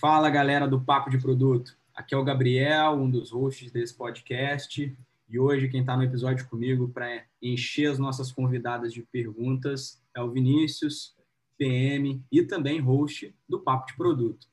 Fala 0.00 0.30
galera 0.30 0.68
do 0.68 0.80
Papo 0.80 1.10
de 1.10 1.18
Produto. 1.18 1.76
Aqui 1.92 2.14
é 2.14 2.16
o 2.16 2.22
Gabriel, 2.22 2.92
um 2.92 3.10
dos 3.10 3.32
hosts 3.32 3.72
desse 3.72 3.92
podcast. 3.92 4.96
E 5.28 5.38
hoje 5.40 5.68
quem 5.68 5.80
está 5.80 5.96
no 5.96 6.04
episódio 6.04 6.48
comigo 6.48 6.88
para 6.88 7.24
encher 7.42 7.90
as 7.90 7.98
nossas 7.98 8.30
convidadas 8.30 8.92
de 8.92 9.02
perguntas 9.02 10.00
é 10.14 10.22
o 10.22 10.30
Vinícius, 10.30 11.16
PM 11.56 12.24
e 12.30 12.44
também 12.44 12.78
host 12.78 13.34
do 13.48 13.58
Papo 13.58 13.86
de 13.86 13.96
Produto. 13.96 14.46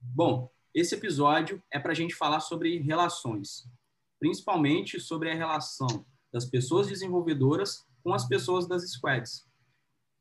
Bom, 0.00 0.50
esse 0.74 0.94
episódio 0.94 1.62
é 1.70 1.78
para 1.78 1.92
a 1.92 1.94
gente 1.94 2.14
falar 2.14 2.40
sobre 2.40 2.78
relações, 2.78 3.70
principalmente 4.18 4.98
sobre 4.98 5.30
a 5.30 5.34
relação 5.34 6.06
das 6.32 6.46
pessoas 6.46 6.88
desenvolvedoras 6.88 7.86
com 8.02 8.14
as 8.14 8.26
pessoas 8.26 8.66
das 8.66 8.90
squads. 8.90 9.46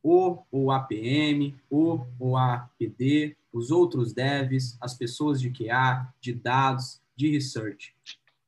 O, 0.04 0.44
o 0.52 0.72
APM, 0.72 1.56
o, 1.70 2.02
o 2.20 2.36
APD, 2.36 3.38
os 3.58 3.72
outros 3.72 4.14
devs, 4.14 4.78
as 4.80 4.94
pessoas 4.94 5.42
de 5.42 5.50
QA, 5.50 6.08
de 6.22 6.34
dados, 6.34 7.02
de 7.16 7.32
research. 7.32 7.96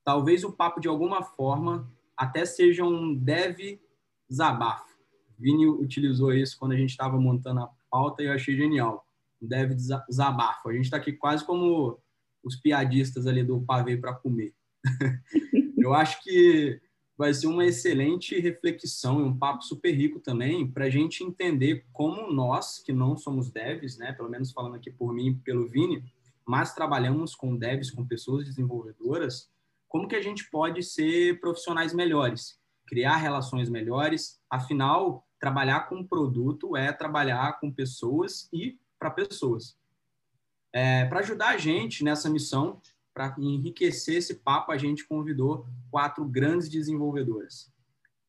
Talvez 0.04 0.44
o 0.44 0.52
papo, 0.52 0.80
de 0.80 0.88
alguma 0.88 1.24
forma, 1.24 1.92
até 2.16 2.46
seja 2.46 2.84
um 2.84 3.16
dev 3.16 3.80
zabafo. 4.32 4.98
Vini 5.38 5.68
utilizou 5.68 6.34
isso 6.34 6.58
quando 6.60 6.74
a 6.74 6.78
gente 6.78 6.92
estava 6.92 7.20
montando 7.20 7.62
a 7.62 7.70
pauta 7.90 8.22
e 8.22 8.28
eu 8.28 8.34
achei 8.34 8.56
genial. 8.56 9.06
Um 9.42 9.48
dev 9.48 9.72
zabafo. 10.12 10.70
A 10.70 10.74
gente 10.74 10.86
está 10.86 10.98
aqui 10.98 11.14
quase 11.14 11.46
como 11.46 12.00
os 12.44 12.56
piadistas 12.56 13.26
ali 13.26 13.44
do 13.44 13.62
pavê 13.62 13.98
para 13.98 14.14
comer. 14.14 14.54
eu 15.78 15.94
acho 15.94 16.22
que 16.24 16.80
vai 17.20 17.34
ser 17.34 17.48
uma 17.48 17.66
excelente 17.66 18.40
reflexão 18.40 19.20
e 19.20 19.24
um 19.24 19.38
papo 19.38 19.62
super 19.62 19.92
rico 19.92 20.22
também 20.22 20.66
para 20.66 20.86
a 20.86 20.90
gente 20.90 21.22
entender 21.22 21.86
como 21.92 22.32
nós, 22.32 22.80
que 22.80 22.94
não 22.94 23.18
somos 23.18 23.52
devs, 23.52 23.98
né, 23.98 24.14
pelo 24.14 24.30
menos 24.30 24.54
falando 24.54 24.76
aqui 24.76 24.90
por 24.90 25.14
mim 25.14 25.28
e 25.28 25.36
pelo 25.36 25.68
Vini, 25.68 26.02
mas 26.48 26.74
trabalhamos 26.74 27.36
com 27.36 27.58
devs, 27.58 27.92
com 27.92 28.08
pessoas 28.08 28.46
desenvolvedoras, 28.46 29.52
como 29.90 30.08
que 30.08 30.16
a 30.16 30.22
gente 30.22 30.50
pode 30.50 30.82
ser 30.82 31.42
profissionais 31.42 31.94
melhores, 31.94 32.58
criar 32.88 33.18
relações 33.18 33.68
melhores, 33.68 34.40
afinal, 34.50 35.28
trabalhar 35.38 35.90
com 35.90 36.08
produto 36.08 36.78
é 36.78 36.94
trabalhar 36.94 37.60
com 37.60 37.70
pessoas 37.70 38.48
e 38.54 38.80
para 38.98 39.12
pessoas. 39.12 39.78
É, 40.72 41.04
para 41.04 41.20
ajudar 41.20 41.50
a 41.50 41.58
gente 41.58 42.02
nessa 42.02 42.30
missão, 42.30 42.80
para 43.20 43.36
enriquecer 43.38 44.16
esse 44.16 44.34
papo, 44.34 44.72
a 44.72 44.78
gente 44.78 45.06
convidou 45.06 45.66
quatro 45.92 46.24
grandes 46.24 46.70
desenvolvedoras. 46.70 47.70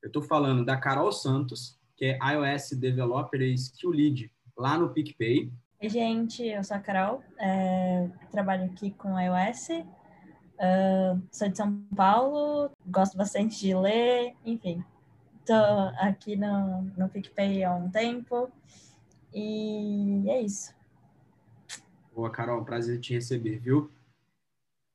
Eu 0.02 0.08
estou 0.08 0.20
falando 0.20 0.64
da 0.64 0.76
Carol 0.76 1.12
Santos, 1.12 1.78
que 1.96 2.06
é 2.06 2.18
iOS 2.32 2.70
Developer 2.72 3.40
e 3.40 3.54
Skill 3.54 3.90
Lead 3.90 4.32
lá 4.56 4.76
no 4.76 4.90
PicPay. 4.90 5.52
Oi, 5.80 5.88
gente, 5.88 6.44
eu 6.44 6.64
sou 6.64 6.76
a 6.76 6.80
Carol, 6.80 7.22
é, 7.38 8.10
trabalho 8.32 8.64
aqui 8.64 8.90
com 8.90 9.16
iOS, 9.16 9.68
uh, 9.70 11.22
sou 11.30 11.48
de 11.48 11.56
São 11.56 11.84
Paulo, 11.94 12.72
gosto 12.84 13.16
bastante 13.16 13.60
de 13.60 13.72
ler, 13.72 14.34
enfim, 14.44 14.84
estou 15.38 15.56
aqui 16.00 16.34
no, 16.34 16.82
no 16.98 17.08
PicPay 17.08 17.62
há 17.62 17.72
um 17.76 17.88
tempo 17.88 18.50
e 19.32 20.24
é 20.26 20.40
isso. 20.40 20.74
Boa, 22.12 22.28
Carol, 22.28 22.64
prazer 22.64 22.98
te 22.98 23.14
receber, 23.14 23.60
viu? 23.60 23.88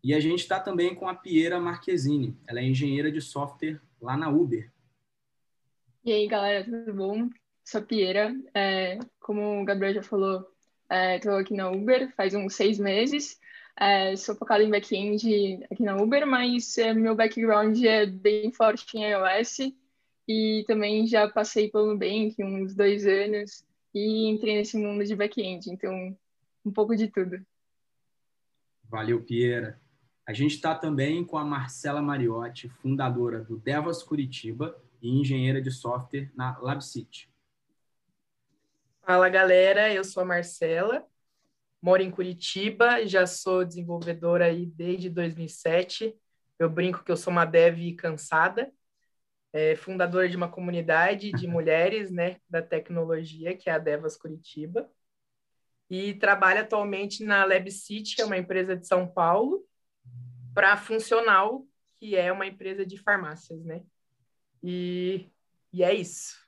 E 0.05 0.13
a 0.13 0.19
gente 0.19 0.41
está 0.41 0.59
também 0.59 0.93
com 0.93 1.09
a 1.09 1.15
Piera 1.15 1.59
Marquezine. 1.59 2.37
Ela 2.45 2.59
é 2.59 2.63
engenheira 2.63 3.11
de 3.11 3.19
software 3.19 3.81
lá 3.99 4.15
na 4.15 4.29
Uber. 4.29 4.71
E 6.03 6.13
aí, 6.13 6.27
galera, 6.27 6.63
tudo 6.63 6.93
bom? 6.93 7.27
Sou 7.63 7.81
a 7.81 7.83
Piera. 7.83 8.31
É, 8.53 8.99
como 9.19 9.59
o 9.59 9.65
Gabriel 9.65 9.95
já 9.95 10.03
falou, 10.03 10.47
estou 11.15 11.31
é, 11.31 11.41
aqui 11.41 11.55
na 11.55 11.71
Uber 11.71 12.13
faz 12.15 12.35
uns 12.35 12.53
seis 12.53 12.77
meses. 12.77 13.39
É, 13.75 14.15
sou 14.15 14.35
focada 14.35 14.63
em 14.63 14.69
back-end 14.69 15.65
aqui 15.71 15.81
na 15.81 15.95
Uber, 15.97 16.27
mas 16.27 16.77
é, 16.77 16.93
meu 16.93 17.15
background 17.15 17.83
é 17.83 18.05
bem 18.05 18.51
forte 18.51 18.95
em 18.95 19.09
iOS 19.09 19.73
e 20.27 20.63
também 20.67 21.07
já 21.07 21.27
passei 21.27 21.71
pelo 21.71 21.87
Nubank 21.87 22.35
uns 22.43 22.75
dois 22.75 23.07
anos 23.07 23.65
e 23.91 24.29
entrei 24.29 24.57
nesse 24.57 24.77
mundo 24.77 25.03
de 25.03 25.15
back-end, 25.15 25.71
então 25.71 26.15
um 26.63 26.71
pouco 26.71 26.95
de 26.95 27.07
tudo. 27.07 27.43
Valeu, 28.87 29.19
Piera. 29.23 29.83
A 30.27 30.33
gente 30.33 30.55
está 30.55 30.73
também 30.73 31.23
com 31.23 31.37
a 31.37 31.45
Marcela 31.45 32.01
Mariotti, 32.01 32.67
fundadora 32.67 33.43
do 33.43 33.57
Devas 33.57 34.01
Curitiba 34.01 34.75
e 34.99 35.19
engenheira 35.19 35.61
de 35.61 35.69
software 35.69 36.31
na 36.33 36.57
LabCity. 36.57 37.29
Fala 39.03 39.29
galera, 39.29 39.93
eu 39.93 40.03
sou 40.03 40.23
a 40.23 40.25
Marcela, 40.25 41.05
moro 41.79 42.01
em 42.01 42.09
Curitiba, 42.09 43.05
já 43.05 43.27
sou 43.27 43.63
desenvolvedora 43.63 44.45
aí 44.45 44.65
desde 44.65 45.11
2007. 45.11 46.17
Eu 46.57 46.71
brinco 46.71 47.03
que 47.03 47.11
eu 47.11 47.17
sou 47.17 47.31
uma 47.31 47.45
dev 47.45 47.93
cansada, 47.95 48.73
é, 49.53 49.75
fundadora 49.75 50.27
de 50.27 50.35
uma 50.35 50.49
comunidade 50.49 51.31
de 51.33 51.45
mulheres 51.47 52.09
né, 52.09 52.37
da 52.49 52.63
tecnologia, 52.63 53.55
que 53.55 53.69
é 53.69 53.73
a 53.73 53.77
Devas 53.77 54.17
Curitiba, 54.17 54.89
e 55.87 56.15
trabalho 56.15 56.61
atualmente 56.61 57.23
na 57.23 57.45
LabCity, 57.45 58.15
que 58.15 58.23
é 58.23 58.25
uma 58.25 58.39
empresa 58.39 58.75
de 58.75 58.87
São 58.87 59.07
Paulo, 59.07 59.63
para 60.55 60.71
a 60.71 60.77
Funcional, 60.77 61.67
que 61.97 62.15
é 62.15 62.31
uma 62.31 62.47
empresa 62.47 62.85
de 62.85 62.97
farmácias, 62.97 63.63
né? 63.65 63.83
E, 64.63 65.29
e 65.71 65.83
é 65.83 65.93
isso. 65.93 66.43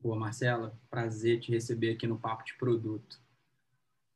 Boa, 0.00 0.16
Marcela. 0.16 0.76
Prazer 0.90 1.40
te 1.40 1.52
receber 1.52 1.92
aqui 1.92 2.08
no 2.08 2.18
Papo 2.18 2.44
de 2.44 2.54
Produto. 2.54 3.20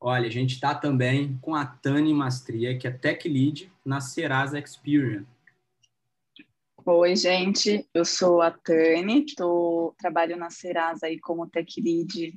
Olha, 0.01 0.27
a 0.27 0.31
gente 0.31 0.55
está 0.55 0.75
também 0.75 1.39
com 1.39 1.55
a 1.55 1.65
Tani 1.65 2.13
Mastria, 2.13 2.77
que 2.77 2.89
é 2.89 2.91
Tech 2.91 3.29
Lead 3.29 3.73
na 3.85 4.01
Serasa 4.01 4.59
Experience. 4.59 5.29
Oi, 6.85 7.15
gente. 7.15 7.89
Eu 7.95 8.05
sou 8.05 8.43
a 8.43 8.51
Tani, 8.51 9.27
tô, 9.37 9.95
trabalho 9.97 10.37
na 10.37 10.51
Serasa 10.51 11.07
aí 11.07 11.21
como 11.21 11.49
Tech 11.49 11.81
Lead. 11.81 12.37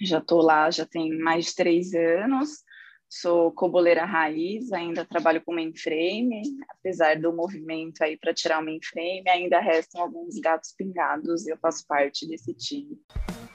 Já 0.00 0.18
estou 0.18 0.42
lá, 0.42 0.70
já 0.70 0.84
tem 0.84 1.16
mais 1.18 1.46
de 1.46 1.54
três 1.54 1.94
anos. 1.94 2.64
Sou 3.08 3.52
coboleira 3.52 4.04
raiz, 4.04 4.72
ainda 4.72 5.04
trabalho 5.04 5.40
com 5.44 5.54
mainframe, 5.54 6.42
apesar 6.68 7.16
do 7.16 7.32
movimento 7.32 8.02
aí 8.02 8.16
para 8.16 8.34
tirar 8.34 8.60
o 8.60 8.64
mainframe, 8.64 9.28
ainda 9.28 9.60
restam 9.60 10.02
alguns 10.02 10.38
gatos 10.40 10.74
pingados 10.76 11.46
e 11.46 11.50
eu 11.50 11.56
faço 11.56 11.86
parte 11.86 12.26
desse 12.26 12.52
time. 12.52 12.98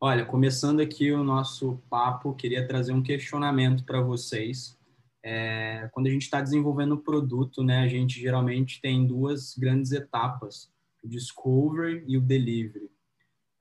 Olha, 0.00 0.24
começando 0.24 0.80
aqui 0.80 1.12
o 1.12 1.22
nosso 1.22 1.80
papo, 1.88 2.34
queria 2.34 2.66
trazer 2.66 2.92
um 2.92 3.02
questionamento 3.02 3.84
para 3.84 4.02
vocês. 4.02 4.76
É, 5.22 5.88
quando 5.92 6.08
a 6.08 6.10
gente 6.10 6.22
está 6.22 6.40
desenvolvendo 6.40 6.96
um 6.96 7.00
produto, 7.00 7.62
né, 7.62 7.78
a 7.78 7.88
gente 7.88 8.20
geralmente 8.20 8.80
tem 8.82 9.06
duas 9.06 9.56
grandes 9.56 9.92
etapas, 9.92 10.68
o 11.02 11.08
discovery 11.08 12.04
e 12.06 12.18
o 12.18 12.20
delivery. 12.20 12.90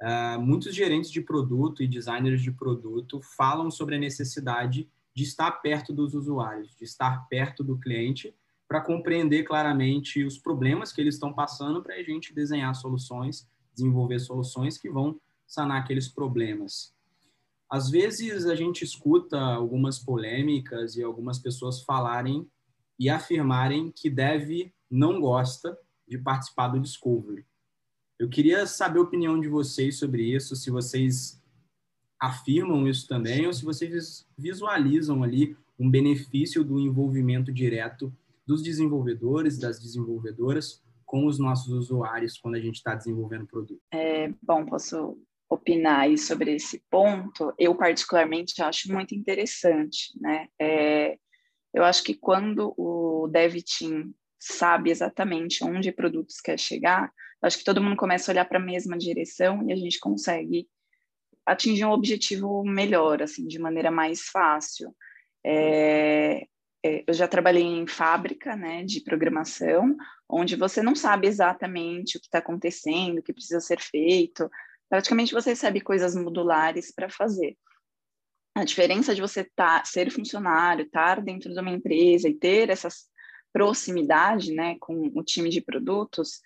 Uh, 0.02 0.42
muitos 0.42 0.76
gerentes 0.76 1.10
de 1.10 1.22
produto 1.22 1.82
e 1.82 1.88
designers 1.88 2.42
de 2.42 2.52
produto 2.52 3.22
falam 3.38 3.72
sobre 3.72 3.96
a 3.96 4.00
necessidade 4.00 4.90
de 5.14 5.24
estar 5.24 5.52
perto 5.52 5.94
dos 5.94 6.14
usuários, 6.14 6.76
de 6.76 6.84
estar 6.84 7.28
perto 7.28 7.64
do 7.64 7.78
cliente, 7.78 8.36
para 8.68 8.82
compreender 8.82 9.44
claramente 9.44 10.24
os 10.24 10.38
problemas 10.38 10.92
que 10.92 11.00
eles 11.00 11.16
estão 11.16 11.34
passando, 11.34 11.84
para 11.84 11.96
a 11.96 12.04
gente 12.04 12.34
desenhar 12.34 12.74
soluções, 12.74 13.48
desenvolver 13.74 14.20
soluções 14.20 14.78
que 14.78 14.90
vão 14.90 15.20
sanar 15.46 15.82
aqueles 15.82 16.08
problemas. 16.08 16.94
Às 17.70 17.90
vezes 17.90 18.46
a 18.46 18.56
gente 18.56 18.84
escuta 18.84 19.40
algumas 19.40 20.00
polêmicas 20.00 20.96
e 20.96 21.04
algumas 21.04 21.40
pessoas 21.40 21.82
falarem 21.82 22.48
e 23.00 23.10
afirmarem 23.10 23.92
que 23.92 24.10
deve 24.10 24.74
não 24.90 25.20
gosta 25.20 25.78
de 26.08 26.18
participar 26.18 26.70
do 26.70 26.80
Discovery. 26.80 27.46
Eu 28.20 28.30
queria 28.30 28.66
saber 28.68 29.00
a 29.00 29.04
opinião 29.04 29.40
de 29.40 29.48
vocês 29.48 29.98
sobre 29.98 30.24
isso, 30.24 30.56
se 30.56 30.70
vocês 30.70 31.42
afirmam 32.24 32.88
isso 32.88 33.06
também, 33.06 33.46
ou 33.46 33.52
se 33.52 33.66
vocês 33.66 34.26
visualizam 34.38 35.22
ali 35.22 35.58
um 35.78 35.90
benefício 35.90 36.64
do 36.64 36.80
envolvimento 36.80 37.52
direto 37.52 38.14
dos 38.48 38.64
desenvolvedores, 38.64 39.60
das 39.60 39.78
desenvolvedoras 39.78 40.82
com 41.06 41.26
os 41.26 41.38
nossos 41.38 41.74
usuários 41.74 42.38
quando 42.38 42.56
a 42.56 42.62
gente 42.62 42.76
está 42.76 42.96
desenvolvendo 42.96 43.44
o 43.44 43.48
produto. 43.48 43.82
É, 43.92 44.32
bom, 44.42 44.66
posso 44.66 45.18
opinar 45.50 46.00
aí 46.00 46.18
sobre 46.18 46.56
esse 46.56 46.82
ponto. 46.90 47.54
Eu 47.60 47.76
particularmente 47.76 48.62
acho 48.62 48.90
muito 48.90 49.14
interessante, 49.14 50.18
né? 50.22 50.48
É, 50.58 51.18
Eu 51.74 51.84
acho 51.84 52.04
que 52.06 52.14
quando 52.14 52.74
o 52.78 53.28
dev 53.28 53.56
team 53.64 54.14
sabe 54.40 54.92
exatamente 54.92 55.62
onde 55.62 55.92
produtos 55.92 56.40
quer 56.40 56.58
chegar, 56.58 57.12
acho 57.42 57.58
que 57.58 57.66
todo 57.66 57.82
mundo 57.82 57.98
começa 57.98 58.32
a 58.32 58.34
olhar 58.34 58.46
para 58.46 58.60
a 58.60 58.66
mesma 58.66 58.98
direção 58.98 59.68
e 59.68 59.74
a 59.74 59.76
gente 59.76 60.00
consegue 60.00 60.70
atingir 61.46 61.86
um 61.86 61.92
objetivo 61.92 62.64
melhor, 62.64 63.22
assim, 63.22 63.48
de 63.48 63.60
maneira 63.60 63.92
mais 63.92 64.22
fácil. 64.24 64.96
É, 65.46 66.46
é, 66.86 67.04
eu 67.08 67.14
já 67.14 67.28
trabalhei 67.28 67.64
em 67.64 67.88
fábrica, 67.88 68.56
né, 68.56 68.84
de 68.84 69.02
programação, 69.02 69.96
onde 70.30 70.56
você 70.56 70.82
não 70.82 70.96
sabe 70.96 71.28
exatamente 71.28 72.18
o 72.18 72.20
que 72.20 72.28
está 72.28 72.40
acontecendo, 72.40 73.20
o 73.20 73.24
que 73.24 73.34
precisa 73.34 73.62
ser 73.62 73.80
feito. 73.80 74.50
Praticamente 74.90 75.34
você 75.34 75.52
recebe 75.52 75.80
coisas 75.82 76.16
modulares 76.16 76.94
para 76.94 77.10
fazer. 77.10 77.58
A 78.56 78.64
diferença 78.64 79.16
de 79.16 79.22
você 79.22 79.44
tá, 79.56 79.84
ser 79.84 80.12
funcionário, 80.12 80.86
estar 80.86 81.22
dentro 81.22 81.52
de 81.52 81.60
uma 81.60 81.72
empresa 81.72 82.30
e 82.30 82.36
ter 82.36 82.70
essa 82.70 82.90
proximidade, 83.52 84.54
né, 84.54 84.76
com 84.80 85.12
o 85.16 85.24
time 85.24 85.50
de 85.50 85.62
produtos, 85.62 86.42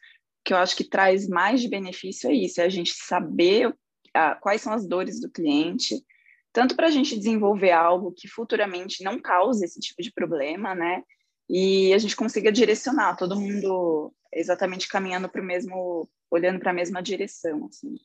que 0.45 0.53
eu 0.53 0.57
acho 0.57 0.75
que 0.77 0.87
traz 0.87 1.27
mais 1.27 1.61
de 1.61 1.67
benefício 1.67 2.29
é 2.29 2.33
isso, 2.33 2.61
é 2.61 2.65
a 2.65 2.69
gente 2.69 2.93
saber 2.93 3.75
a, 4.17 4.35
quais 4.35 4.61
são 4.61 4.73
as 4.73 4.87
dores 4.87 5.21
do 5.21 5.29
cliente, 5.29 6.03
tanto 6.51 6.75
para 6.75 6.87
a 6.87 6.91
gente 6.91 7.15
desenvolver 7.15 7.71
algo 7.71 8.11
que 8.11 8.27
futuramente 8.27 9.03
não 9.03 9.19
cause 9.19 9.63
esse 9.63 9.79
tipo 9.79 10.01
de 10.01 10.11
problema, 10.11 10.73
né? 10.73 11.03
E 11.49 11.93
a 11.93 11.97
gente 11.97 12.15
consiga 12.15 12.51
direcionar 12.51 13.15
todo 13.15 13.39
mundo 13.39 14.13
exatamente 14.33 14.87
caminhando 14.87 15.29
para 15.29 15.41
o 15.41 15.45
mesmo, 15.45 16.09
olhando 16.29 16.59
para 16.59 16.71
a 16.71 16.73
mesma 16.73 17.01
direção, 17.01 17.65
assim. 17.65 17.95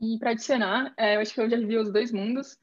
E 0.00 0.18
para 0.18 0.30
adicionar, 0.30 0.92
é, 0.98 1.16
eu 1.16 1.20
acho 1.20 1.32
que 1.32 1.40
eu 1.40 1.48
já 1.48 1.56
vi 1.56 1.76
os 1.76 1.92
dois 1.92 2.10
mundos, 2.10 2.58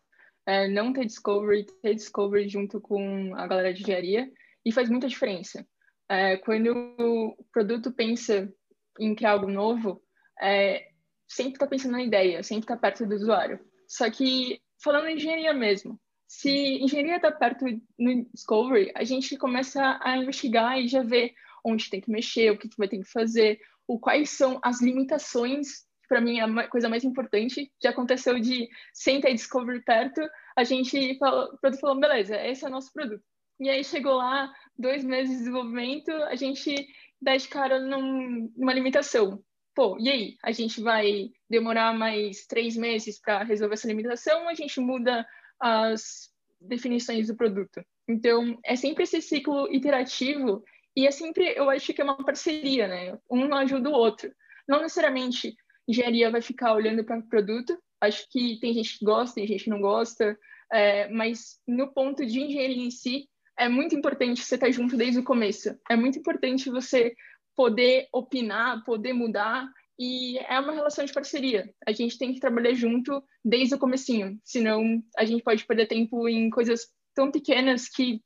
é, 0.46 0.68
não 0.68 0.92
ter 0.92 1.06
discovery, 1.06 1.66
ter 1.82 1.96
discovery 1.96 2.50
junto 2.50 2.82
com 2.82 3.34
a 3.36 3.48
galera 3.48 3.74
de 3.74 3.82
engenharia, 3.82 4.30
e 4.66 4.74
faz 4.74 4.90
muita 4.90 5.08
diferença. 5.08 5.66
É, 6.10 6.38
quando 6.38 6.68
o 7.00 7.38
produto 7.52 7.94
pensa 7.94 8.52
em 9.00 9.16
criar 9.16 9.32
algo 9.32 9.50
novo, 9.50 10.04
é, 10.42 10.90
sempre 11.30 11.54
está 11.54 11.68
pensando 11.68 11.92
na 11.92 12.04
ideia, 12.04 12.42
sempre 12.42 12.64
está 12.64 12.76
perto 12.76 13.06
do 13.06 13.16
usuário. 13.16 13.60
Só 13.88 14.10
que, 14.10 14.60
falando 14.84 15.08
em 15.08 15.16
engenharia 15.16 15.54
mesmo, 15.54 16.00
se 16.28 16.50
engenharia 16.82 17.18
está 17.18 17.32
perto 17.32 17.66
no 17.98 18.26
Discovery, 18.34 18.92
a 18.96 19.04
gente 19.04 19.38
começa 19.38 20.00
a 20.02 20.18
investigar 20.18 20.80
e 20.80 20.88
já 20.88 21.04
vê 21.04 21.34
onde 21.64 21.90
tem 21.90 22.02
que 22.02 22.12
mexer, 22.12 22.52
o 22.52 22.58
que, 22.58 22.70
vai 22.78 22.88
ter 22.88 22.98
que 22.98 23.12
fazer, 23.12 23.60
o 23.88 24.00
quais 24.00 24.32
são 24.32 24.60
as 24.64 24.82
limitações, 24.82 25.86
para 26.08 26.22
mim 26.22 26.40
é 26.40 26.44
a 26.44 26.68
coisa 26.68 26.90
mais 26.90 27.04
importante. 27.04 27.72
Já 27.82 27.92
aconteceu 27.92 28.40
de, 28.40 28.68
sem 28.94 29.22
ter 29.22 29.34
Discovery 29.34 29.84
perto, 29.84 30.22
a 30.56 30.64
gente 30.64 31.18
falou, 31.20 31.58
falou, 31.80 32.00
beleza, 32.00 32.36
esse 32.44 32.66
é 32.66 32.68
o 32.68 32.72
nosso 32.72 32.92
produto. 32.92 33.24
E 33.60 33.70
aí 33.70 33.84
chegou 33.84 34.16
lá, 34.16 34.52
dois 34.78 35.04
meses 35.04 35.32
de 35.32 35.38
desenvolvimento, 35.40 36.12
a 36.12 36.36
gente 36.36 36.88
dá 37.22 37.36
de 37.36 37.48
cara 37.48 37.80
num, 37.80 38.52
numa 38.56 38.74
limitação 38.74 39.44
pô, 39.80 39.96
e 39.98 40.10
aí? 40.10 40.36
A 40.44 40.52
gente 40.52 40.82
vai 40.82 41.32
demorar 41.50 41.98
mais 41.98 42.46
três 42.46 42.76
meses 42.76 43.18
para 43.18 43.46
resolver 43.46 43.76
essa 43.76 43.88
limitação 43.88 44.50
a 44.50 44.54
gente 44.54 44.78
muda 44.78 45.26
as 45.58 46.28
definições 46.60 47.28
do 47.28 47.38
produto? 47.38 47.82
Então, 48.06 48.60
é 48.66 48.76
sempre 48.76 49.04
esse 49.04 49.22
ciclo 49.22 49.74
iterativo 49.74 50.62
e 50.98 51.08
é 51.08 51.12
sempre, 51.12 51.54
eu 51.56 51.70
acho 51.70 51.94
que 51.94 52.02
é 52.02 52.04
uma 52.04 52.18
parceria, 52.18 52.90
né? 52.90 53.18
Um 53.32 53.56
ajuda 53.56 53.90
o 53.90 53.94
outro. 53.94 54.30
Não 54.68 54.82
necessariamente 54.82 55.56
engenharia 55.88 56.30
vai 56.30 56.42
ficar 56.42 56.74
olhando 56.74 57.06
para 57.06 57.18
o 57.18 57.30
produto, 57.30 57.82
acho 58.02 58.28
que 58.30 58.60
tem 58.60 58.74
gente 58.74 59.00
que 59.00 59.06
gosta, 59.06 59.36
tem 59.36 59.48
gente 59.48 59.64
que 59.64 59.70
não 59.70 59.80
gosta, 59.80 60.38
é, 60.74 61.08
mas 61.08 61.58
no 61.66 61.94
ponto 61.94 62.26
de 62.26 62.42
engenharia 62.42 62.84
em 62.84 62.92
si, 62.92 63.30
é 63.58 63.70
muito 63.70 63.96
importante 63.96 64.44
você 64.44 64.56
estar 64.56 64.68
tá 64.68 64.72
junto 64.74 64.98
desde 64.98 65.22
o 65.22 65.24
começo. 65.24 65.74
É 65.90 65.96
muito 65.96 66.20
importante 66.20 66.70
você 66.70 67.14
poder 67.60 68.08
opinar, 68.14 68.86
poder 68.86 69.12
mudar, 69.12 69.70
e 70.00 70.38
é 70.38 70.58
uma 70.62 70.72
relação 70.72 71.04
de 71.04 71.12
parceria. 71.12 71.70
A 71.86 71.92
gente 71.92 72.18
tem 72.18 72.34
que 72.34 72.40
trabalhar 72.40 72.74
junto 72.74 73.22
desde 73.44 73.76
o 73.76 73.78
comecinho, 73.78 74.40
senão 74.46 75.04
a 75.18 75.26
gente 75.26 75.44
pode 75.44 75.66
perder 75.66 75.88
tempo 75.88 76.30
em 76.30 76.50
coisas 76.50 76.88
tão 77.14 77.30
pequenas 77.30 77.90
que 77.90 78.24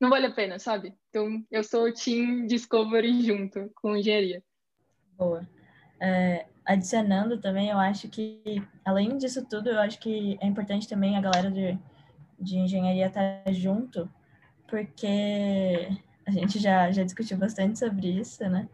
não 0.00 0.08
vale 0.08 0.24
a 0.24 0.30
pena, 0.30 0.58
sabe? 0.58 0.94
Então, 1.10 1.44
eu 1.50 1.62
sou 1.62 1.92
Team 1.92 2.46
Discovery 2.46 3.20
junto 3.20 3.70
com 3.74 3.94
engenharia. 3.94 4.42
Boa. 5.18 5.46
É, 6.00 6.46
adicionando 6.64 7.38
também, 7.42 7.68
eu 7.68 7.78
acho 7.78 8.08
que, 8.08 8.62
além 8.86 9.18
disso 9.18 9.46
tudo, 9.50 9.68
eu 9.68 9.78
acho 9.78 10.00
que 10.00 10.38
é 10.40 10.46
importante 10.46 10.88
também 10.88 11.14
a 11.14 11.20
galera 11.20 11.50
de, 11.50 11.78
de 12.40 12.56
engenharia 12.56 13.08
estar 13.08 13.52
junto, 13.52 14.10
porque 14.66 15.90
a 16.30 16.32
gente 16.32 16.58
já, 16.60 16.90
já 16.92 17.02
discutiu 17.02 17.36
bastante 17.36 17.78
sobre 17.78 18.08
isso, 18.08 18.48
né? 18.48 18.68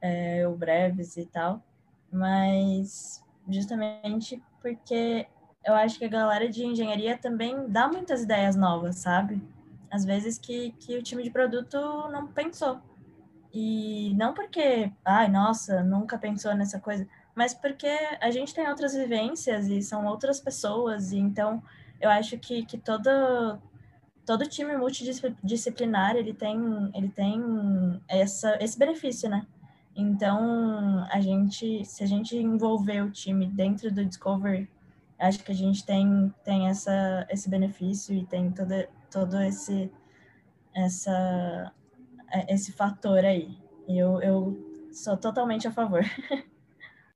É, 0.00 0.46
o 0.46 0.54
Breves 0.54 1.16
e 1.16 1.26
tal, 1.26 1.62
mas 2.10 3.22
justamente 3.48 4.40
porque 4.60 5.26
eu 5.64 5.74
acho 5.74 5.98
que 5.98 6.04
a 6.04 6.08
galera 6.08 6.48
de 6.48 6.64
engenharia 6.64 7.18
também 7.18 7.68
dá 7.68 7.88
muitas 7.88 8.22
ideias 8.22 8.56
novas, 8.56 8.96
sabe? 8.96 9.42
Às 9.90 10.04
vezes 10.04 10.38
que, 10.38 10.72
que 10.78 10.96
o 10.96 11.02
time 11.02 11.22
de 11.22 11.30
produto 11.30 11.76
não 12.10 12.26
pensou. 12.28 12.80
E 13.52 14.14
não 14.14 14.32
porque, 14.32 14.90
ai, 15.04 15.28
nossa, 15.28 15.82
nunca 15.82 16.16
pensou 16.16 16.54
nessa 16.54 16.80
coisa, 16.80 17.06
mas 17.34 17.52
porque 17.52 17.90
a 18.20 18.30
gente 18.30 18.54
tem 18.54 18.68
outras 18.68 18.94
vivências 18.94 19.66
e 19.66 19.82
são 19.82 20.06
outras 20.06 20.40
pessoas, 20.40 21.12
e 21.12 21.18
então 21.18 21.62
eu 22.00 22.08
acho 22.08 22.38
que, 22.38 22.64
que 22.64 22.78
toda, 22.78 23.60
todo 24.32 24.48
time 24.48 24.74
multidisciplinar 24.76 26.16
ele 26.16 26.32
tem 26.32 26.90
ele 26.94 27.08
tem 27.08 28.00
essa 28.08 28.56
esse 28.62 28.78
benefício, 28.78 29.28
né? 29.28 29.46
Então, 29.94 31.06
a 31.10 31.20
gente, 31.20 31.84
se 31.84 32.02
a 32.02 32.06
gente 32.06 32.34
envolver 32.34 33.02
o 33.02 33.10
time 33.10 33.46
dentro 33.46 33.92
do 33.92 34.02
Discovery, 34.02 34.66
acho 35.18 35.44
que 35.44 35.52
a 35.52 35.54
gente 35.54 35.84
tem 35.84 36.32
tem 36.42 36.68
essa 36.68 37.26
esse 37.28 37.50
benefício 37.50 38.14
e 38.14 38.24
tem 38.24 38.50
todo 38.50 38.72
todo 39.10 39.38
esse 39.42 39.92
essa 40.74 41.70
esse 42.48 42.72
fator 42.72 43.22
aí. 43.24 43.54
E 43.86 43.98
eu, 43.98 44.22
eu 44.22 44.88
sou 44.92 45.14
totalmente 45.18 45.68
a 45.68 45.72
favor. 45.72 46.02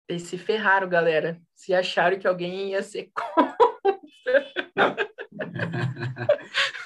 Eles 0.07 0.25
se 0.29 0.37
ferraram, 0.37 0.87
galera. 0.87 1.41
Se 1.55 1.73
acharam 1.73 2.19
que 2.19 2.29
alguém 2.29 2.73
ia 2.73 2.83
ser 2.83 3.11
contra. 3.15 3.57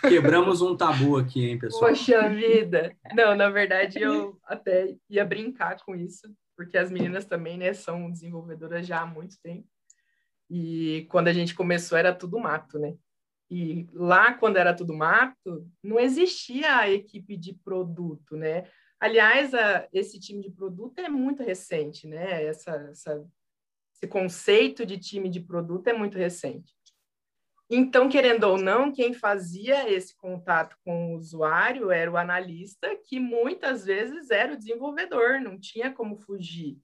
Quebramos 0.00 0.62
um 0.62 0.76
tabu 0.76 1.16
aqui, 1.16 1.50
hein, 1.50 1.59
pessoal? 1.59 1.90
Poxa 1.90 2.28
vida! 2.28 2.97
Não, 3.14 3.35
na 3.35 3.50
verdade, 3.50 4.00
eu 4.00 4.38
até 4.45 4.97
ia 5.09 5.25
brincar 5.25 5.76
com 5.85 5.95
isso, 5.95 6.33
porque 6.57 6.78
as 6.78 6.90
meninas 6.90 7.25
também, 7.25 7.59
né, 7.59 7.73
são 7.73 8.11
desenvolvedoras 8.11 8.87
já 8.87 9.00
há 9.00 9.07
muito 9.07 9.37
tempo. 9.42 9.66
E 10.49 11.07
quando 11.11 11.28
a 11.28 11.33
gente 11.33 11.54
começou, 11.54 11.97
era 11.97 12.14
tudo 12.14 12.38
mato, 12.38 12.78
né? 12.78 12.95
E 13.50 13.87
lá, 13.92 14.35
quando 14.35 14.57
era 14.57 14.75
tudo 14.75 14.95
mato, 14.95 15.69
não 15.83 15.99
existia 15.99 16.76
a 16.76 16.90
equipe 16.90 17.37
de 17.37 17.52
produto, 17.52 18.37
né? 18.37 18.64
Aliás, 18.99 19.54
a, 19.54 19.88
esse 19.92 20.21
time 20.21 20.42
de 20.42 20.50
produto 20.50 20.99
é 20.99 21.09
muito 21.09 21.42
recente, 21.42 22.07
né? 22.07 22.45
Essa, 22.45 22.73
essa, 22.90 23.25
esse 23.95 24.07
conceito 24.07 24.87
de 24.87 24.99
time 24.99 25.28
de 25.28 25.40
produto 25.40 25.88
é 25.88 25.92
muito 25.92 26.16
recente. 26.16 26.73
Então, 27.73 28.09
querendo 28.09 28.45
ou 28.45 28.59
não, 28.59 28.91
quem 28.91 29.15
fazia 29.15 29.89
esse 29.89 30.17
contato 30.17 30.77
com 30.85 31.15
o 31.15 31.17
usuário 31.17 31.93
era 31.93 32.11
o 32.11 32.17
analista, 32.17 32.97
que 33.05 33.21
muitas 33.21 33.85
vezes 33.85 34.31
era 34.31 34.55
o 34.55 34.57
desenvolvedor, 34.57 35.41
não 35.41 35.57
tinha 35.57 35.93
como 35.93 36.17
fugir. 36.17 36.79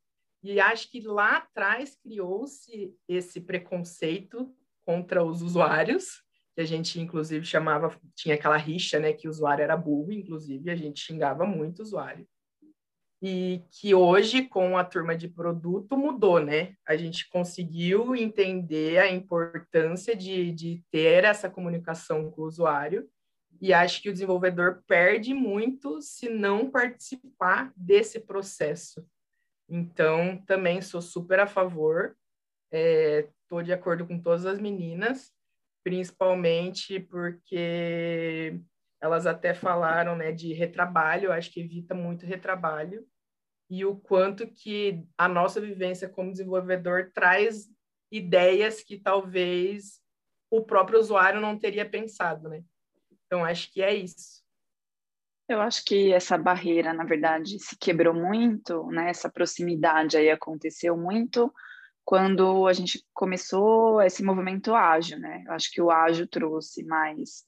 E 0.44 0.60
acho 0.60 0.88
que 0.88 1.00
lá 1.00 1.38
atrás 1.38 1.96
criou-se 1.96 2.94
esse 3.08 3.40
preconceito 3.40 4.54
contra 4.84 5.24
os 5.24 5.42
usuários, 5.42 6.22
que 6.54 6.60
a 6.60 6.64
gente 6.64 7.00
inclusive 7.00 7.44
chamava, 7.44 7.98
tinha 8.14 8.36
aquela 8.36 8.56
rixa, 8.56 9.00
né, 9.00 9.12
que 9.12 9.26
o 9.26 9.30
usuário 9.30 9.64
era 9.64 9.76
burro, 9.76 10.12
inclusive 10.12 10.70
a 10.70 10.76
gente 10.76 11.00
xingava 11.00 11.44
muito 11.44 11.80
o 11.80 11.82
usuário 11.82 12.26
e 13.28 13.64
que 13.72 13.92
hoje, 13.92 14.44
com 14.44 14.78
a 14.78 14.84
turma 14.84 15.16
de 15.16 15.26
produto, 15.26 15.96
mudou, 15.96 16.38
né? 16.38 16.76
A 16.86 16.96
gente 16.96 17.28
conseguiu 17.28 18.14
entender 18.14 18.98
a 18.98 19.10
importância 19.10 20.14
de, 20.14 20.52
de 20.52 20.84
ter 20.92 21.24
essa 21.24 21.50
comunicação 21.50 22.30
com 22.30 22.42
o 22.42 22.44
usuário, 22.44 23.10
e 23.60 23.74
acho 23.74 24.00
que 24.00 24.08
o 24.08 24.12
desenvolvedor 24.12 24.84
perde 24.86 25.34
muito 25.34 26.00
se 26.00 26.28
não 26.28 26.70
participar 26.70 27.72
desse 27.76 28.20
processo. 28.20 29.04
Então, 29.68 30.40
também 30.46 30.80
sou 30.80 31.02
super 31.02 31.40
a 31.40 31.48
favor, 31.48 32.16
estou 32.70 33.60
é, 33.60 33.64
de 33.64 33.72
acordo 33.72 34.06
com 34.06 34.20
todas 34.20 34.46
as 34.46 34.60
meninas, 34.60 35.32
principalmente 35.82 37.00
porque 37.00 38.60
elas 39.00 39.26
até 39.26 39.52
falaram 39.52 40.14
né, 40.14 40.30
de 40.30 40.52
retrabalho, 40.52 41.32
acho 41.32 41.50
que 41.50 41.60
evita 41.60 41.92
muito 41.92 42.24
retrabalho, 42.24 43.04
e 43.68 43.84
o 43.84 43.96
quanto 43.96 44.46
que 44.46 45.04
a 45.18 45.28
nossa 45.28 45.60
vivência 45.60 46.08
como 46.08 46.30
desenvolvedor 46.30 47.10
traz 47.12 47.68
ideias 48.10 48.82
que 48.82 48.98
talvez 48.98 50.00
o 50.50 50.62
próprio 50.62 51.00
usuário 51.00 51.40
não 51.40 51.58
teria 51.58 51.88
pensado, 51.88 52.48
né? 52.48 52.62
Então, 53.26 53.44
acho 53.44 53.72
que 53.72 53.82
é 53.82 53.94
isso. 53.94 54.44
Eu 55.48 55.60
acho 55.60 55.84
que 55.84 56.12
essa 56.12 56.36
barreira, 56.36 56.92
na 56.92 57.04
verdade, 57.04 57.58
se 57.58 57.76
quebrou 57.76 58.14
muito, 58.14 58.86
né? 58.86 59.10
Essa 59.10 59.30
proximidade 59.30 60.16
aí 60.16 60.30
aconteceu 60.30 60.96
muito 60.96 61.52
quando 62.04 62.66
a 62.68 62.72
gente 62.72 63.04
começou 63.12 64.00
esse 64.00 64.22
movimento 64.22 64.74
ágil, 64.74 65.18
né? 65.18 65.42
Eu 65.46 65.52
acho 65.52 65.70
que 65.72 65.82
o 65.82 65.90
ágil 65.90 66.26
trouxe 66.28 66.84
mais 66.84 67.44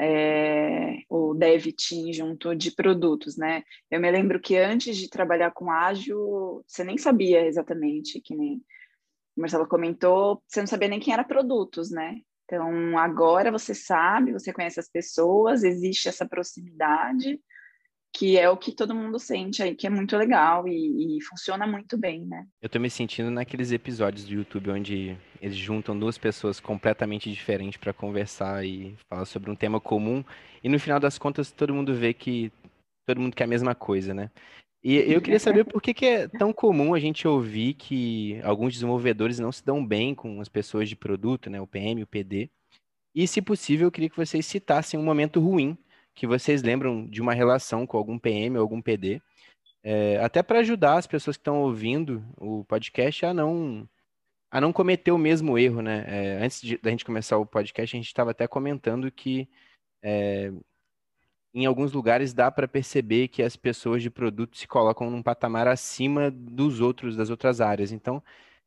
é, 0.00 1.02
o 1.10 1.34
dev 1.34 1.66
team 1.72 2.10
junto 2.12 2.54
de 2.54 2.70
produtos, 2.70 3.36
né? 3.36 3.62
Eu 3.90 4.00
me 4.00 4.10
lembro 4.10 4.40
que 4.40 4.56
antes 4.56 4.96
de 4.96 5.10
trabalhar 5.10 5.50
com 5.50 5.70
ágil, 5.70 6.64
você 6.66 6.82
nem 6.82 6.96
sabia 6.96 7.46
exatamente, 7.46 8.20
que 8.20 8.34
nem 8.34 8.62
o 9.36 9.40
Marcelo 9.42 9.68
comentou, 9.68 10.42
você 10.48 10.60
não 10.60 10.66
sabia 10.66 10.88
nem 10.88 10.98
quem 10.98 11.12
era 11.12 11.22
produtos, 11.22 11.90
né? 11.90 12.16
Então, 12.44 12.98
agora 12.98 13.52
você 13.52 13.74
sabe, 13.74 14.32
você 14.32 14.52
conhece 14.52 14.80
as 14.80 14.88
pessoas, 14.88 15.62
existe 15.62 16.08
essa 16.08 16.26
proximidade, 16.26 17.38
que 18.12 18.38
é 18.38 18.48
o 18.50 18.56
que 18.56 18.72
todo 18.72 18.94
mundo 18.94 19.18
sente 19.18 19.62
aí, 19.62 19.74
que 19.74 19.86
é 19.86 19.90
muito 19.90 20.16
legal 20.16 20.66
e, 20.66 21.18
e 21.18 21.22
funciona 21.22 21.66
muito 21.66 21.96
bem, 21.96 22.26
né? 22.26 22.46
Eu 22.60 22.68
tô 22.68 22.78
me 22.80 22.90
sentindo 22.90 23.30
naqueles 23.30 23.72
episódios 23.72 24.26
do 24.26 24.34
YouTube 24.34 24.70
onde 24.70 25.16
eles 25.40 25.56
juntam 25.56 25.98
duas 25.98 26.18
pessoas 26.18 26.58
completamente 26.58 27.30
diferentes 27.30 27.78
para 27.78 27.92
conversar 27.92 28.64
e 28.64 28.96
falar 29.08 29.24
sobre 29.24 29.50
um 29.50 29.56
tema 29.56 29.80
comum, 29.80 30.24
e 30.62 30.68
no 30.68 30.78
final 30.78 30.98
das 30.98 31.18
contas 31.18 31.52
todo 31.52 31.74
mundo 31.74 31.94
vê 31.94 32.12
que 32.12 32.52
todo 33.06 33.20
mundo 33.20 33.34
quer 33.34 33.44
a 33.44 33.48
mesma 33.48 33.74
coisa, 33.74 34.12
né? 34.12 34.30
E 34.82 34.96
eu 34.96 35.20
queria 35.20 35.38
saber 35.38 35.64
por 35.64 35.82
que, 35.82 35.92
que 35.92 36.06
é 36.06 36.26
tão 36.26 36.54
comum 36.54 36.94
a 36.94 36.98
gente 36.98 37.28
ouvir 37.28 37.74
que 37.74 38.40
alguns 38.42 38.72
desenvolvedores 38.72 39.38
não 39.38 39.52
se 39.52 39.64
dão 39.64 39.84
bem 39.84 40.14
com 40.14 40.40
as 40.40 40.48
pessoas 40.48 40.88
de 40.88 40.96
produto, 40.96 41.50
né? 41.50 41.60
O 41.60 41.66
PM, 41.66 42.02
o 42.02 42.06
PD. 42.06 42.50
E, 43.14 43.26
se 43.26 43.42
possível, 43.42 43.88
eu 43.88 43.92
queria 43.92 44.08
que 44.08 44.16
vocês 44.16 44.46
citassem 44.46 44.98
um 44.98 45.02
momento 45.02 45.38
ruim 45.38 45.76
que 46.20 46.26
vocês 46.26 46.62
lembram 46.62 47.06
de 47.06 47.22
uma 47.22 47.32
relação 47.32 47.86
com 47.86 47.96
algum 47.96 48.18
PM 48.18 48.58
ou 48.58 48.60
algum 48.60 48.82
PD, 48.82 49.22
é, 49.82 50.18
até 50.18 50.42
para 50.42 50.58
ajudar 50.58 50.98
as 50.98 51.06
pessoas 51.06 51.38
que 51.38 51.40
estão 51.40 51.62
ouvindo 51.62 52.22
o 52.36 52.62
podcast 52.66 53.24
a 53.24 53.32
não 53.32 53.88
a 54.50 54.60
não 54.60 54.70
cometer 54.70 55.12
o 55.12 55.16
mesmo 55.16 55.56
erro, 55.56 55.80
né? 55.80 56.04
É, 56.06 56.44
antes 56.44 56.60
de, 56.60 56.76
da 56.76 56.90
gente 56.90 57.06
começar 57.06 57.38
o 57.38 57.46
podcast, 57.46 57.96
a 57.96 57.98
gente 57.98 58.08
estava 58.08 58.32
até 58.32 58.46
comentando 58.46 59.10
que 59.10 59.48
é, 60.02 60.52
em 61.54 61.64
alguns 61.64 61.90
lugares 61.92 62.34
dá 62.34 62.50
para 62.50 62.68
perceber 62.68 63.28
que 63.28 63.42
as 63.42 63.56
pessoas 63.56 64.02
de 64.02 64.10
produto 64.10 64.58
se 64.58 64.68
colocam 64.68 65.10
num 65.10 65.22
patamar 65.22 65.68
acima 65.68 66.30
dos 66.30 66.80
outros, 66.82 67.16
das 67.16 67.30
outras 67.30 67.62
áreas. 67.62 67.92
Então, 67.92 68.22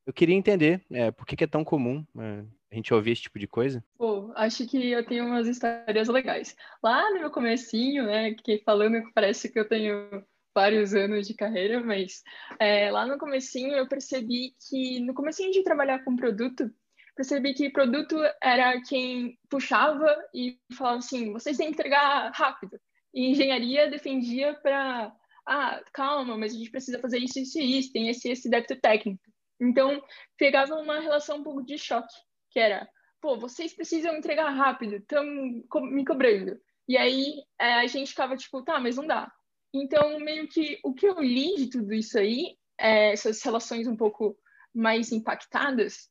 eu 0.08 0.14
queria 0.14 0.36
entender 0.36 0.82
é, 0.90 1.12
por 1.12 1.28
que, 1.28 1.36
que, 1.36 1.44
é 1.44 1.48
tão 1.48 1.64
comum 1.64 2.04
é, 2.18 2.44
a 2.74 2.76
gente 2.76 2.94
ouvir 2.94 3.12
esse 3.12 3.24
tipo 3.24 3.40
de 3.40 3.48
coisa. 3.48 3.84
Pô, 3.98 4.32
acho 4.36 4.68
que 4.68 4.92
eu 4.92 5.06
tenho 5.06 5.26
umas 5.26 5.48
histórias 5.48 6.08
legais. 6.08 6.56
Lá 6.82 7.10
no 7.12 7.20
meu 7.20 7.32
comecinho, 7.32 8.06
né, 8.06 8.34
que 8.34 8.60
falando 8.66 9.02
parece 9.14 9.50
que 9.52 9.60
eu 9.60 9.68
tenho 9.68 10.24
vários 10.56 10.94
anos 10.94 11.28
de 11.28 11.34
carreira, 11.34 11.82
mas 11.82 12.24
é, 12.60 12.92
lá 12.92 13.06
no 13.06 13.18
comecinho 13.18 13.74
eu 13.74 13.88
percebi 13.88 14.56
que 14.70 15.00
no 15.00 15.14
comecinho 15.14 15.52
de 15.52 15.64
trabalhar 15.64 16.04
com 16.04 16.16
produto, 16.16 16.70
percebi 17.16 17.54
que 17.54 17.70
produto 17.70 18.16
era 18.42 18.80
quem 18.82 19.38
puxava 19.50 20.16
e 20.34 20.58
falava 20.76 20.98
assim, 20.98 21.32
vocês 21.32 21.58
têm 21.58 21.68
que 21.68 21.74
entregar 21.74 22.32
rápido. 22.34 22.80
E 23.14 23.30
engenharia 23.30 23.90
defendia 23.90 24.56
para, 24.56 25.14
ah, 25.48 25.82
calma, 25.94 26.38
mas 26.38 26.54
a 26.54 26.58
gente 26.58 26.72
precisa 26.72 27.00
fazer 27.00 27.20
isso, 27.20 27.40
isso 27.40 27.60
e 27.60 27.80
isso, 27.80 27.92
tem 27.92 28.10
esse, 28.10 28.30
esse 28.30 28.50
débito 28.50 28.76
técnico. 28.80 29.22
Então, 29.60 30.04
pegava 30.38 30.76
uma 30.76 31.00
relação 31.00 31.38
um 31.38 31.44
pouco 31.44 31.64
de 31.64 31.78
choque, 31.78 32.14
que 32.54 32.60
era, 32.60 32.88
pô, 33.20 33.38
vocês 33.38 33.74
precisam 33.74 34.16
entregar 34.16 34.50
rápido, 34.52 34.98
estão 34.98 35.26
me 35.26 36.06
cobrando. 36.06 36.60
E 36.88 36.96
aí 36.98 37.42
é, 37.60 37.74
a 37.76 37.88
gente 37.88 38.12
ficava 38.12 38.38
tipo, 38.38 38.62
tá, 38.64 38.80
mas 38.80 38.96
não 38.96 39.08
dá. 39.08 39.32
Então, 39.74 40.20
meio 40.20 40.48
que 40.48 40.80
o 40.84 40.94
que 40.94 41.08
eu 41.08 41.20
li 41.20 41.56
de 41.56 41.68
tudo 41.68 41.94
isso 41.94 42.18
aí, 42.20 42.56
é, 42.78 43.12
essas 43.12 43.42
relações 43.42 43.88
um 43.88 43.98
pouco 43.98 44.38
mais 44.74 45.12
impactadas, 45.12 46.10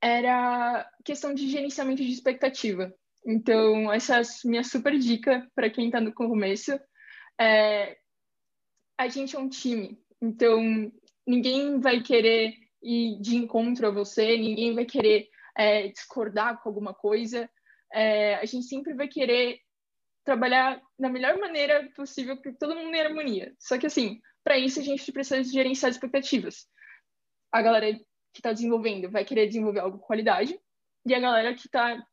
era 0.00 0.88
questão 1.04 1.32
de 1.32 1.48
gerenciamento 1.48 2.02
de 2.02 2.12
expectativa. 2.12 2.94
Então, 3.26 3.90
essa 3.90 4.16
é 4.16 4.20
a 4.20 4.22
minha 4.44 4.62
super 4.62 4.96
dica 4.98 5.48
para 5.54 5.70
quem 5.70 5.86
está 5.86 6.00
no 6.00 6.12
começo. 6.12 6.78
É, 7.40 7.96
a 8.98 9.08
gente 9.08 9.36
é 9.36 9.38
um 9.38 9.48
time, 9.48 9.98
então 10.20 10.92
ninguém 11.26 11.78
vai 11.78 12.02
querer 12.02 12.54
ir 12.82 13.20
de 13.20 13.36
encontro 13.36 13.86
a 13.86 13.90
você, 13.90 14.36
ninguém 14.36 14.74
vai 14.74 14.84
querer 14.84 15.28
é, 15.58 15.88
discordar 15.88 16.62
com 16.62 16.68
alguma 16.68 16.94
coisa. 16.94 17.50
É, 17.92 18.36
a 18.36 18.44
gente 18.44 18.66
sempre 18.66 18.94
vai 18.94 19.08
querer 19.08 19.58
trabalhar 20.24 20.80
da 20.98 21.08
melhor 21.08 21.36
maneira 21.38 21.90
possível 21.96 22.36
para 22.36 22.52
todo 22.52 22.76
mundo 22.76 22.94
em 22.94 23.00
harmonia. 23.00 23.54
Só 23.58 23.76
que, 23.76 23.86
assim, 23.86 24.20
para 24.44 24.56
isso 24.56 24.78
a 24.78 24.82
gente 24.82 25.10
precisa 25.10 25.42
gerenciar 25.42 25.90
expectativas. 25.90 26.68
A 27.50 27.60
galera 27.60 27.92
que 28.32 28.40
está 28.40 28.52
desenvolvendo 28.52 29.10
vai 29.10 29.24
querer 29.24 29.46
desenvolver 29.46 29.80
algo 29.80 29.98
com 29.98 30.06
qualidade, 30.06 30.58
e 31.04 31.14
a 31.14 31.18
galera 31.18 31.54
que 31.54 31.66
está, 31.66 32.06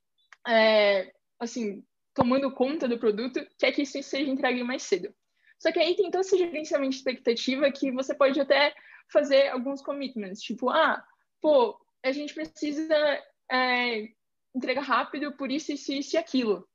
é, 0.48 1.14
assim, 1.40 1.84
tomando 2.14 2.52
conta 2.52 2.88
do 2.88 2.98
produto 2.98 3.46
quer 3.60 3.74
que 3.74 3.82
isso 3.82 4.02
seja 4.02 4.32
entregue 4.32 4.64
mais 4.64 4.84
cedo. 4.84 5.14
Só 5.60 5.72
que 5.72 5.80
aí 5.80 5.96
tem 5.96 6.10
todo 6.10 6.22
esse 6.22 6.38
gerenciamento 6.38 6.92
de 6.92 6.98
expectativa 6.98 7.72
que 7.72 7.92
você 7.92 8.16
pode 8.16 8.40
até 8.40 8.74
fazer 9.12 9.50
alguns 9.50 9.82
commitments, 9.82 10.42
tipo, 10.42 10.70
ah, 10.70 11.04
pô, 11.42 11.78
a 12.04 12.12
gente 12.12 12.34
precisa 12.34 13.24
é, 13.52 14.10
entregar 14.56 14.82
rápido 14.82 15.32
por 15.34 15.52
isso, 15.52 15.72
isso, 15.72 15.92
isso 15.92 16.16
e 16.16 16.18
aquilo. 16.18 16.68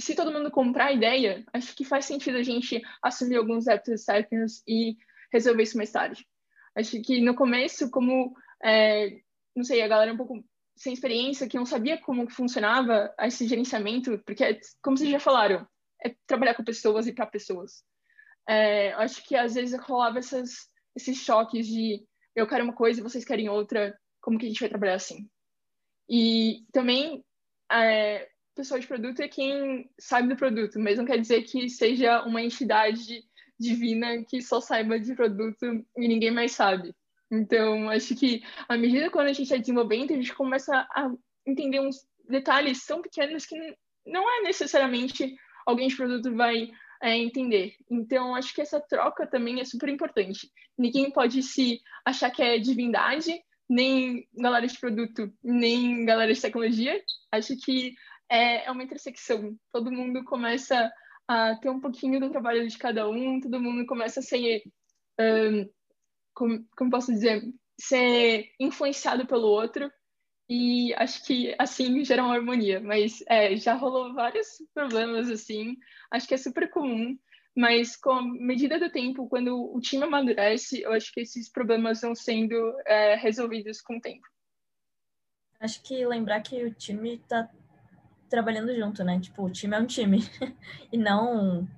Se 0.00 0.14
todo 0.14 0.32
mundo 0.32 0.50
comprar 0.50 0.86
a 0.86 0.92
ideia, 0.92 1.44
acho 1.52 1.74
que 1.74 1.84
faz 1.84 2.04
sentido 2.06 2.38
a 2.38 2.42
gente 2.42 2.80
assumir 3.02 3.36
alguns 3.36 3.68
hábitos 3.68 4.04
seconds 4.04 4.62
e 4.66 4.96
resolver 5.32 5.62
isso 5.62 5.76
mais 5.76 5.90
tarde. 5.90 6.26
Acho 6.74 7.00
que 7.02 7.20
no 7.20 7.34
começo, 7.34 7.90
como 7.90 8.34
é, 8.62 9.20
não 9.54 9.64
sei, 9.64 9.82
a 9.82 9.88
galera 9.88 10.12
um 10.12 10.16
pouco 10.16 10.44
sem 10.76 10.94
experiência, 10.94 11.48
que 11.48 11.58
não 11.58 11.66
sabia 11.66 12.00
como 12.00 12.30
funcionava 12.30 13.14
esse 13.20 13.46
gerenciamento, 13.46 14.18
porque, 14.24 14.60
como 14.82 14.96
vocês 14.96 15.10
já 15.10 15.20
falaram, 15.20 15.66
é 16.02 16.14
trabalhar 16.26 16.54
com 16.54 16.64
pessoas 16.64 17.06
e 17.06 17.12
para 17.12 17.26
pessoas. 17.26 17.84
É, 18.48 18.92
acho 18.94 19.22
que 19.26 19.36
às 19.36 19.54
vezes 19.54 19.78
rolava 19.80 20.18
essas, 20.18 20.70
esses 20.96 21.18
choques 21.18 21.66
de 21.66 22.02
eu 22.34 22.46
quero 22.46 22.64
uma 22.64 22.72
coisa 22.72 23.00
e 23.00 23.02
vocês 23.02 23.24
querem 23.24 23.48
outra, 23.48 23.94
como 24.22 24.38
que 24.38 24.46
a 24.46 24.48
gente 24.48 24.60
vai 24.60 24.68
trabalhar 24.70 24.94
assim? 24.94 25.28
E 26.10 26.64
também, 26.72 27.24
é, 27.70 28.28
pessoa 28.56 28.80
de 28.80 28.86
produto 28.86 29.20
é 29.20 29.28
quem 29.28 29.88
sabe 29.98 30.28
do 30.28 30.36
produto, 30.36 30.80
mas 30.80 30.98
não 30.98 31.04
quer 31.04 31.18
dizer 31.18 31.42
que 31.42 31.68
seja 31.68 32.22
uma 32.24 32.42
entidade 32.42 33.22
divina 33.58 34.24
que 34.24 34.42
só 34.42 34.60
saiba 34.60 34.98
de 34.98 35.14
produto 35.14 35.64
e 35.96 36.08
ninguém 36.08 36.32
mais 36.32 36.52
sabe. 36.52 36.92
Então, 37.30 37.88
acho 37.88 38.16
que 38.16 38.42
à 38.68 38.76
medida 38.76 39.08
quando 39.08 39.26
a 39.26 39.32
gente 39.32 39.44
está 39.44 39.56
desenvolvendo, 39.56 40.12
a 40.12 40.16
gente 40.16 40.34
começa 40.34 40.74
a 40.90 41.12
entender 41.46 41.80
uns 41.80 41.96
detalhes 42.28 42.84
tão 42.84 43.00
pequenos 43.00 43.46
que 43.46 43.56
não 44.04 44.28
é 44.28 44.42
necessariamente 44.42 45.36
alguém 45.64 45.88
de 45.88 45.96
produto 45.96 46.34
vai 46.34 46.70
é, 47.02 47.16
entender. 47.16 47.74
Então, 47.88 48.34
acho 48.34 48.52
que 48.52 48.60
essa 48.60 48.80
troca 48.80 49.26
também 49.26 49.60
é 49.60 49.64
super 49.64 49.88
importante. 49.88 50.50
Ninguém 50.76 51.10
pode 51.10 51.42
se 51.42 51.80
achar 52.04 52.30
que 52.30 52.42
é 52.42 52.58
divindade, 52.58 53.40
nem 53.70 54.26
galera 54.34 54.66
de 54.66 54.78
produto, 54.78 55.32
nem 55.42 56.04
galera 56.04 56.34
de 56.34 56.40
tecnologia. 56.40 57.00
Acho 57.30 57.56
que 57.56 57.94
é, 58.28 58.66
é 58.66 58.70
uma 58.70 58.82
intersecção. 58.82 59.56
Todo 59.72 59.92
mundo 59.92 60.24
começa 60.24 60.92
a 61.28 61.54
ter 61.54 61.70
um 61.70 61.80
pouquinho 61.80 62.18
do 62.18 62.28
trabalho 62.28 62.66
de 62.66 62.76
cada 62.76 63.08
um, 63.08 63.40
todo 63.40 63.60
mundo 63.60 63.86
começa 63.86 64.18
a 64.18 64.22
ser 64.22 64.62
um, 65.20 65.70
como, 66.34 66.66
como 66.76 66.90
posso 66.90 67.12
dizer, 67.12 67.42
ser 67.80 68.50
influenciado 68.58 69.24
pelo 69.26 69.46
outro 69.46 69.90
e 70.48 70.92
acho 70.94 71.24
que 71.24 71.54
assim 71.56 72.04
gera 72.04 72.24
uma 72.24 72.34
harmonia. 72.34 72.80
Mas 72.80 73.22
é, 73.28 73.56
já 73.56 73.74
rolou 73.74 74.12
vários 74.12 74.48
problemas 74.74 75.30
assim, 75.30 75.76
acho 76.10 76.26
que 76.26 76.34
é 76.34 76.38
super 76.38 76.68
comum. 76.70 77.16
Mas 77.56 77.96
com 77.96 78.12
a 78.12 78.22
medida 78.22 78.78
do 78.78 78.90
tempo, 78.90 79.28
quando 79.28 79.74
o 79.74 79.80
time 79.80 80.04
amadurece, 80.04 80.82
eu 80.82 80.92
acho 80.92 81.12
que 81.12 81.20
esses 81.20 81.48
problemas 81.48 82.00
vão 82.00 82.14
sendo 82.14 82.54
é, 82.86 83.16
resolvidos 83.16 83.80
com 83.80 83.96
o 83.96 84.00
tempo. 84.00 84.26
Acho 85.58 85.82
que 85.82 86.06
lembrar 86.06 86.40
que 86.40 86.64
o 86.64 86.72
time 86.72 87.16
está 87.16 87.50
trabalhando 88.28 88.74
junto, 88.74 89.04
né? 89.04 89.20
Tipo, 89.20 89.44
o 89.44 89.50
time 89.50 89.76
é 89.76 89.80
um 89.80 89.86
time 89.86 90.18
e 90.92 90.96
não 90.96 91.68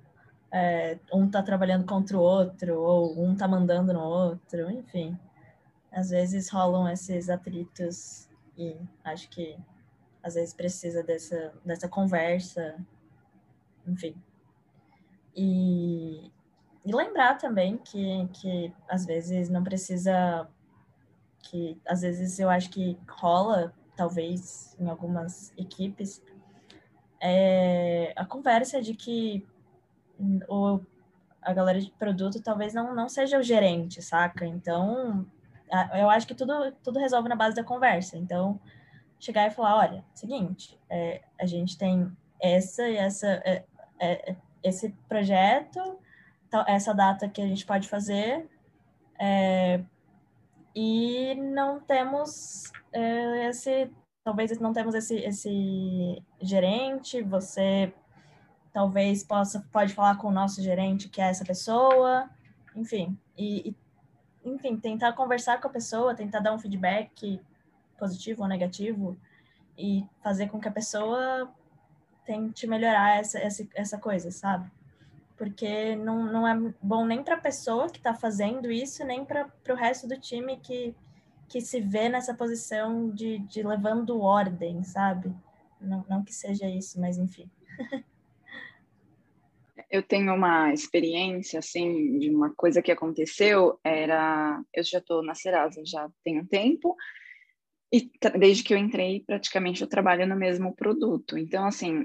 é, 0.52 0.98
um 1.12 1.28
tá 1.28 1.42
trabalhando 1.42 1.86
contra 1.86 2.16
o 2.16 2.20
outro, 2.20 2.78
ou 2.78 3.24
um 3.24 3.34
tá 3.34 3.48
mandando 3.48 3.92
no 3.92 4.00
outro, 4.00 4.70
enfim. 4.70 5.18
Às 5.90 6.10
vezes 6.10 6.50
rolam 6.50 6.88
esses 6.88 7.30
atritos 7.30 8.28
e 8.56 8.76
acho 9.02 9.28
que 9.30 9.58
às 10.22 10.34
vezes 10.34 10.54
precisa 10.54 11.02
dessa, 11.02 11.52
dessa 11.64 11.88
conversa, 11.88 12.76
enfim. 13.86 14.14
E, 15.34 16.30
e 16.84 16.94
lembrar 16.94 17.38
também 17.38 17.78
que, 17.78 18.28
que 18.32 18.72
às 18.88 19.06
vezes 19.06 19.48
não 19.48 19.62
precisa 19.62 20.48
que 21.42 21.80
às 21.86 22.02
vezes 22.02 22.38
eu 22.38 22.48
acho 22.48 22.70
que 22.70 22.96
rola 23.08 23.74
talvez 23.96 24.76
em 24.80 24.88
algumas 24.88 25.52
equipes, 25.56 26.22
é 27.20 28.12
a 28.16 28.24
conversa 28.24 28.80
de 28.80 28.94
que 28.94 29.46
o, 30.48 30.80
a 31.40 31.52
galera 31.52 31.80
de 31.80 31.90
produto 31.92 32.42
talvez 32.42 32.74
não, 32.74 32.94
não 32.94 33.08
seja 33.08 33.38
o 33.38 33.42
gerente, 33.42 34.02
saca? 34.02 34.46
Então, 34.46 35.26
eu 35.94 36.10
acho 36.10 36.26
que 36.26 36.34
tudo, 36.34 36.72
tudo 36.82 36.98
resolve 36.98 37.28
na 37.28 37.36
base 37.36 37.54
da 37.54 37.64
conversa. 37.64 38.16
Então, 38.16 38.60
chegar 39.18 39.46
e 39.46 39.50
falar, 39.50 39.76
olha, 39.76 40.04
seguinte, 40.14 40.78
é, 40.90 41.22
a 41.38 41.46
gente 41.46 41.78
tem 41.78 42.10
essa 42.40 42.88
e 42.88 42.96
essa, 42.96 43.28
é, 43.44 43.64
é, 44.00 44.36
esse 44.62 44.90
projeto, 45.08 45.98
essa 46.66 46.92
data 46.92 47.28
que 47.28 47.40
a 47.40 47.46
gente 47.46 47.64
pode 47.64 47.88
fazer, 47.88 48.48
é, 49.18 49.82
e 50.74 51.34
não 51.34 51.80
temos 51.80 52.72
é, 52.92 53.48
esse, 53.48 53.90
talvez 54.24 54.58
não 54.58 54.72
temos 54.72 54.94
esse, 54.94 55.16
esse 55.16 56.22
gerente, 56.40 57.22
você 57.22 57.92
talvez 58.72 59.22
possa, 59.22 59.66
pode 59.70 59.94
falar 59.94 60.16
com 60.16 60.28
o 60.28 60.32
nosso 60.32 60.62
gerente, 60.62 61.08
que 61.08 61.20
é 61.20 61.28
essa 61.28 61.44
pessoa, 61.44 62.28
enfim, 62.74 63.18
e, 63.36 63.70
e 63.70 63.76
enfim, 64.44 64.76
tentar 64.76 65.12
conversar 65.12 65.60
com 65.60 65.68
a 65.68 65.70
pessoa, 65.70 66.14
tentar 66.14 66.40
dar 66.40 66.52
um 66.52 66.58
feedback 66.58 67.40
positivo 67.98 68.42
ou 68.42 68.48
negativo 68.48 69.16
e 69.78 70.04
fazer 70.22 70.48
com 70.48 70.58
que 70.58 70.68
a 70.68 70.72
pessoa 70.72 71.52
tente 72.24 72.66
melhorar 72.66 73.18
essa, 73.18 73.38
essa, 73.38 73.66
essa 73.74 73.98
coisa, 73.98 74.30
sabe? 74.30 74.70
Porque 75.36 75.96
não, 75.96 76.24
não 76.24 76.46
é 76.46 76.72
bom 76.80 77.04
nem 77.04 77.22
para 77.22 77.34
a 77.34 77.40
pessoa 77.40 77.88
que 77.88 77.98
está 77.98 78.14
fazendo 78.14 78.70
isso, 78.70 79.04
nem 79.04 79.24
para 79.24 79.50
o 79.68 79.74
resto 79.74 80.06
do 80.06 80.18
time 80.18 80.56
que, 80.58 80.94
que 81.48 81.60
se 81.60 81.80
vê 81.80 82.08
nessa 82.08 82.34
posição 82.34 83.10
de, 83.10 83.38
de 83.40 83.62
levando 83.62 84.20
ordem, 84.20 84.82
sabe? 84.84 85.34
Não, 85.80 86.04
não 86.08 86.22
que 86.22 86.32
seja 86.32 86.68
isso, 86.68 87.00
mas 87.00 87.18
enfim. 87.18 87.50
eu 89.92 90.02
tenho 90.02 90.34
uma 90.34 90.72
experiência, 90.72 91.58
assim, 91.58 92.18
de 92.18 92.30
uma 92.30 92.50
coisa 92.54 92.80
que 92.80 92.90
aconteceu, 92.90 93.78
era... 93.84 94.62
Eu 94.72 94.82
já 94.82 94.98
estou 94.98 95.22
na 95.22 95.34
Serasa 95.34 95.82
já 95.84 96.08
tem 96.24 96.40
um 96.40 96.46
tempo, 96.46 96.96
e 97.92 98.10
desde 98.38 98.64
que 98.64 98.72
eu 98.72 98.78
entrei, 98.78 99.22
praticamente 99.26 99.82
eu 99.82 99.88
trabalho 99.88 100.26
no 100.26 100.36
mesmo 100.36 100.74
produto. 100.74 101.36
Então, 101.36 101.66
assim, 101.66 102.04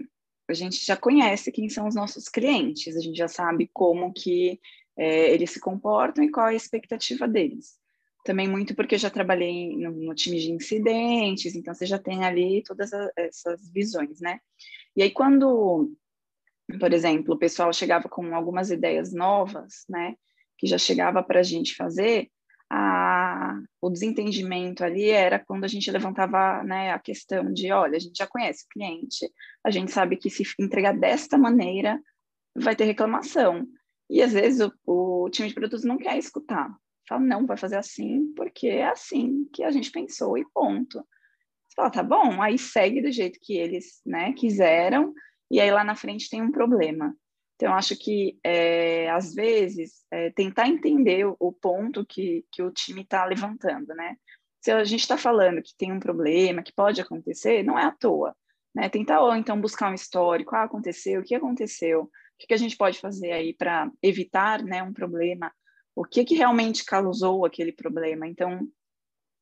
a 0.49 0.53
gente 0.53 0.85
já 0.85 0.97
conhece 0.97 1.51
quem 1.51 1.69
são 1.69 1.87
os 1.87 1.95
nossos 1.95 2.27
clientes, 2.27 2.95
a 2.95 2.99
gente 2.99 3.17
já 3.17 3.27
sabe 3.27 3.69
como 3.73 4.13
que 4.13 4.59
é, 4.97 5.33
eles 5.33 5.51
se 5.51 5.59
comportam 5.59 6.23
e 6.23 6.31
qual 6.31 6.47
é 6.47 6.51
a 6.51 6.55
expectativa 6.55 7.27
deles. 7.27 7.77
Também 8.25 8.47
muito 8.47 8.75
porque 8.75 8.95
eu 8.95 8.99
já 8.99 9.09
trabalhei 9.09 9.77
no, 9.77 9.91
no 9.91 10.13
time 10.13 10.39
de 10.39 10.51
incidentes, 10.51 11.55
então 11.55 11.73
você 11.73 11.85
já 11.85 11.97
tem 11.97 12.25
ali 12.25 12.61
todas 12.63 12.91
a, 12.93 13.09
essas 13.15 13.71
visões, 13.71 14.19
né? 14.19 14.39
E 14.95 15.03
aí, 15.03 15.11
quando 15.11 15.95
por 16.79 16.91
exemplo, 16.91 17.35
o 17.35 17.37
pessoal 17.37 17.71
chegava 17.71 18.09
com 18.09 18.35
algumas 18.35 18.69
ideias 18.69 19.13
novas, 19.13 19.85
né, 19.87 20.15
que 20.57 20.67
já 20.67 20.77
chegava 20.77 21.23
para 21.23 21.39
a 21.39 21.43
gente 21.43 21.75
fazer, 21.75 22.29
a, 22.69 23.59
o 23.81 23.89
desentendimento 23.89 24.83
ali 24.83 25.09
era 25.09 25.39
quando 25.39 25.63
a 25.63 25.67
gente 25.67 25.89
levantava 25.89 26.63
né, 26.63 26.91
a 26.91 26.99
questão 26.99 27.51
de, 27.51 27.71
olha, 27.71 27.95
a 27.95 27.99
gente 27.99 28.17
já 28.17 28.27
conhece 28.27 28.65
o 28.65 28.69
cliente, 28.69 29.31
a 29.63 29.71
gente 29.71 29.91
sabe 29.91 30.17
que 30.17 30.29
se 30.29 30.43
entregar 30.59 30.97
desta 30.97 31.37
maneira 31.37 32.01
vai 32.55 32.75
ter 32.75 32.85
reclamação. 32.85 33.67
E 34.09 34.21
às 34.21 34.33
vezes 34.33 34.59
o, 34.85 35.25
o 35.25 35.29
time 35.29 35.47
de 35.47 35.53
produtos 35.53 35.83
não 35.83 35.97
quer 35.97 36.17
escutar. 36.17 36.75
Fala, 37.07 37.21
não, 37.21 37.45
vai 37.45 37.57
fazer 37.57 37.77
assim, 37.77 38.33
porque 38.35 38.67
é 38.67 38.87
assim 38.87 39.47
que 39.53 39.63
a 39.63 39.71
gente 39.71 39.91
pensou 39.91 40.37
e 40.37 40.45
ponto. 40.53 40.99
Você 41.67 41.75
fala, 41.75 41.89
tá 41.89 42.03
bom, 42.03 42.41
aí 42.41 42.57
segue 42.57 43.01
do 43.01 43.11
jeito 43.11 43.39
que 43.41 43.57
eles 43.57 44.01
né, 44.05 44.33
quiseram, 44.33 45.13
e 45.49 45.61
aí 45.61 45.71
lá 45.71 45.83
na 45.83 45.95
frente 45.95 46.29
tem 46.29 46.41
um 46.41 46.51
problema. 46.51 47.15
Então, 47.57 47.73
acho 47.73 47.97
que, 47.97 48.39
é, 48.43 49.09
às 49.09 49.33
vezes, 49.33 50.05
é, 50.11 50.29
tentar 50.29 50.67
entender 50.67 51.25
o, 51.39 51.51
ponto 51.51 52.05
que, 52.05 52.45
que 52.51 52.61
o 52.61 52.71
time 52.71 53.01
está 53.01 53.25
levantando, 53.25 53.95
né? 53.95 54.15
Se 54.61 54.71
a 54.71 54.83
gente 54.83 55.01
está 55.01 55.17
falando 55.17 55.63
que 55.63 55.75
tem 55.75 55.91
um 55.91 55.99
problema, 55.99 56.61
que 56.61 56.71
pode 56.71 57.01
acontecer, 57.01 57.63
não 57.63 57.77
é 57.77 57.85
à 57.85 57.91
toa, 57.91 58.35
né? 58.75 58.87
Tentar, 58.89 59.21
ou 59.21 59.35
então, 59.35 59.59
buscar 59.59 59.89
um 59.89 59.95
histórico, 59.95 60.55
ah, 60.55 60.63
aconteceu, 60.63 61.19
o 61.21 61.23
que 61.23 61.33
aconteceu? 61.33 62.03
O 62.03 62.09
que, 62.37 62.45
que 62.45 62.53
a 62.53 62.57
gente 62.57 62.77
pode 62.77 62.99
fazer 62.99 63.31
aí 63.31 63.55
para 63.55 63.91
evitar 64.03 64.61
né, 64.61 64.83
um 64.83 64.93
problema? 64.93 65.51
O 65.95 66.05
que, 66.05 66.23
que 66.23 66.35
realmente 66.35 66.85
causou 66.85 67.43
aquele 67.43 67.71
problema? 67.71 68.27
Então, 68.27 68.67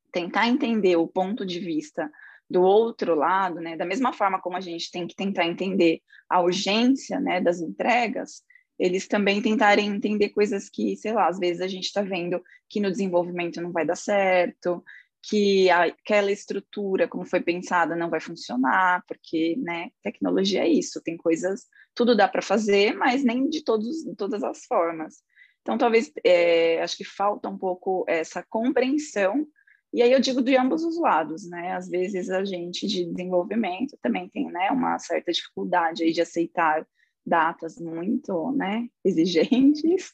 tentar 0.09 0.47
entender 0.47 0.95
o 0.95 1.05
ponto 1.05 1.45
de 1.45 1.59
vista 1.59 2.09
do 2.49 2.61
outro 2.61 3.15
lado, 3.15 3.59
né, 3.59 3.75
da 3.75 3.85
mesma 3.85 4.13
forma 4.13 4.39
como 4.39 4.57
a 4.57 4.61
gente 4.61 4.91
tem 4.91 5.07
que 5.07 5.15
tentar 5.15 5.45
entender 5.45 6.01
a 6.29 6.41
urgência, 6.41 7.19
né, 7.19 7.41
das 7.41 7.59
entregas, 7.59 8.43
eles 8.77 9.07
também 9.07 9.41
tentarem 9.41 9.87
entender 9.87 10.29
coisas 10.29 10.69
que, 10.69 10.95
sei 10.97 11.13
lá, 11.13 11.27
às 11.27 11.39
vezes 11.39 11.61
a 11.61 11.67
gente 11.67 11.85
está 11.85 12.01
vendo 12.01 12.41
que 12.69 12.79
no 12.79 12.91
desenvolvimento 12.91 13.61
não 13.61 13.71
vai 13.71 13.85
dar 13.85 13.95
certo, 13.95 14.83
que 15.27 15.69
aquela 15.71 16.31
estrutura, 16.31 17.07
como 17.07 17.25
foi 17.25 17.41
pensada, 17.41 17.95
não 17.95 18.09
vai 18.09 18.19
funcionar, 18.19 19.03
porque, 19.07 19.55
né, 19.57 19.89
tecnologia 20.03 20.63
é 20.63 20.69
isso, 20.69 21.01
tem 21.01 21.17
coisas, 21.17 21.65
tudo 21.95 22.15
dá 22.15 22.27
para 22.27 22.41
fazer, 22.41 22.93
mas 22.93 23.23
nem 23.23 23.49
de 23.49 23.63
todos, 23.63 24.03
de 24.03 24.15
todas 24.15 24.43
as 24.43 24.65
formas. 24.65 25.15
Então, 25.61 25.79
talvez, 25.79 26.11
é, 26.23 26.79
acho 26.83 26.95
que 26.95 27.03
falta 27.03 27.49
um 27.49 27.57
pouco 27.57 28.05
essa 28.07 28.43
compreensão 28.43 29.47
e 29.95 30.01
aí 30.01 30.11
eu 30.11 30.19
digo 30.19 30.41
de 30.41 30.57
ambos 30.57 30.83
os 30.83 30.99
lados, 30.99 31.49
né? 31.49 31.71
Às 31.71 31.87
vezes 31.87 32.29
a 32.29 32.43
gente 32.43 32.85
de 32.85 33.05
desenvolvimento 33.05 33.97
também 34.01 34.27
tem, 34.27 34.51
né, 34.51 34.69
uma 34.69 34.99
certa 34.99 35.31
dificuldade 35.31 36.03
aí 36.03 36.11
de 36.11 36.19
aceitar 36.19 36.85
datas 37.25 37.79
muito, 37.79 38.51
né, 38.51 38.89
exigentes, 39.05 40.13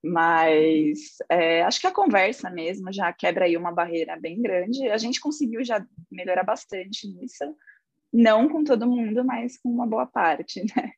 mas 0.00 1.16
é, 1.28 1.64
acho 1.64 1.80
que 1.80 1.88
a 1.88 1.92
conversa 1.92 2.48
mesmo 2.50 2.92
já 2.92 3.12
quebra 3.12 3.46
aí 3.46 3.56
uma 3.56 3.72
barreira 3.72 4.16
bem 4.16 4.40
grande. 4.40 4.88
A 4.90 4.96
gente 4.96 5.20
conseguiu 5.20 5.64
já 5.64 5.84
melhorar 6.08 6.44
bastante 6.44 7.08
nisso, 7.08 7.44
não 8.12 8.48
com 8.48 8.62
todo 8.62 8.86
mundo, 8.86 9.24
mas 9.24 9.58
com 9.58 9.68
uma 9.70 9.88
boa 9.88 10.06
parte, 10.06 10.62
né? 10.76 10.92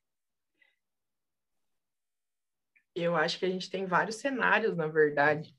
Eu 2.94 3.16
acho 3.16 3.38
que 3.38 3.46
a 3.46 3.50
gente 3.50 3.70
tem 3.70 3.86
vários 3.86 4.16
cenários, 4.16 4.76
na 4.76 4.86
verdade 4.86 5.57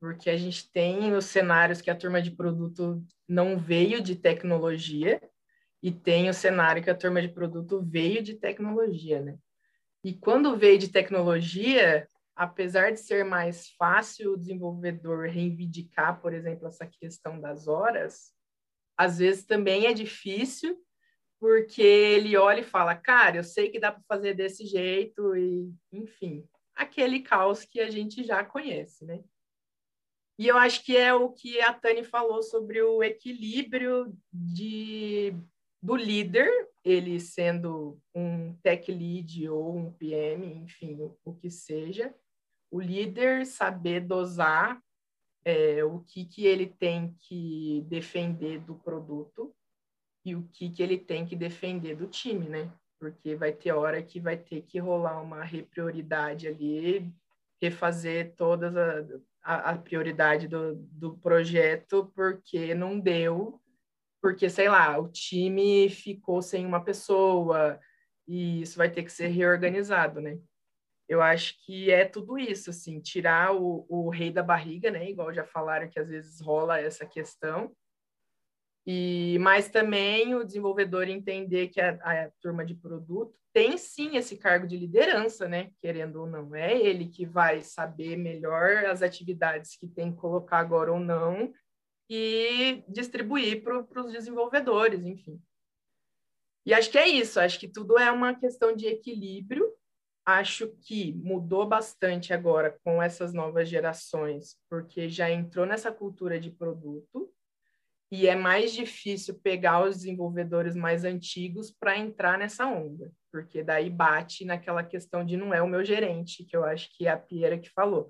porque 0.00 0.30
a 0.30 0.36
gente 0.36 0.70
tem 0.70 1.12
os 1.12 1.26
cenários 1.26 1.80
que 1.80 1.90
a 1.90 1.96
turma 1.96 2.22
de 2.22 2.30
produto 2.30 3.04
não 3.28 3.58
veio 3.58 4.00
de 4.00 4.14
tecnologia 4.14 5.20
e 5.82 5.90
tem 5.90 6.28
o 6.28 6.34
cenário 6.34 6.82
que 6.82 6.90
a 6.90 6.94
turma 6.94 7.20
de 7.20 7.28
produto 7.28 7.82
veio 7.82 8.22
de 8.22 8.34
tecnologia, 8.34 9.20
né? 9.20 9.38
E 10.04 10.14
quando 10.14 10.56
veio 10.56 10.78
de 10.78 10.88
tecnologia, 10.88 12.08
apesar 12.34 12.92
de 12.92 13.00
ser 13.00 13.24
mais 13.24 13.70
fácil 13.70 14.32
o 14.32 14.36
desenvolvedor 14.36 15.28
reivindicar, 15.28 16.20
por 16.20 16.32
exemplo, 16.32 16.68
essa 16.68 16.86
questão 16.86 17.40
das 17.40 17.66
horas, 17.66 18.32
às 18.96 19.18
vezes 19.18 19.44
também 19.44 19.86
é 19.86 19.92
difícil, 19.92 20.76
porque 21.40 21.82
ele 21.82 22.36
olha 22.36 22.60
e 22.60 22.64
fala, 22.64 22.94
cara, 22.96 23.36
eu 23.36 23.44
sei 23.44 23.70
que 23.70 23.78
dá 23.78 23.92
para 23.92 24.02
fazer 24.08 24.34
desse 24.34 24.66
jeito, 24.66 25.36
e 25.36 25.72
enfim, 25.92 26.44
aquele 26.74 27.20
caos 27.20 27.64
que 27.64 27.80
a 27.80 27.90
gente 27.90 28.24
já 28.24 28.44
conhece, 28.44 29.04
né? 29.04 29.22
E 30.38 30.46
eu 30.46 30.56
acho 30.56 30.84
que 30.84 30.96
é 30.96 31.12
o 31.12 31.30
que 31.30 31.60
a 31.60 31.72
Tani 31.72 32.04
falou 32.04 32.44
sobre 32.44 32.80
o 32.80 33.02
equilíbrio 33.02 34.16
de, 34.32 35.34
do 35.82 35.96
líder, 35.96 36.48
ele 36.84 37.18
sendo 37.18 38.00
um 38.14 38.54
tech 38.62 38.90
lead 38.92 39.48
ou 39.48 39.76
um 39.76 39.92
PM, 39.92 40.46
enfim, 40.62 40.96
o, 41.24 41.34
que 41.34 41.50
seja, 41.50 42.14
o 42.70 42.80
líder 42.80 43.46
saber 43.46 44.00
dosar 44.00 44.80
é, 45.44 45.82
o 45.82 46.00
que, 46.00 46.24
que 46.24 46.46
ele 46.46 46.66
tem 46.66 47.16
que 47.18 47.84
defender 47.88 48.60
do 48.60 48.76
produto 48.76 49.52
e 50.24 50.36
o 50.36 50.46
que, 50.52 50.70
que 50.70 50.82
ele 50.82 50.98
tem 50.98 51.26
que 51.26 51.34
defender 51.34 51.96
do 51.96 52.06
time, 52.06 52.48
né? 52.48 52.72
Porque 53.00 53.34
vai 53.34 53.52
ter 53.52 53.72
hora 53.72 54.00
que 54.02 54.20
vai 54.20 54.36
ter 54.36 54.62
que 54.62 54.78
rolar 54.78 55.20
uma 55.20 55.42
reprioridade 55.42 56.46
ali, 56.46 57.12
refazer 57.60 58.34
todas 58.36 58.76
as 58.76 59.10
a, 59.42 59.70
a 59.70 59.78
prioridade 59.78 60.48
do, 60.48 60.74
do 60.76 61.16
projeto 61.18 62.12
porque 62.14 62.74
não 62.74 62.98
deu, 62.98 63.60
porque, 64.20 64.48
sei 64.50 64.68
lá, 64.68 64.98
o 64.98 65.08
time 65.08 65.88
ficou 65.88 66.42
sem 66.42 66.66
uma 66.66 66.82
pessoa 66.82 67.78
e 68.26 68.62
isso 68.62 68.76
vai 68.76 68.90
ter 68.90 69.02
que 69.02 69.12
ser 69.12 69.28
reorganizado, 69.28 70.20
né? 70.20 70.38
Eu 71.08 71.22
acho 71.22 71.54
que 71.64 71.90
é 71.90 72.04
tudo 72.04 72.38
isso, 72.38 72.68
assim, 72.68 73.00
tirar 73.00 73.54
o, 73.54 73.86
o 73.88 74.10
rei 74.10 74.30
da 74.30 74.42
barriga, 74.42 74.90
né? 74.90 75.08
Igual 75.08 75.32
já 75.32 75.44
falaram 75.44 75.88
que 75.88 75.98
às 75.98 76.08
vezes 76.08 76.40
rola 76.40 76.78
essa 76.78 77.06
questão, 77.06 77.74
e, 78.90 79.38
mas 79.40 79.68
também 79.68 80.34
o 80.34 80.42
desenvolvedor 80.42 81.10
entender 81.10 81.68
que 81.68 81.78
a, 81.78 81.90
a, 81.96 82.30
turma 82.40 82.64
de 82.64 82.74
produto 82.74 83.38
tem 83.52 83.76
sim 83.76 84.16
esse 84.16 84.38
cargo 84.38 84.66
de 84.66 84.78
liderança, 84.78 85.46
né? 85.46 85.70
Querendo 85.78 86.22
ou 86.22 86.26
não, 86.26 86.54
é 86.54 86.74
ele 86.74 87.06
que 87.06 87.26
vai 87.26 87.60
saber 87.60 88.16
melhor 88.16 88.86
as 88.86 89.02
atividades 89.02 89.76
que 89.76 89.86
tem 89.86 90.10
que 90.10 90.16
colocar 90.16 90.60
agora 90.60 90.90
ou 90.90 90.98
não, 90.98 91.52
e 92.08 92.82
distribuir 92.88 93.62
para 93.62 94.02
os 94.02 94.10
desenvolvedores, 94.10 95.04
enfim. 95.04 95.38
E 96.64 96.72
acho 96.72 96.90
que 96.90 96.96
é 96.96 97.06
isso, 97.06 97.38
acho 97.38 97.60
que 97.60 97.68
tudo 97.68 97.98
é 97.98 98.10
uma 98.10 98.34
questão 98.34 98.74
de 98.74 98.86
equilíbrio. 98.86 99.70
Acho 100.24 100.68
que 100.80 101.12
mudou 101.12 101.66
bastante 101.66 102.32
agora 102.32 102.78
com 102.82 103.02
essas 103.02 103.34
novas 103.34 103.68
gerações, 103.68 104.56
porque 104.70 105.10
já 105.10 105.30
entrou 105.30 105.66
nessa 105.66 105.92
cultura 105.92 106.40
de 106.40 106.50
produto 106.50 107.30
e 108.10 108.26
é 108.26 108.34
mais 108.34 108.72
difícil 108.72 109.38
pegar 109.40 109.84
os 109.84 109.96
desenvolvedores 109.96 110.74
mais 110.74 111.04
antigos 111.04 111.70
para 111.70 111.98
entrar 111.98 112.38
nessa 112.38 112.66
onda, 112.66 113.12
porque 113.30 113.62
daí 113.62 113.90
bate 113.90 114.44
naquela 114.44 114.82
questão 114.82 115.24
de 115.24 115.36
não 115.36 115.52
é 115.52 115.60
o 115.60 115.68
meu 115.68 115.84
gerente, 115.84 116.44
que 116.44 116.56
eu 116.56 116.64
acho 116.64 116.88
que 116.96 117.06
é 117.06 117.10
a 117.10 117.18
Piera 117.18 117.58
que 117.58 117.68
falou. 117.70 118.08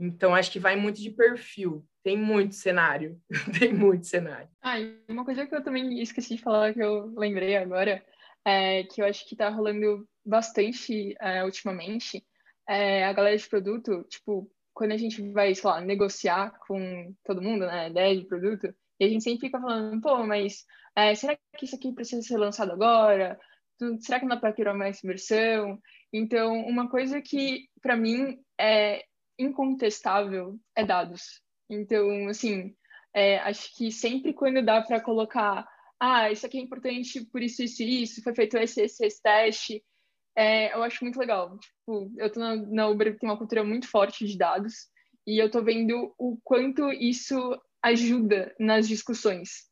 Então, 0.00 0.34
acho 0.34 0.52
que 0.52 0.60
vai 0.60 0.76
muito 0.76 1.00
de 1.00 1.10
perfil. 1.10 1.84
Tem 2.04 2.16
muito 2.16 2.54
cenário. 2.54 3.20
Tem 3.58 3.72
muito 3.72 4.06
cenário. 4.06 4.48
Ah, 4.62 4.78
e 4.78 5.02
uma 5.08 5.24
coisa 5.24 5.44
que 5.44 5.54
eu 5.54 5.62
também 5.62 6.00
esqueci 6.00 6.36
de 6.36 6.42
falar, 6.42 6.72
que 6.72 6.80
eu 6.80 7.12
lembrei 7.16 7.56
agora, 7.56 8.04
é 8.46 8.84
que 8.84 9.02
eu 9.02 9.06
acho 9.06 9.26
que 9.26 9.34
está 9.34 9.48
rolando 9.48 10.08
bastante 10.24 11.16
é, 11.20 11.42
ultimamente, 11.44 12.24
é 12.68 13.04
a 13.06 13.12
galera 13.12 13.36
de 13.36 13.48
produto, 13.48 14.04
tipo, 14.04 14.50
quando 14.74 14.92
a 14.92 14.96
gente 14.96 15.32
vai, 15.32 15.54
sei 15.54 15.68
lá, 15.68 15.80
negociar 15.80 16.52
com 16.66 17.12
todo 17.24 17.42
mundo, 17.42 17.66
né, 17.66 17.88
ideia 17.88 18.16
de 18.16 18.26
produto, 18.26 18.72
e 18.98 19.04
a 19.04 19.08
gente 19.08 19.24
sempre 19.24 19.46
fica 19.46 19.60
falando, 19.60 20.00
pô, 20.00 20.24
mas 20.24 20.64
é, 20.96 21.14
será 21.14 21.36
que 21.56 21.64
isso 21.64 21.76
aqui 21.76 21.92
precisa 21.92 22.22
ser 22.22 22.36
lançado 22.36 22.72
agora? 22.72 23.38
Será 24.00 24.18
que 24.18 24.26
não 24.26 24.34
dá 24.34 24.40
para 24.40 24.52
criar 24.52 24.74
mais 24.74 25.00
versão? 25.00 25.80
Então, 26.12 26.54
uma 26.66 26.88
coisa 26.88 27.20
que, 27.22 27.68
para 27.80 27.96
mim, 27.96 28.38
é 28.58 29.04
incontestável 29.38 30.58
é 30.74 30.84
dados. 30.84 31.40
Então, 31.70 32.28
assim, 32.28 32.74
é, 33.14 33.38
acho 33.38 33.74
que 33.76 33.92
sempre 33.92 34.32
quando 34.32 34.64
dá 34.64 34.82
para 34.82 35.00
colocar, 35.00 35.66
ah, 36.00 36.30
isso 36.30 36.44
aqui 36.46 36.58
é 36.58 36.62
importante 36.62 37.24
por 37.26 37.42
isso, 37.42 37.62
isso 37.62 37.82
e 37.82 38.02
isso, 38.02 38.22
foi 38.22 38.34
feito 38.34 38.56
esse, 38.56 38.82
esse, 38.82 39.04
esse 39.04 39.22
teste, 39.22 39.84
é, 40.36 40.74
eu 40.74 40.82
acho 40.82 41.04
muito 41.04 41.18
legal. 41.18 41.58
Tipo, 41.58 42.12
eu 42.16 42.32
tô 42.32 42.40
na, 42.40 42.56
na 42.56 42.88
Uber, 42.88 43.16
tem 43.18 43.28
uma 43.28 43.38
cultura 43.38 43.62
muito 43.62 43.88
forte 43.88 44.24
de 44.24 44.36
dados, 44.36 44.74
e 45.26 45.38
eu 45.38 45.50
tô 45.50 45.62
vendo 45.62 46.14
o 46.18 46.38
quanto 46.42 46.90
isso 46.90 47.36
ajuda 47.82 48.54
nas 48.58 48.88
discussões. 48.88 49.68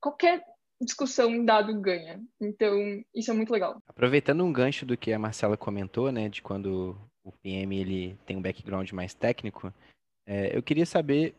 Qualquer 0.00 0.42
discussão 0.80 1.44
dado 1.44 1.78
ganha. 1.80 2.22
Então, 2.40 3.02
isso 3.14 3.30
é 3.30 3.34
muito 3.34 3.52
legal. 3.52 3.80
Aproveitando 3.86 4.44
um 4.44 4.52
gancho 4.52 4.84
do 4.84 4.96
que 4.96 5.12
a 5.12 5.18
Marcela 5.18 5.56
comentou, 5.56 6.12
né, 6.12 6.28
de 6.28 6.42
quando 6.42 6.96
o 7.24 7.32
PM 7.32 7.76
ele 7.76 8.18
tem 8.26 8.36
um 8.36 8.42
background 8.42 8.90
mais 8.92 9.14
técnico, 9.14 9.72
é, 10.26 10.56
eu 10.56 10.62
queria 10.62 10.86
saber 10.86 11.34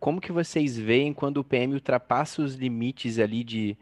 como 0.00 0.20
que 0.20 0.32
vocês 0.32 0.76
veem 0.78 1.12
quando 1.12 1.38
o 1.38 1.44
PM 1.44 1.74
ultrapassa 1.74 2.42
os 2.42 2.54
limites 2.54 3.18
ali 3.18 3.44
de 3.44 3.76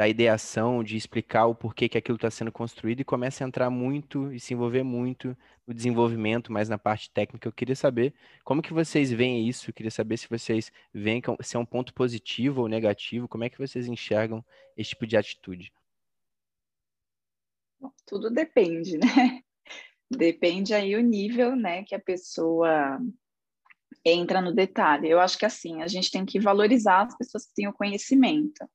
da 0.00 0.08
ideação, 0.08 0.82
de 0.82 0.96
explicar 0.96 1.44
o 1.44 1.54
porquê 1.54 1.86
que 1.86 1.98
aquilo 1.98 2.16
está 2.16 2.30
sendo 2.30 2.50
construído 2.50 3.00
e 3.00 3.04
começa 3.04 3.44
a 3.44 3.46
entrar 3.46 3.68
muito 3.68 4.32
e 4.32 4.40
se 4.40 4.54
envolver 4.54 4.82
muito 4.82 5.36
no 5.66 5.74
desenvolvimento, 5.74 6.50
mas 6.50 6.70
na 6.70 6.78
parte 6.78 7.10
técnica. 7.10 7.46
Eu 7.46 7.52
queria 7.52 7.76
saber 7.76 8.14
como 8.42 8.62
que 8.62 8.72
vocês 8.72 9.12
veem 9.12 9.46
isso, 9.46 9.68
eu 9.68 9.74
queria 9.74 9.90
saber 9.90 10.16
se 10.16 10.26
vocês 10.26 10.72
veem 10.90 11.20
é 11.20 11.42
se 11.42 11.54
é 11.54 11.58
um 11.58 11.66
ponto 11.66 11.92
positivo 11.92 12.62
ou 12.62 12.66
negativo, 12.66 13.28
como 13.28 13.44
é 13.44 13.50
que 13.50 13.58
vocês 13.58 13.88
enxergam 13.88 14.42
esse 14.74 14.88
tipo 14.88 15.06
de 15.06 15.18
atitude? 15.18 15.70
Tudo 18.06 18.30
depende, 18.30 18.96
né? 18.96 19.42
Depende 20.10 20.72
aí 20.72 20.96
o 20.96 21.02
nível, 21.02 21.54
né, 21.54 21.84
que 21.84 21.94
a 21.94 22.00
pessoa 22.00 22.98
entra 24.02 24.40
no 24.40 24.54
detalhe. 24.54 25.10
Eu 25.10 25.20
acho 25.20 25.36
que 25.36 25.44
assim, 25.44 25.82
a 25.82 25.86
gente 25.86 26.10
tem 26.10 26.24
que 26.24 26.40
valorizar 26.40 27.02
as 27.02 27.18
pessoas 27.18 27.44
que 27.44 27.52
têm 27.52 27.68
o 27.68 27.74
conhecimento. 27.74 28.66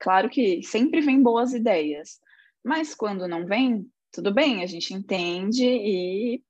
Claro 0.00 0.28
que 0.28 0.62
sempre 0.62 1.00
vem 1.00 1.22
boas 1.22 1.52
ideias, 1.52 2.20
mas 2.64 2.94
quando 2.94 3.28
não 3.28 3.46
vem, 3.46 3.86
tudo 4.12 4.32
bem, 4.32 4.62
a 4.62 4.66
gente 4.66 4.94
entende 4.94 5.64
e 5.64 6.42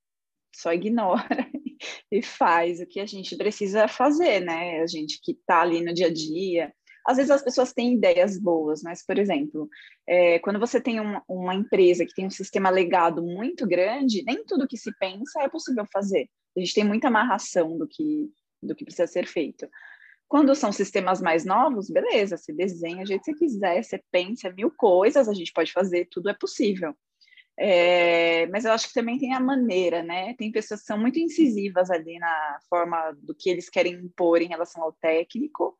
só 0.55 0.73
ignora 0.73 1.23
e 2.11 2.23
faz 2.23 2.81
o 2.81 2.87
que 2.87 3.01
a 3.01 3.07
gente 3.07 3.37
precisa 3.37 3.89
fazer, 3.89 4.41
né? 4.41 4.81
A 4.81 4.87
gente 4.87 5.21
que 5.23 5.33
está 5.33 5.63
ali 5.63 5.83
no 5.83 5.95
dia 5.95 6.09
a 6.09 6.13
dia. 6.13 6.73
Às 7.07 7.17
vezes 7.17 7.31
as 7.31 7.43
pessoas 7.43 7.73
têm 7.73 7.95
ideias 7.95 8.39
boas, 8.39 8.83
mas, 8.83 9.05
por 9.05 9.19
exemplo, 9.19 9.69
é, 10.07 10.39
quando 10.41 10.59
você 10.59 10.81
tem 10.81 11.01
uma, 11.01 11.23
uma 11.27 11.55
empresa 11.55 12.05
que 12.05 12.15
tem 12.15 12.27
um 12.27 12.31
sistema 12.31 12.69
legado 12.69 13.23
muito 13.23 13.67
grande, 13.67 14.23
nem 14.25 14.45
tudo 14.45 14.69
que 14.69 14.77
se 14.77 14.93
pensa 14.99 15.43
é 15.43 15.49
possível 15.49 15.87
fazer. 15.91 16.29
A 16.57 16.61
gente 16.61 16.75
tem 16.75 16.85
muita 16.85 17.09
amarração 17.09 17.79
do 17.79 17.87
que, 17.89 18.31
do 18.63 18.75
que 18.75 18.85
precisa 18.85 19.07
ser 19.07 19.27
feito. 19.27 19.67
Quando 20.29 20.55
são 20.55 20.71
sistemas 20.71 21.23
mais 21.23 21.45
novos, 21.45 21.89
beleza, 21.91 22.37
você 22.37 22.53
desenha 22.53 23.03
do 23.03 23.09
jeito 23.09 23.23
que 23.25 23.33
você 23.33 23.39
quiser, 23.39 23.83
você 23.83 24.03
pensa 24.11 24.53
mil 24.53 24.71
coisas, 24.71 25.29
a 25.29 25.33
gente 25.33 25.53
pode 25.53 25.73
fazer, 25.73 26.07
tudo 26.11 26.29
é 26.29 26.35
possível. 26.35 26.95
É, 27.59 28.47
mas 28.49 28.65
eu 28.65 28.73
acho 28.73 28.87
que 28.89 28.95
também 28.95 29.19
tem 29.19 29.35
a 29.35 29.41
maneira, 29.41 30.03
né? 30.03 30.35
Tem 30.35 30.53
pessoas 30.53 30.81
que 30.81 30.87
são 30.87 30.99
muito 30.99 31.19
incisivas 31.19 31.91
ali 31.91 32.19
na 32.19 32.59
forma 32.69 33.11
do 33.21 33.35
que 33.35 33.51
eles 33.51 33.69
querem 33.69 33.95
impor 33.95 34.41
em 34.41 34.49
relação 34.49 34.83
ao 34.83 34.93
técnico. 34.93 35.77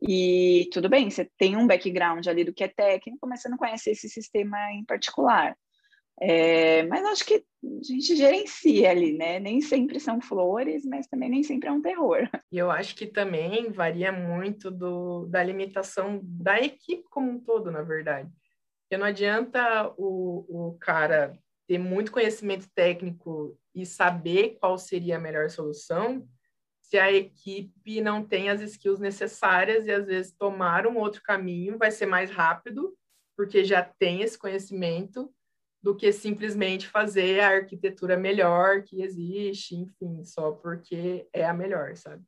E 0.00 0.68
tudo 0.72 0.88
bem, 0.88 1.08
você 1.08 1.30
tem 1.38 1.56
um 1.56 1.66
background 1.66 2.26
ali 2.26 2.42
do 2.44 2.52
que 2.52 2.64
é 2.64 2.68
técnico, 2.68 3.24
mas 3.28 3.40
você 3.40 3.48
não 3.48 3.56
conhece 3.56 3.90
esse 3.90 4.08
sistema 4.08 4.56
em 4.72 4.84
particular. 4.84 5.56
É, 6.20 6.84
mas 6.84 7.04
acho 7.04 7.24
que 7.24 7.34
a 7.34 7.82
gente 7.82 8.14
gerencia 8.14 8.90
ali, 8.90 9.16
né? 9.16 9.38
Nem 9.38 9.60
sempre 9.60 9.98
são 9.98 10.20
flores, 10.20 10.84
mas 10.84 11.06
também 11.06 11.28
nem 11.28 11.42
sempre 11.42 11.68
é 11.68 11.72
um 11.72 11.82
terror. 11.82 12.28
E 12.52 12.58
eu 12.58 12.70
acho 12.70 12.94
que 12.94 13.06
também 13.06 13.72
varia 13.72 14.12
muito 14.12 14.70
do, 14.70 15.26
da 15.26 15.42
limitação 15.42 16.20
da 16.22 16.60
equipe 16.60 17.04
como 17.10 17.30
um 17.30 17.40
todo, 17.40 17.70
na 17.70 17.80
verdade. 17.80 18.30
Porque 18.82 18.98
não 18.98 19.06
adianta 19.06 19.90
o, 19.96 20.44
o 20.68 20.78
cara 20.78 21.32
ter 21.66 21.78
muito 21.78 22.12
conhecimento 22.12 22.68
técnico 22.74 23.58
e 23.74 23.86
saber 23.86 24.58
qual 24.60 24.76
seria 24.76 25.16
a 25.16 25.20
melhor 25.20 25.48
solução 25.48 26.28
se 26.92 26.98
a 26.98 27.10
equipe 27.10 28.02
não 28.02 28.22
tem 28.22 28.50
as 28.50 28.60
skills 28.60 29.00
necessárias 29.00 29.86
e 29.86 29.90
às 29.90 30.04
vezes 30.04 30.36
tomar 30.36 30.86
um 30.86 30.98
outro 30.98 31.22
caminho 31.22 31.78
vai 31.78 31.90
ser 31.90 32.04
mais 32.04 32.30
rápido, 32.30 32.94
porque 33.34 33.64
já 33.64 33.82
tem 33.82 34.20
esse 34.20 34.36
conhecimento 34.36 35.32
do 35.82 35.96
que 35.96 36.12
simplesmente 36.12 36.86
fazer 36.86 37.40
a 37.40 37.48
arquitetura 37.48 38.16
melhor 38.16 38.82
que 38.82 39.02
existe, 39.02 39.74
enfim, 39.74 40.22
só 40.24 40.52
porque 40.52 41.28
é 41.32 41.44
a 41.44 41.52
melhor, 41.52 41.96
sabe? 41.96 42.24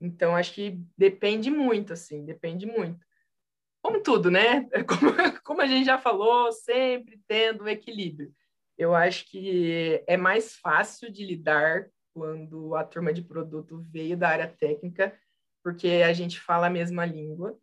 Então, 0.00 0.34
acho 0.34 0.54
que 0.54 0.80
depende 0.96 1.50
muito, 1.50 1.92
assim, 1.92 2.24
depende 2.24 2.64
muito. 2.64 3.04
Como 3.82 4.02
tudo, 4.02 4.30
né? 4.30 4.68
Como, 4.88 5.40
como 5.42 5.60
a 5.60 5.66
gente 5.66 5.86
já 5.86 5.98
falou, 5.98 6.50
sempre 6.52 7.20
tendo 7.26 7.64
um 7.64 7.68
equilíbrio. 7.68 8.32
Eu 8.76 8.94
acho 8.94 9.26
que 9.30 10.02
é 10.06 10.16
mais 10.16 10.56
fácil 10.56 11.10
de 11.10 11.24
lidar 11.24 11.90
quando 12.14 12.74
a 12.74 12.84
turma 12.84 13.12
de 13.12 13.22
produto 13.22 13.84
veio 13.90 14.16
da 14.16 14.28
área 14.28 14.48
técnica, 14.48 15.18
porque 15.62 16.02
a 16.04 16.12
gente 16.12 16.40
fala 16.40 16.66
a 16.68 16.70
mesma 16.70 17.04
língua 17.04 17.58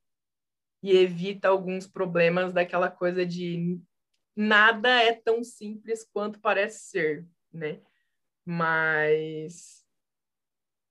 e 0.83 0.91
evita 0.95 1.47
alguns 1.47 1.87
problemas 1.87 2.53
daquela 2.53 2.89
coisa 2.89 3.25
de 3.25 3.79
nada 4.35 4.89
é 4.89 5.13
tão 5.13 5.43
simples 5.43 6.03
quanto 6.03 6.39
parece 6.39 6.89
ser, 6.89 7.25
né? 7.53 7.79
Mas 8.45 9.83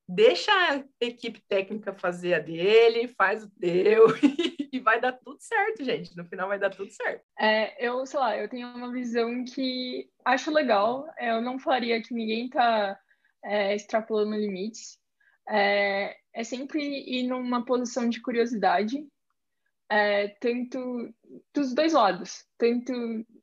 deixa 0.09 0.53
a 0.53 0.85
equipe 1.01 1.41
técnica 1.49 1.93
fazer 1.93 2.35
a 2.35 2.39
dele, 2.39 3.09
faz 3.09 3.45
o 3.45 3.51
teu 3.59 4.07
e 4.73 4.81
vai 4.81 5.01
dar 5.01 5.13
tudo 5.13 5.41
certo, 5.41 5.85
gente. 5.85 6.17
No 6.17 6.25
final 6.25 6.49
vai 6.49 6.59
dar 6.59 6.71
tudo 6.71 6.91
certo. 6.91 7.25
É, 7.39 7.87
eu, 7.87 8.05
sei 8.07 8.19
lá, 8.19 8.37
eu 8.37 8.49
tenho 8.49 8.69
uma 8.69 8.93
visão 8.93 9.45
que 9.45 10.11
acho 10.25 10.51
legal. 10.51 11.07
Eu 11.19 11.41
não 11.41 11.59
faria 11.59 12.03
que 12.03 12.15
ninguém 12.15 12.49
tá 12.49 12.99
é, 13.45 13.75
extrapolando 13.75 14.37
limites. 14.37 14.99
É, 15.49 16.17
é 16.33 16.45
sempre 16.45 16.81
ir 16.83 17.29
numa 17.29 17.65
posição 17.65 18.09
de 18.09 18.21
curiosidade 18.21 19.07
é, 19.91 20.29
tanto 20.41 21.15
dos 21.55 21.75
dois 21.75 21.93
lados, 21.93 22.45
tanto 22.59 22.93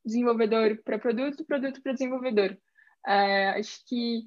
desenvolvedor 0.06 0.82
para 0.84 1.00
produto, 1.00 1.46
produto 1.46 1.82
para 1.82 1.94
desenvolvedor. 1.94 2.58
É, 3.06 3.50
acho 3.52 3.84
que 3.88 4.24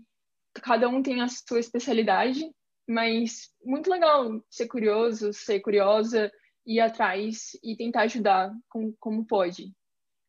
cada 0.63 0.89
um 0.89 1.03
tem 1.03 1.21
a 1.21 1.29
sua 1.29 1.61
especialidade, 1.61 2.45
mas 2.89 3.51
muito 3.65 3.91
legal 3.91 4.43
ser 4.51 4.67
curioso, 4.67 5.33
ser 5.33 5.61
curiosa, 5.61 6.31
ir 6.67 6.81
atrás 6.81 7.51
e 7.63 7.77
tentar 7.77 8.03
ajudar 8.03 8.53
com, 8.69 8.93
como 8.99 9.27
pode. 9.27 9.73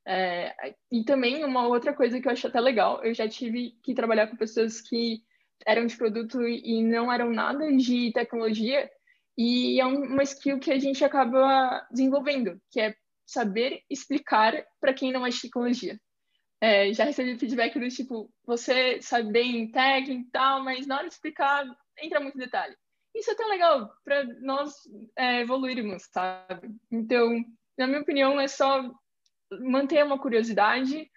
É, 0.08 0.76
e 0.92 1.04
também 1.04 1.44
uma 1.44 1.68
outra 1.68 1.94
coisa 1.94 2.20
que 2.20 2.28
eu 2.28 2.32
acho 2.32 2.48
até 2.48 2.60
legal, 2.60 3.04
eu 3.04 3.14
já 3.14 3.28
tive 3.28 3.72
que 3.82 3.96
trabalhar 3.96 4.28
com 4.28 4.36
pessoas 4.36 4.80
que 4.80 5.24
eram 5.66 5.86
de 5.86 5.98
produto 5.98 6.42
e 6.48 6.84
não 6.84 7.12
eram 7.12 7.32
nada 7.32 7.72
de 7.76 8.12
tecnologia, 8.14 8.90
e 9.38 9.82
é 9.82 9.86
uma 9.86 10.24
skill 10.24 10.60
que 10.60 10.72
a 10.72 10.80
gente 10.80 11.04
acaba 11.04 11.86
desenvolvendo, 11.92 12.62
que 12.72 12.80
é 12.80 12.96
saber 13.26 13.82
explicar 13.90 14.54
para 14.80 14.94
quem 14.94 15.12
não 15.12 15.26
é 15.26 15.30
de 15.30 15.42
tecnologia. 15.42 16.00
É, 16.62 16.92
já 16.94 17.04
recebi 17.04 17.38
feedback 17.38 17.78
do 17.78 17.88
tipo, 17.90 18.32
você 18.46 19.02
sabe 19.02 19.32
bem 19.32 19.72
técnico 19.72 20.22
e 20.28 20.32
tal, 20.32 20.64
mas 20.64 20.88
na 20.88 20.98
hora 20.98 21.08
de 21.08 21.14
explicar, 21.14 21.66
entra 22.00 22.20
muito 22.20 22.38
detalhe. 22.38 22.76
isso 23.14 23.32
é 23.32 23.36
tão 23.36 23.50
legal 23.50 23.94
para 24.04 24.24
nós 24.42 24.74
é, 25.16 25.42
evoluirmos, 25.42 26.04
sabe? 26.12 26.70
Então, 26.92 27.44
na 27.78 27.88
minha 27.88 28.02
opinião, 28.02 28.40
é 28.40 28.48
só 28.48 28.90
manter 29.62 30.04
uma 30.04 30.20
curiosidade, 30.20 31.10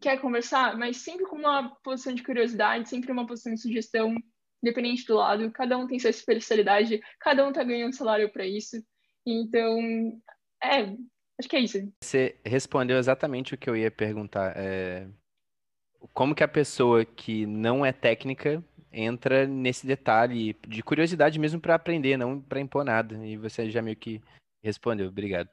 quer 0.00 0.20
conversar, 0.20 0.76
mas 0.76 0.98
sempre 0.98 1.26
com 1.26 1.36
uma 1.36 1.74
posição 1.82 2.14
de 2.14 2.22
curiosidade, 2.22 2.88
sempre 2.88 3.12
uma 3.12 3.26
posição 3.26 3.54
de 3.54 3.60
sugestão, 3.60 4.14
independente 4.62 5.06
do 5.06 5.16
lado. 5.16 5.50
Cada 5.52 5.76
um 5.78 5.86
tem 5.86 5.98
sua 5.98 6.10
especialidade, 6.10 7.00
cada 7.20 7.46
um 7.46 7.52
tá 7.52 7.62
ganhando 7.62 7.94
salário 7.94 8.30
para 8.32 8.46
isso. 8.46 8.76
Então, 9.26 9.78
é, 10.62 10.96
acho 11.38 11.48
que 11.48 11.56
é 11.56 11.60
isso. 11.60 11.92
Você 12.02 12.36
respondeu 12.44 12.98
exatamente 12.98 13.54
o 13.54 13.58
que 13.58 13.68
eu 13.68 13.76
ia 13.76 13.90
perguntar. 13.90 14.52
É... 14.56 15.06
Como 16.14 16.34
que 16.34 16.42
a 16.42 16.48
pessoa 16.48 17.04
que 17.04 17.44
não 17.46 17.84
é 17.84 17.92
técnica 17.92 18.62
entra 18.92 19.46
nesse 19.46 19.86
detalhe 19.86 20.56
de 20.66 20.82
curiosidade 20.82 21.38
mesmo 21.38 21.60
para 21.60 21.74
aprender, 21.74 22.16
não 22.16 22.40
para 22.40 22.60
impor 22.60 22.84
nada. 22.84 23.24
E 23.24 23.36
você 23.36 23.70
já 23.70 23.80
meio 23.80 23.96
que 23.96 24.20
respondeu. 24.62 25.08
Obrigado. 25.08 25.48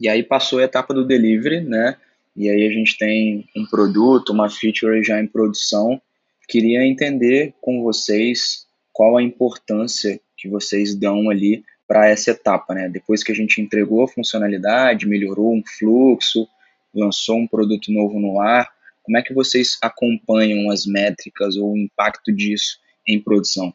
E 0.00 0.08
aí 0.08 0.22
passou 0.22 0.60
a 0.60 0.64
etapa 0.64 0.94
do 0.94 1.06
delivery, 1.06 1.60
né? 1.60 1.96
E 2.36 2.48
aí 2.48 2.66
a 2.66 2.70
gente 2.70 2.96
tem 2.96 3.48
um 3.56 3.66
produto, 3.66 4.30
uma 4.30 4.48
feature 4.48 5.02
já 5.02 5.20
em 5.20 5.26
produção. 5.26 6.00
Queria 6.48 6.86
entender 6.86 7.54
com 7.60 7.82
vocês 7.82 8.66
qual 8.92 9.16
a 9.16 9.22
importância 9.22 10.20
que 10.38 10.48
vocês 10.48 10.94
dão 10.94 11.28
ali 11.28 11.64
para 11.86 12.08
essa 12.08 12.30
etapa, 12.30 12.74
né? 12.74 12.88
Depois 12.88 13.24
que 13.24 13.32
a 13.32 13.34
gente 13.34 13.60
entregou 13.60 14.04
a 14.04 14.08
funcionalidade, 14.08 15.08
melhorou 15.08 15.54
um 15.54 15.62
fluxo, 15.78 16.46
lançou 16.94 17.36
um 17.36 17.46
produto 17.46 17.92
novo 17.92 18.18
no 18.20 18.40
ar, 18.40 18.70
como 19.02 19.16
é 19.16 19.22
que 19.22 19.32
vocês 19.34 19.78
acompanham 19.82 20.70
as 20.70 20.84
métricas 20.84 21.56
ou 21.56 21.72
o 21.72 21.78
impacto 21.78 22.30
disso 22.30 22.78
em 23.06 23.18
produção? 23.18 23.72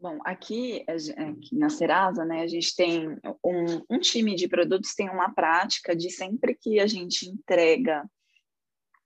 Bom, 0.00 0.18
aqui, 0.24 0.82
aqui 0.88 1.54
na 1.54 1.68
Serasa, 1.68 2.24
né, 2.24 2.40
a 2.40 2.46
gente 2.46 2.74
tem 2.74 3.06
um, 3.44 3.82
um, 3.88 3.98
time 4.00 4.34
de 4.34 4.48
produtos 4.48 4.94
tem 4.94 5.08
uma 5.08 5.30
prática 5.32 5.94
de 5.94 6.10
sempre 6.10 6.56
que 6.60 6.80
a 6.80 6.86
gente 6.86 7.28
entrega, 7.28 8.02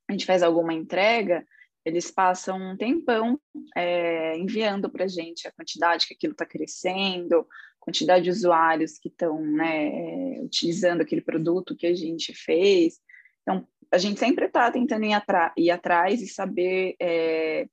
a 0.09 0.13
gente 0.13 0.25
faz 0.25 0.43
alguma 0.43 0.73
entrega, 0.73 1.45
eles 1.87 2.11
passam 2.11 2.59
um 2.59 2.77
tempão 2.77 3.41
é, 3.77 4.37
enviando 4.37 4.91
para 4.91 5.05
a 5.05 5.09
gente 5.09 5.47
a 5.47 5.53
quantidade 5.53 6.09
que 6.09 6.15
aquilo 6.15 6.33
está 6.33 6.45
crescendo, 6.45 7.47
quantidade 7.79 8.25
de 8.25 8.31
usuários 8.31 8.99
que 8.99 9.09
estão 9.09 9.41
né, 9.41 10.41
utilizando 10.41 11.03
aquele 11.03 11.21
produto 11.21 11.77
que 11.77 11.87
a 11.87 11.95
gente 11.95 12.35
fez. 12.35 12.99
Então, 13.43 13.65
a 13.93 13.99
gente 13.99 14.19
sempre 14.19 14.47
está 14.47 14.69
tentando 14.69 15.05
ir, 15.05 15.13
ir, 15.57 15.71
atrás 15.71 16.21
e 16.21 16.27
saber 16.27 16.97
é, 17.01 17.69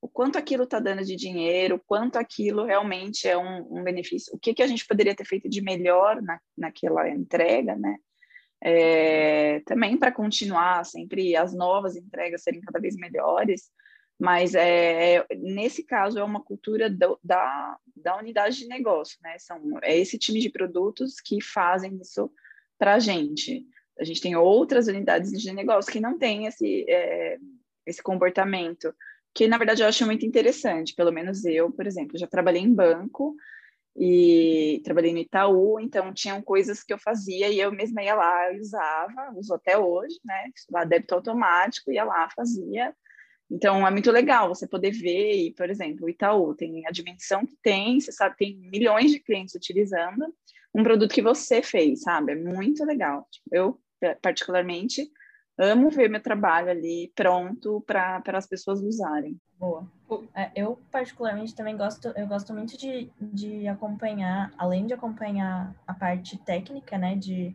o 0.00 0.06
quanto 0.08 0.38
aquilo 0.38 0.62
está 0.62 0.78
dando 0.78 1.04
de 1.04 1.16
dinheiro, 1.16 1.82
quanto 1.84 2.18
aquilo 2.18 2.64
realmente 2.64 3.26
é 3.26 3.36
um, 3.36 3.78
um, 3.78 3.82
benefício, 3.82 4.32
o 4.32 4.38
que, 4.38 4.54
que 4.54 4.62
a 4.62 4.68
gente 4.68 4.86
poderia 4.86 5.16
ter 5.16 5.24
feito 5.24 5.48
de 5.48 5.60
melhor 5.60 6.22
na, 6.22 6.38
naquela 6.56 7.10
entrega, 7.10 7.74
né? 7.74 7.96
É, 8.64 9.21
também 9.60 9.96
para 9.96 10.12
continuar 10.12 10.84
sempre 10.84 11.36
as 11.36 11.54
novas 11.54 11.96
entregas 11.96 12.42
serem 12.42 12.60
cada 12.60 12.80
vez 12.80 12.96
melhores, 12.96 13.70
mas 14.18 14.54
é, 14.54 15.26
nesse 15.36 15.82
caso 15.82 16.18
é 16.18 16.24
uma 16.24 16.40
cultura 16.40 16.88
do, 16.88 17.18
da, 17.24 17.76
da 17.96 18.16
unidade 18.16 18.58
de 18.58 18.68
negócio, 18.68 19.18
né? 19.22 19.36
São, 19.38 19.60
é 19.82 19.96
esse 19.98 20.18
time 20.18 20.38
de 20.40 20.50
produtos 20.50 21.20
que 21.20 21.42
fazem 21.42 21.98
isso 22.00 22.30
para 22.78 22.94
a 22.94 22.98
gente. 22.98 23.66
A 23.98 24.04
gente 24.04 24.20
tem 24.20 24.36
outras 24.36 24.86
unidades 24.86 25.30
de 25.30 25.52
negócio 25.52 25.92
que 25.92 26.00
não 26.00 26.18
têm 26.18 26.46
esse, 26.46 26.84
é, 26.88 27.38
esse 27.84 28.02
comportamento, 28.02 28.94
que 29.34 29.48
na 29.48 29.58
verdade 29.58 29.82
eu 29.82 29.88
acho 29.88 30.06
muito 30.06 30.24
interessante. 30.24 30.94
Pelo 30.94 31.10
menos 31.10 31.44
eu, 31.44 31.70
por 31.70 31.86
exemplo, 31.86 32.18
já 32.18 32.26
trabalhei 32.26 32.62
em 32.62 32.72
banco 32.72 33.34
e 33.96 34.80
trabalhei 34.84 35.12
no 35.12 35.18
Itaú, 35.18 35.78
então 35.78 36.12
tinham 36.12 36.40
coisas 36.40 36.82
que 36.82 36.92
eu 36.92 36.98
fazia 36.98 37.48
e 37.48 37.60
eu 37.60 37.70
mesma 37.70 38.02
ia 38.02 38.14
lá 38.14 38.52
e 38.52 38.60
usava, 38.60 39.32
uso 39.36 39.54
até 39.54 39.76
hoje, 39.76 40.18
né? 40.24 40.50
Lá 40.70 40.84
débito 40.84 41.14
automático, 41.14 41.92
ia 41.92 42.04
lá, 42.04 42.28
fazia. 42.30 42.94
Então 43.50 43.86
é 43.86 43.90
muito 43.90 44.10
legal 44.10 44.48
você 44.48 44.66
poder 44.66 44.92
ver, 44.92 45.46
e, 45.46 45.52
por 45.52 45.68
exemplo, 45.68 46.06
o 46.06 46.08
Itaú 46.08 46.54
tem 46.54 46.86
a 46.86 46.90
dimensão 46.90 47.44
que 47.44 47.54
tem, 47.62 48.00
você 48.00 48.10
sabe, 48.10 48.36
tem 48.36 48.56
milhões 48.56 49.10
de 49.10 49.20
clientes 49.20 49.54
utilizando 49.54 50.34
um 50.74 50.82
produto 50.82 51.12
que 51.12 51.20
você 51.20 51.62
fez, 51.62 52.00
sabe? 52.00 52.32
É 52.32 52.34
muito 52.34 52.82
legal. 52.84 53.28
Tipo, 53.30 53.54
eu 53.54 53.80
particularmente, 54.22 55.06
amo 55.58 55.90
ver 55.90 56.08
meu 56.08 56.20
trabalho 56.22 56.70
ali 56.70 57.12
pronto 57.14 57.82
para 57.86 58.22
as 58.26 58.46
pessoas 58.46 58.80
usarem. 58.80 59.38
Boa. 59.58 59.86
É, 60.34 60.50
eu 60.54 60.78
particularmente 60.90 61.54
também 61.54 61.76
gosto, 61.76 62.08
eu 62.08 62.26
gosto 62.26 62.52
muito 62.52 62.76
de, 62.76 63.10
de 63.20 63.68
acompanhar, 63.68 64.52
além 64.58 64.86
de 64.86 64.94
acompanhar 64.94 65.74
a 65.86 65.94
parte 65.94 66.36
técnica, 66.38 66.98
né, 66.98 67.14
de, 67.16 67.54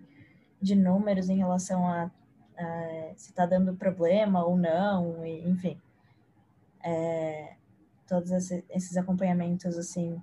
de 0.62 0.76
números 0.76 1.30
em 1.30 1.38
relação 1.38 1.88
a, 1.88 2.12
a 2.58 3.14
se 3.16 3.32
está 3.32 3.46
dando 3.46 3.76
problema 3.76 4.44
ou 4.44 4.58
não, 4.58 5.26
e, 5.26 5.48
enfim, 5.50 5.80
é, 6.84 7.56
todos 8.08 8.32
esses 8.32 8.98
acompanhamentos 8.98 9.78
assim. 9.78 10.22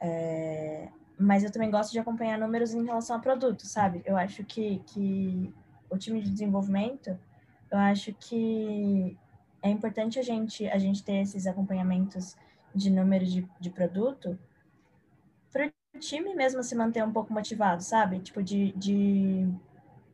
É, 0.00 0.88
mas 1.18 1.44
eu 1.44 1.52
também 1.52 1.70
gosto 1.70 1.92
de 1.92 1.98
acompanhar 1.98 2.38
números 2.38 2.74
em 2.74 2.84
relação 2.84 3.16
a 3.16 3.18
produtos, 3.20 3.70
sabe? 3.70 4.02
Eu 4.04 4.16
acho 4.16 4.44
que, 4.44 4.80
que 4.86 5.54
o 5.88 5.96
time 5.96 6.20
de 6.20 6.30
desenvolvimento, 6.30 7.18
eu 7.70 7.78
acho 7.78 8.12
que 8.14 9.16
é 9.62 9.70
importante 9.70 10.18
a 10.18 10.22
gente, 10.22 10.66
a 10.68 10.78
gente 10.78 11.02
ter 11.02 11.20
esses 11.20 11.46
acompanhamentos 11.46 12.36
de 12.74 12.90
números 12.90 13.32
de, 13.32 13.46
de 13.60 13.70
produto 13.70 14.38
para 15.52 15.70
o 15.94 15.98
time 15.98 16.34
mesmo 16.34 16.62
se 16.62 16.74
manter 16.74 17.04
um 17.04 17.12
pouco 17.12 17.32
motivado, 17.32 17.82
sabe? 17.82 18.18
Tipo, 18.18 18.42
de, 18.42 18.72
de 18.72 19.48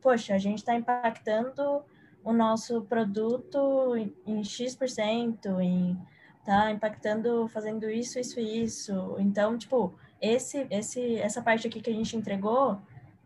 poxa, 0.01 0.35
a 0.35 0.37
gente 0.37 0.59
está 0.59 0.75
impactando 0.75 1.81
o 2.23 2.33
nosso 2.33 2.81
produto 2.83 3.95
em 4.25 4.43
X%, 4.43 5.59
em 5.61 5.97
tá 6.45 6.71
impactando, 6.71 7.47
fazendo 7.47 7.89
isso, 7.89 8.19
isso 8.19 8.39
e 8.39 8.63
isso. 8.63 9.15
Então, 9.19 9.57
tipo, 9.57 9.93
esse, 10.21 10.67
esse, 10.69 11.17
essa 11.17 11.41
parte 11.41 11.67
aqui 11.67 11.81
que 11.81 11.89
a 11.89 11.93
gente 11.93 12.15
entregou 12.15 12.79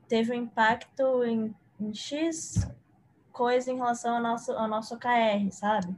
teve 0.07 0.31
um 0.31 0.35
impacto 0.35 1.23
em, 1.23 1.55
em 1.79 1.93
X 1.93 2.67
coisa 3.31 3.71
em 3.71 3.77
relação 3.77 4.15
ao 4.17 4.21
nosso, 4.21 4.51
ao 4.51 4.67
nosso 4.67 4.97
KR, 4.97 5.49
sabe? 5.51 5.95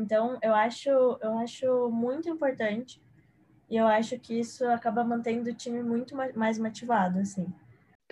Então, 0.00 0.38
eu 0.42 0.54
acho, 0.54 0.88
eu 0.90 1.38
acho 1.38 1.90
muito 1.90 2.28
importante 2.28 3.00
e 3.68 3.76
eu 3.76 3.86
acho 3.86 4.18
que 4.18 4.38
isso 4.38 4.66
acaba 4.68 5.02
mantendo 5.02 5.50
o 5.50 5.54
time 5.54 5.82
muito 5.82 6.14
mais 6.34 6.58
motivado, 6.58 7.18
assim. 7.18 7.46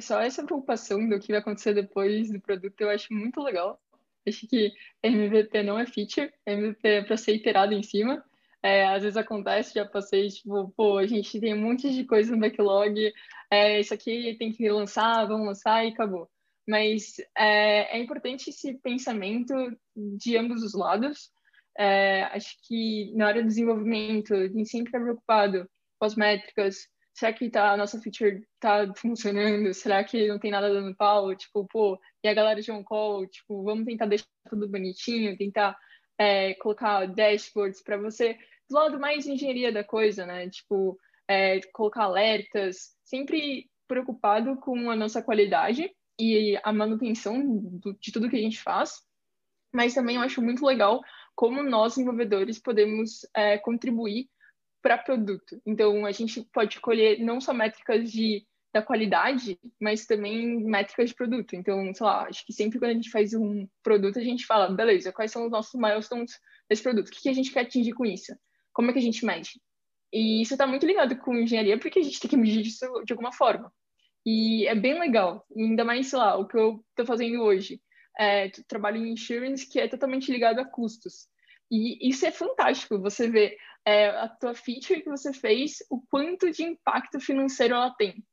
Só 0.00 0.20
essa 0.20 0.44
preocupação 0.44 1.08
do 1.08 1.20
que 1.20 1.32
vai 1.32 1.40
acontecer 1.40 1.72
depois 1.74 2.30
do 2.30 2.40
produto 2.40 2.80
eu 2.80 2.90
acho 2.90 3.12
muito 3.12 3.40
legal. 3.40 3.80
Acho 4.26 4.46
que 4.48 4.72
MVP 5.02 5.62
não 5.62 5.78
é 5.78 5.86
feature, 5.86 6.32
MVP 6.46 6.88
é 6.88 7.04
para 7.04 7.16
ser 7.16 7.36
iterado 7.36 7.74
em 7.74 7.82
cima. 7.82 8.24
É, 8.62 8.86
às 8.86 9.02
vezes 9.02 9.16
acontece, 9.16 9.74
já 9.74 9.84
passei, 9.84 10.26
tipo, 10.28 10.72
pô, 10.74 10.96
a 10.96 11.06
gente 11.06 11.38
tem 11.38 11.52
um 11.52 11.60
monte 11.60 11.92
de 11.92 12.02
coisa 12.04 12.32
no 12.32 12.40
backlog, 12.40 13.12
é, 13.50 13.78
isso 13.78 13.92
aqui 13.92 14.34
tem 14.38 14.50
que 14.50 14.66
lançar, 14.70 15.26
vamos 15.26 15.46
lançar 15.46 15.84
e 15.84 15.90
acabou. 15.90 16.30
Mas 16.66 17.16
é, 17.36 17.98
é 17.98 18.02
importante 18.02 18.48
esse 18.48 18.72
pensamento 18.78 19.54
de 19.94 20.38
ambos 20.38 20.62
os 20.62 20.72
lados. 20.72 21.30
É, 21.76 22.24
acho 22.24 22.56
que 22.66 23.12
na 23.14 23.26
hora 23.26 23.42
do 23.42 23.48
desenvolvimento, 23.48 24.34
a 24.34 24.46
gente 24.46 24.68
sempre 24.68 24.88
está 24.88 25.00
preocupado 25.00 25.68
com 25.98 26.06
as 26.06 26.14
métricas. 26.14 26.88
Será 27.12 27.32
que 27.32 27.48
tá, 27.48 27.72
a 27.72 27.76
nossa 27.76 28.00
feature 28.00 28.46
tá 28.58 28.92
funcionando? 28.96 29.72
Será 29.72 30.02
que 30.02 30.26
não 30.26 30.38
tem 30.38 30.50
nada 30.50 30.72
dando 30.72 30.96
pau? 30.96 31.34
Tipo, 31.34 31.66
pô, 31.66 31.98
e 32.22 32.28
a 32.28 32.34
galera 32.34 32.60
de 32.60 32.72
on-call? 32.72 33.26
Tipo, 33.26 33.62
vamos 33.62 33.84
tentar 33.84 34.06
deixar 34.06 34.26
tudo 34.48 34.68
bonitinho, 34.68 35.36
tentar 35.36 35.76
é, 36.18 36.54
colocar 36.54 37.06
dashboards 37.06 37.82
para 37.82 37.96
você 37.96 38.36
do 38.68 38.74
lado 38.76 38.98
mais 38.98 39.26
engenharia 39.26 39.72
da 39.72 39.84
coisa, 39.84 40.26
né? 40.26 40.48
Tipo, 40.48 40.98
é, 41.28 41.60
colocar 41.72 42.04
alertas, 42.04 42.96
sempre 43.04 43.70
preocupado 43.86 44.56
com 44.56 44.90
a 44.90 44.96
nossa 44.96 45.22
qualidade 45.22 45.90
e 46.18 46.58
a 46.62 46.72
manutenção 46.72 47.44
do, 47.46 47.94
de 47.94 48.12
tudo 48.12 48.28
que 48.30 48.36
a 48.36 48.40
gente 48.40 48.60
faz. 48.60 49.02
Mas 49.72 49.94
também 49.94 50.16
eu 50.16 50.22
acho 50.22 50.40
muito 50.40 50.64
legal 50.64 51.00
como 51.34 51.62
nós, 51.62 51.94
desenvolvedores, 51.94 52.58
podemos 52.58 53.26
é, 53.34 53.58
contribuir 53.58 54.28
para 54.82 54.98
produto. 54.98 55.60
Então, 55.66 56.04
a 56.04 56.12
gente 56.12 56.42
pode 56.52 56.74
escolher 56.74 57.18
não 57.18 57.40
só 57.40 57.52
métricas 57.52 58.10
de, 58.10 58.46
da 58.72 58.82
qualidade, 58.82 59.58
mas 59.80 60.06
também 60.06 60.62
métricas 60.64 61.10
de 61.10 61.16
produto. 61.16 61.54
Então, 61.54 61.92
sei 61.94 62.06
lá, 62.06 62.26
acho 62.28 62.44
que 62.44 62.52
sempre 62.52 62.78
quando 62.78 62.90
a 62.90 62.94
gente 62.94 63.10
faz 63.10 63.32
um 63.34 63.66
produto, 63.82 64.18
a 64.18 64.22
gente 64.22 64.46
fala, 64.46 64.68
beleza, 64.68 65.12
quais 65.12 65.30
são 65.30 65.46
os 65.46 65.50
nossos 65.50 65.80
milestones 65.80 66.38
desse 66.68 66.82
produto? 66.82 67.08
O 67.08 67.10
que, 67.10 67.28
a 67.28 67.32
gente 67.32 67.50
quer 67.50 67.60
atingir 67.60 67.92
com 67.92 68.04
isso? 68.04 68.34
como 68.74 68.90
é 68.90 68.92
que 68.92 68.98
a 68.98 69.02
gente 69.02 69.24
mede? 69.24 69.60
E 70.12 70.42
isso 70.42 70.54
está 70.54 70.66
muito 70.66 70.84
ligado 70.84 71.16
com 71.18 71.34
engenharia, 71.34 71.78
porque 71.78 72.00
a 72.00 72.02
gente 72.02 72.20
tem 72.20 72.28
que 72.28 72.36
medir 72.36 72.66
isso 72.66 72.86
de 73.04 73.12
alguma 73.12 73.32
forma. 73.32 73.72
E 74.26 74.66
é 74.66 74.74
bem 74.74 74.98
legal, 74.98 75.46
ainda 75.56 75.84
mais, 75.84 76.08
sei 76.08 76.18
lá, 76.18 76.36
o 76.36 76.46
que 76.46 76.56
eu 76.56 76.84
estou 76.90 77.06
fazendo 77.06 77.42
hoje. 77.42 77.80
É, 78.18 78.48
trabalho 78.68 79.04
em 79.04 79.12
insurance, 79.12 79.68
que 79.68 79.80
é 79.80 79.88
totalmente 79.88 80.30
ligado 80.30 80.60
a 80.60 80.64
custos. 80.64 81.28
E 81.70 82.08
isso 82.08 82.24
é 82.26 82.30
fantástico, 82.30 83.00
você 83.00 83.28
vê 83.28 83.56
é, 83.84 84.08
a 84.08 84.28
tua 84.28 84.54
feature 84.54 85.02
que 85.02 85.10
você 85.10 85.32
fez, 85.32 85.78
o 85.90 86.00
quanto 86.10 86.50
de 86.50 86.62
impacto 86.62 87.18
financeiro 87.18 87.74
ela 87.74 87.90
tem. 87.90 88.24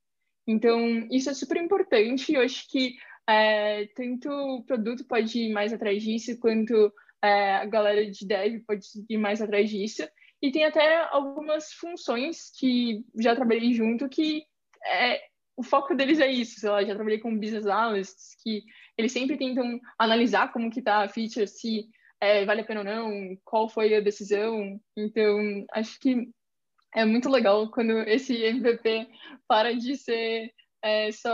Então, 0.48 1.08
isso 1.12 1.30
é 1.30 1.34
super 1.34 1.58
importante 1.58 2.34
eu 2.34 2.42
acho 2.42 2.68
que 2.70 2.96
é, 3.28 3.88
tanto 3.96 4.30
o 4.30 4.64
produto 4.64 5.06
pode 5.06 5.40
ir 5.40 5.54
mais 5.54 5.72
atrás 5.72 6.04
disso, 6.04 6.38
quanto 6.40 6.94
é, 7.24 7.56
a 7.56 7.66
galera 7.66 8.10
de 8.10 8.26
dev 8.26 8.62
pode 8.66 8.86
ir 9.10 9.18
mais 9.18 9.42
atrás 9.42 9.70
disso. 9.70 10.08
E 10.42 10.52
tem 10.52 10.66
até 10.66 10.98
algumas 11.12 11.72
funções 11.74 12.52
que 12.58 13.06
já 13.20 13.36
trabalhei 13.36 13.74
junto 13.74 14.10
que 14.10 14.44
é, 14.86 15.22
o 15.62 15.64
foco 15.64 15.94
deles 15.94 16.20
é 16.20 16.28
isso. 16.28 16.60
Sei 16.60 16.70
lá, 16.70 16.84
já 16.84 16.96
trabalhei 16.96 17.20
com 17.20 17.38
business 17.38 17.68
analysts 17.68 18.36
que 18.44 18.64
eles 18.98 19.12
sempre 19.12 19.38
tentam 19.38 19.80
analisar 19.98 20.52
como 20.52 20.72
que 20.72 20.80
está 20.80 21.04
a 21.04 21.08
feature, 21.08 21.48
se 21.48 21.88
é, 22.20 22.44
vale 22.46 22.62
a 22.62 22.66
pena 22.66 22.80
ou 22.80 22.86
não, 22.86 23.38
qual 23.46 23.70
foi 23.70 23.96
a 23.96 24.02
decisão. 24.02 24.82
Então, 24.98 25.66
acho 25.72 26.00
que 26.00 26.28
é 26.96 27.06
muito 27.06 27.30
legal 27.30 27.70
quando 27.70 27.92
esse 28.00 28.36
MVP 28.44 29.08
para 29.48 29.76
de 29.76 29.96
ser 29.96 30.52
é, 30.82 31.12
só 31.12 31.32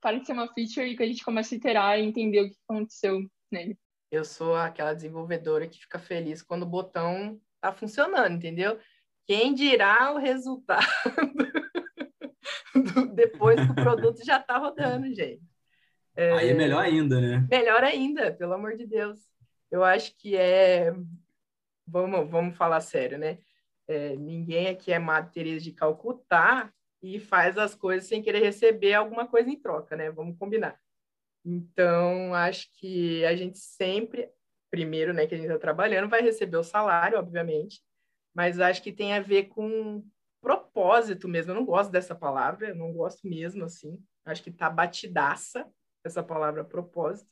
para 0.00 0.18
de 0.18 0.26
ser 0.26 0.32
uma 0.32 0.48
feature 0.48 0.86
e 0.86 0.96
que 0.96 1.02
a 1.02 1.06
gente 1.06 1.22
começa 1.22 1.54
a 1.54 1.58
iterar 1.58 1.98
e 1.98 2.02
entender 2.02 2.40
o 2.40 2.48
que 2.48 2.56
aconteceu 2.66 3.20
nele. 3.52 3.78
Eu 4.10 4.24
sou 4.24 4.56
aquela 4.56 4.94
desenvolvedora 4.94 5.68
que 5.68 5.78
fica 5.78 5.98
feliz 5.98 6.42
quando 6.42 6.62
o 6.62 6.66
botão 6.66 7.38
tá 7.60 7.72
funcionando, 7.72 8.36
entendeu? 8.36 8.80
Quem 9.26 9.52
dirá 9.52 10.12
o 10.12 10.18
resultado 10.18 10.86
depois 13.14 13.60
que 13.60 13.72
o 13.72 13.74
produto 13.74 14.24
já 14.24 14.38
tá 14.38 14.58
rodando, 14.58 15.06
gente. 15.14 15.42
É... 16.16 16.32
Aí 16.32 16.48
é 16.50 16.54
melhor 16.54 16.84
ainda, 16.84 17.20
né? 17.20 17.46
Melhor 17.50 17.82
ainda, 17.84 18.32
pelo 18.32 18.54
amor 18.54 18.76
de 18.76 18.86
Deus. 18.86 19.18
Eu 19.70 19.84
acho 19.84 20.16
que 20.16 20.36
é. 20.36 20.92
Vamos, 21.86 22.30
vamos 22.30 22.56
falar 22.56 22.80
sério, 22.80 23.18
né? 23.18 23.38
É, 23.88 24.14
ninguém 24.16 24.68
aqui 24.68 24.92
é 24.92 24.98
Madre 24.98 25.32
Teresa 25.32 25.64
de 25.64 25.72
Calcutá 25.72 26.72
e 27.02 27.18
faz 27.18 27.58
as 27.58 27.74
coisas 27.74 28.08
sem 28.08 28.22
querer 28.22 28.40
receber 28.40 28.94
alguma 28.94 29.26
coisa 29.26 29.50
em 29.50 29.60
troca, 29.60 29.96
né? 29.96 30.10
Vamos 30.10 30.38
combinar. 30.38 30.78
Então, 31.44 32.34
acho 32.34 32.70
que 32.74 33.24
a 33.24 33.34
gente 33.34 33.58
sempre, 33.58 34.30
primeiro, 34.70 35.12
né, 35.12 35.26
que 35.26 35.34
a 35.34 35.38
gente 35.38 35.46
está 35.46 35.58
trabalhando, 35.58 36.08
vai 36.08 36.20
receber 36.20 36.56
o 36.56 36.62
salário, 36.62 37.18
obviamente, 37.18 37.80
mas 38.34 38.60
acho 38.60 38.82
que 38.82 38.92
tem 38.92 39.14
a 39.14 39.20
ver 39.20 39.44
com 39.44 40.04
propósito 40.80 41.28
mesmo. 41.28 41.52
Eu 41.52 41.56
não 41.56 41.64
gosto 41.64 41.90
dessa 41.90 42.14
palavra, 42.14 42.68
eu 42.68 42.74
não 42.74 42.92
gosto 42.92 43.28
mesmo, 43.28 43.64
assim. 43.64 44.02
Acho 44.24 44.42
que 44.42 44.50
tá 44.50 44.70
batidaça 44.70 45.66
essa 46.02 46.22
palavra 46.22 46.64
propósito. 46.64 47.30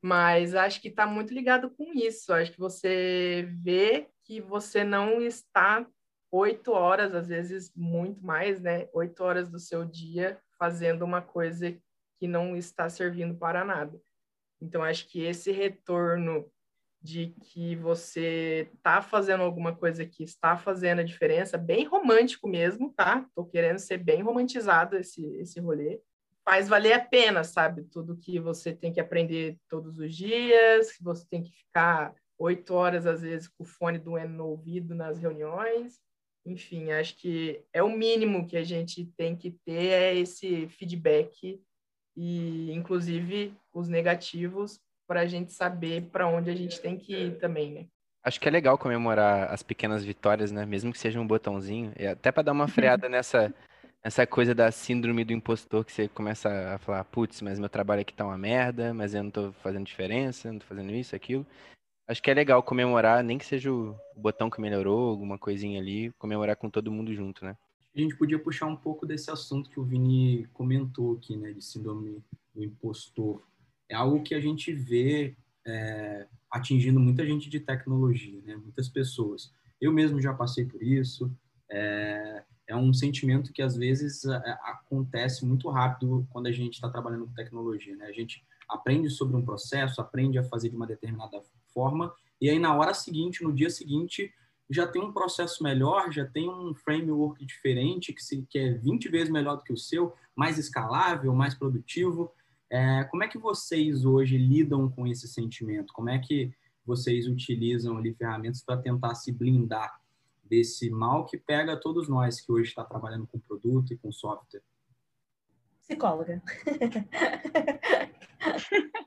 Mas 0.00 0.54
acho 0.54 0.80
que 0.80 0.88
está 0.88 1.06
muito 1.06 1.34
ligado 1.34 1.70
com 1.70 1.92
isso. 1.92 2.32
Acho 2.32 2.52
que 2.52 2.58
você 2.58 3.46
vê 3.62 4.08
que 4.24 4.40
você 4.40 4.82
não 4.82 5.20
está 5.20 5.86
oito 6.30 6.72
horas, 6.72 7.14
às 7.14 7.28
vezes 7.28 7.72
muito 7.74 8.24
mais, 8.24 8.60
né? 8.60 8.88
Oito 8.92 9.22
horas 9.22 9.50
do 9.50 9.58
seu 9.58 9.84
dia 9.84 10.40
fazendo 10.58 11.02
uma 11.04 11.20
coisa 11.20 11.76
que 12.18 12.26
não 12.26 12.56
está 12.56 12.88
servindo 12.88 13.34
para 13.36 13.64
nada. 13.64 14.00
Então, 14.60 14.82
acho 14.82 15.06
que 15.08 15.20
esse 15.22 15.52
retorno 15.52 16.50
de 17.08 17.34
que 17.42 17.74
você 17.74 18.68
está 18.74 19.00
fazendo 19.00 19.42
alguma 19.42 19.74
coisa 19.74 20.04
que 20.04 20.22
está 20.22 20.58
fazendo 20.58 20.98
a 20.98 21.04
diferença, 21.04 21.56
bem 21.56 21.86
romântico 21.86 22.46
mesmo, 22.46 22.92
tá? 22.92 23.26
Tô 23.34 23.46
querendo 23.46 23.78
ser 23.78 23.96
bem 23.96 24.20
romantizado 24.20 24.94
esse, 24.94 25.24
esse 25.36 25.58
rolê. 25.58 26.02
Faz 26.44 26.68
valer 26.68 26.92
a 26.92 27.00
pena, 27.00 27.42
sabe? 27.44 27.84
Tudo 27.84 28.18
que 28.18 28.38
você 28.38 28.74
tem 28.74 28.92
que 28.92 29.00
aprender 29.00 29.58
todos 29.70 29.98
os 29.98 30.14
dias, 30.14 30.92
que 30.92 31.02
você 31.02 31.26
tem 31.30 31.42
que 31.42 31.50
ficar 31.50 32.14
oito 32.38 32.74
horas, 32.74 33.06
às 33.06 33.22
vezes, 33.22 33.48
com 33.48 33.64
o 33.64 33.66
fone 33.66 33.98
doendo 33.98 34.34
no 34.34 34.46
ouvido 34.46 34.94
nas 34.94 35.18
reuniões. 35.18 35.98
Enfim, 36.44 36.90
acho 36.90 37.16
que 37.16 37.64
é 37.72 37.82
o 37.82 37.88
mínimo 37.88 38.46
que 38.46 38.56
a 38.58 38.64
gente 38.64 39.06
tem 39.16 39.34
que 39.34 39.52
ter 39.64 39.92
é 39.92 40.14
esse 40.14 40.68
feedback 40.68 41.58
e, 42.14 42.70
inclusive, 42.70 43.56
os 43.72 43.88
negativos 43.88 44.78
para 45.08 45.22
a 45.22 45.26
gente 45.26 45.52
saber 45.52 46.10
para 46.12 46.28
onde 46.28 46.50
a 46.50 46.54
gente 46.54 46.80
tem 46.80 46.98
que 46.98 47.14
ir 47.14 47.38
também, 47.38 47.72
né? 47.72 47.86
Acho 48.22 48.38
que 48.38 48.46
é 48.46 48.50
legal 48.50 48.76
comemorar 48.76 49.50
as 49.50 49.62
pequenas 49.62 50.04
vitórias, 50.04 50.52
né? 50.52 50.66
Mesmo 50.66 50.92
que 50.92 50.98
seja 50.98 51.18
um 51.18 51.26
botãozinho, 51.26 51.92
e 51.98 52.06
até 52.06 52.30
para 52.30 52.42
dar 52.42 52.52
uma 52.52 52.68
freada 52.68 53.08
nessa 53.08 53.52
essa 54.00 54.24
coisa 54.26 54.54
da 54.54 54.70
síndrome 54.70 55.24
do 55.24 55.32
impostor 55.32 55.84
que 55.84 55.92
você 55.92 56.06
começa 56.08 56.48
a 56.74 56.78
falar, 56.78 57.02
putz, 57.04 57.42
mas 57.42 57.58
meu 57.58 57.68
trabalho 57.68 58.02
aqui 58.02 58.14
tá 58.14 58.24
uma 58.24 58.38
merda, 58.38 58.94
mas 58.94 59.12
eu 59.12 59.24
não 59.24 59.30
tô 59.30 59.52
fazendo 59.54 59.84
diferença, 59.84 60.52
não 60.52 60.60
tô 60.60 60.66
fazendo 60.66 60.92
isso, 60.92 61.16
aquilo. 61.16 61.44
Acho 62.06 62.22
que 62.22 62.30
é 62.30 62.34
legal 62.34 62.62
comemorar, 62.62 63.24
nem 63.24 63.36
que 63.36 63.44
seja 63.44 63.72
o 63.72 63.98
botão 64.16 64.48
que 64.48 64.60
melhorou, 64.60 65.10
alguma 65.10 65.36
coisinha 65.36 65.80
ali, 65.80 66.10
comemorar 66.12 66.56
com 66.56 66.70
todo 66.70 66.92
mundo 66.92 67.12
junto, 67.12 67.44
né? 67.44 67.56
A 67.94 68.00
gente 68.00 68.16
podia 68.16 68.38
puxar 68.38 68.66
um 68.66 68.76
pouco 68.76 69.04
desse 69.04 69.30
assunto 69.30 69.68
que 69.68 69.80
o 69.80 69.84
Vini 69.84 70.46
comentou 70.52 71.14
aqui, 71.16 71.36
né, 71.36 71.52
de 71.52 71.62
síndrome 71.62 72.22
do 72.54 72.62
impostor. 72.62 73.42
É 73.88 73.94
algo 73.94 74.22
que 74.22 74.34
a 74.34 74.40
gente 74.40 74.72
vê 74.72 75.36
é, 75.66 76.26
atingindo 76.50 77.00
muita 77.00 77.24
gente 77.26 77.48
de 77.48 77.60
tecnologia, 77.60 78.40
né, 78.42 78.56
muitas 78.56 78.88
pessoas. 78.88 79.52
Eu 79.80 79.92
mesmo 79.92 80.20
já 80.20 80.34
passei 80.34 80.64
por 80.64 80.82
isso. 80.82 81.30
É, 81.70 82.42
é 82.66 82.76
um 82.76 82.92
sentimento 82.92 83.52
que 83.52 83.62
às 83.62 83.76
vezes 83.76 84.24
acontece 84.26 85.44
muito 85.46 85.70
rápido 85.70 86.26
quando 86.30 86.46
a 86.46 86.52
gente 86.52 86.74
está 86.74 86.88
trabalhando 86.88 87.26
com 87.26 87.32
tecnologia, 87.32 87.96
né? 87.96 88.06
A 88.06 88.12
gente 88.12 88.44
aprende 88.68 89.08
sobre 89.08 89.36
um 89.36 89.44
processo, 89.44 90.00
aprende 90.00 90.38
a 90.38 90.44
fazer 90.44 90.68
de 90.68 90.76
uma 90.76 90.86
determinada 90.86 91.40
forma, 91.72 92.12
e 92.40 92.50
aí 92.50 92.58
na 92.58 92.74
hora 92.76 92.92
seguinte, 92.92 93.42
no 93.42 93.54
dia 93.54 93.70
seguinte, 93.70 94.32
já 94.70 94.86
tem 94.86 95.00
um 95.00 95.12
processo 95.12 95.62
melhor, 95.62 96.12
já 96.12 96.26
tem 96.26 96.48
um 96.48 96.74
framework 96.74 97.44
diferente, 97.44 98.12
que, 98.12 98.22
se, 98.22 98.46
que 98.50 98.58
é 98.58 98.72
20 98.74 99.08
vezes 99.08 99.30
melhor 99.30 99.56
do 99.56 99.62
que 99.62 99.72
o 99.72 99.78
seu, 99.78 100.12
mais 100.36 100.58
escalável, 100.58 101.34
mais 101.34 101.54
produtivo. 101.54 102.30
É, 102.70 103.04
como 103.04 103.24
é 103.24 103.28
que 103.28 103.38
vocês 103.38 104.04
hoje 104.04 104.36
lidam 104.36 104.90
com 104.90 105.06
esse 105.06 105.26
sentimento? 105.26 105.92
Como 105.92 106.10
é 106.10 106.18
que 106.18 106.52
vocês 106.84 107.26
utilizam 107.26 107.96
ali 107.96 108.14
ferramentas 108.14 108.62
para 108.62 108.80
tentar 108.80 109.14
se 109.14 109.32
blindar 109.32 110.00
desse 110.44 110.90
mal 110.90 111.26
que 111.26 111.36
pega 111.36 111.80
todos 111.80 112.08
nós 112.08 112.40
que 112.40 112.50
hoje 112.50 112.70
está 112.70 112.84
trabalhando 112.84 113.26
com 113.26 113.38
produto 113.38 113.92
e 113.92 113.96
com 113.96 114.12
software? 114.12 114.62
Psicóloga. 115.80 116.42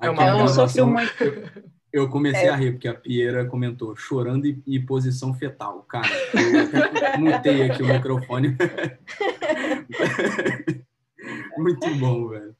É 0.00 0.08
uma 0.08 0.28
eu 0.28 0.48
sofri 0.48 0.82
muito. 0.82 1.12
Eu 1.92 2.08
comecei 2.08 2.46
é. 2.46 2.50
a 2.50 2.56
rir, 2.56 2.72
porque 2.72 2.86
a 2.86 2.94
Piera 2.94 3.46
comentou 3.46 3.96
chorando 3.96 4.46
e, 4.46 4.62
e 4.66 4.78
posição 4.78 5.34
fetal. 5.34 5.82
Cara, 5.82 6.08
eu 7.14 7.18
mutei 7.18 7.68
aqui 7.68 7.82
o 7.82 7.88
microfone. 7.88 8.56
muito 11.56 11.94
bom, 11.96 12.28
velho. 12.28 12.56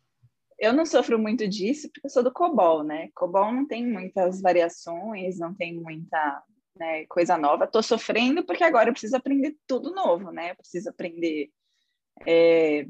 Eu 0.59 0.73
não 0.73 0.85
sofro 0.85 1.19
muito 1.19 1.47
disso 1.47 1.89
porque 1.89 2.07
eu 2.07 2.11
sou 2.11 2.23
do 2.23 2.33
COBOL, 2.33 2.83
né? 2.83 3.11
COBOL 3.15 3.53
não 3.53 3.67
tem 3.67 3.87
muitas 3.87 4.41
variações, 4.41 5.39
não 5.39 5.55
tem 5.55 5.75
muita 5.81 6.43
né, 6.77 7.07
coisa 7.07 7.39
nova. 7.39 7.65
Estou 7.65 7.83
sofrendo 7.83 8.45
porque 8.45 8.65
agora 8.65 8.89
eu 8.89 8.93
preciso 8.93 9.17
aprender 9.17 9.57
tudo 9.69 9.95
novo, 9.95 10.33
né? 10.33 10.51
Eu 10.51 10.57
preciso 10.57 10.91
aprender 10.91 11.51
é, 12.27 12.89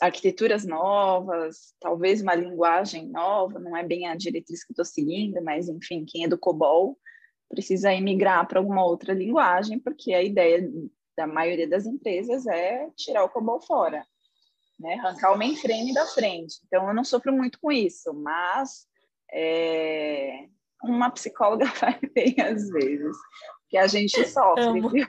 arquiteturas 0.00 0.64
novas, 0.64 1.74
talvez 1.80 2.22
uma 2.22 2.34
linguagem 2.34 3.08
nova, 3.08 3.58
não 3.58 3.76
é 3.76 3.82
bem 3.82 4.06
a 4.06 4.14
diretriz 4.14 4.64
que 4.64 4.72
estou 4.72 4.84
seguindo, 4.84 5.42
mas 5.42 5.68
enfim, 5.68 6.04
quem 6.06 6.24
é 6.24 6.28
do 6.28 6.38
COBOL 6.38 6.98
precisa 7.48 7.92
emigrar 7.92 8.46
para 8.46 8.60
alguma 8.60 8.84
outra 8.84 9.12
linguagem, 9.12 9.78
porque 9.78 10.12
a 10.12 10.22
ideia 10.22 10.70
da 11.16 11.26
maioria 11.26 11.68
das 11.68 11.86
empresas 11.86 12.46
é 12.46 12.88
tirar 12.96 13.24
o 13.24 13.28
COBOL 13.28 13.60
fora, 13.60 14.04
né? 14.84 14.94
arrancar 14.94 15.32
o 15.32 15.38
mainframe 15.38 15.94
da 15.94 16.04
frente. 16.06 16.60
Então, 16.66 16.86
eu 16.86 16.94
não 16.94 17.04
sofro 17.04 17.32
muito 17.32 17.58
com 17.58 17.72
isso, 17.72 18.12
mas 18.12 18.86
é, 19.32 20.46
uma 20.82 21.10
psicóloga 21.10 21.64
vai 21.80 21.98
bem 22.14 22.36
às 22.38 22.68
vezes, 22.68 23.16
que 23.68 23.78
a 23.78 23.86
gente 23.86 24.26
sofre, 24.26 24.64
Amo. 24.64 24.90
viu? 24.90 25.08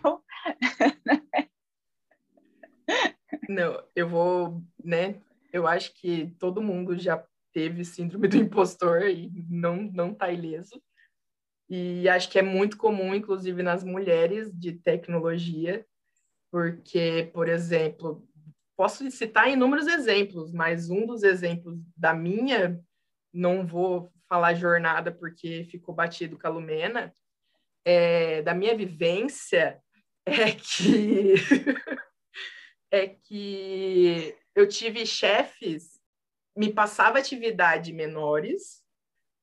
Não, 3.50 3.84
eu 3.94 4.08
vou, 4.08 4.64
né? 4.82 5.16
Eu 5.52 5.68
acho 5.68 5.94
que 5.94 6.34
todo 6.40 6.64
mundo 6.64 6.98
já 6.98 7.22
teve 7.52 7.84
síndrome 7.84 8.28
do 8.28 8.38
impostor 8.38 9.04
e 9.04 9.30
não 9.50 9.76
não 9.76 10.14
tá 10.14 10.32
ileso. 10.32 10.82
E 11.70 12.08
acho 12.08 12.30
que 12.30 12.40
é 12.40 12.44
muito 12.44 12.78
comum, 12.78 13.14
inclusive 13.14 13.62
nas 13.64 13.84
mulheres 13.84 14.52
de 14.54 14.74
tecnologia, 14.74 15.86
porque, 16.52 17.30
por 17.34 17.50
exemplo, 17.50 18.26
posso 18.76 19.10
citar 19.12 19.50
inúmeros 19.50 19.88
exemplos, 19.88 20.52
mas 20.52 20.90
um 20.90 21.06
dos 21.06 21.24
exemplos 21.24 21.78
da 21.96 22.14
minha, 22.14 22.80
não 23.34 23.66
vou 23.66 24.12
falar 24.28 24.54
jornada 24.54 25.12
porque 25.12 25.66
ficou 25.66 25.94
batido 25.94 26.38
com 26.38 26.48
a 26.48 26.50
Lumena, 26.50 27.16
é, 27.86 28.42
da 28.42 28.54
minha 28.54 28.76
vivência 28.76 29.82
é 30.26 30.52
que 30.52 31.36
é 32.92 33.08
que 33.08 34.36
eu 34.56 34.68
tive 34.68 35.06
chefes 35.06 35.96
me 36.56 36.72
passava 36.72 37.20
atividade 37.20 37.92
menores, 37.92 38.82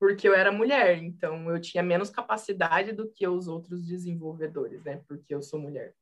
porque 0.00 0.26
eu 0.26 0.34
era 0.34 0.50
mulher, 0.50 0.96
então 0.98 1.48
eu 1.50 1.60
tinha 1.60 1.82
menos 1.82 2.10
capacidade 2.10 2.92
do 2.92 3.08
que 3.08 3.28
os 3.28 3.46
outros 3.46 3.86
desenvolvedores, 3.86 4.82
né? 4.82 5.02
Porque 5.06 5.34
eu 5.34 5.42
sou 5.42 5.60
mulher. 5.60 5.94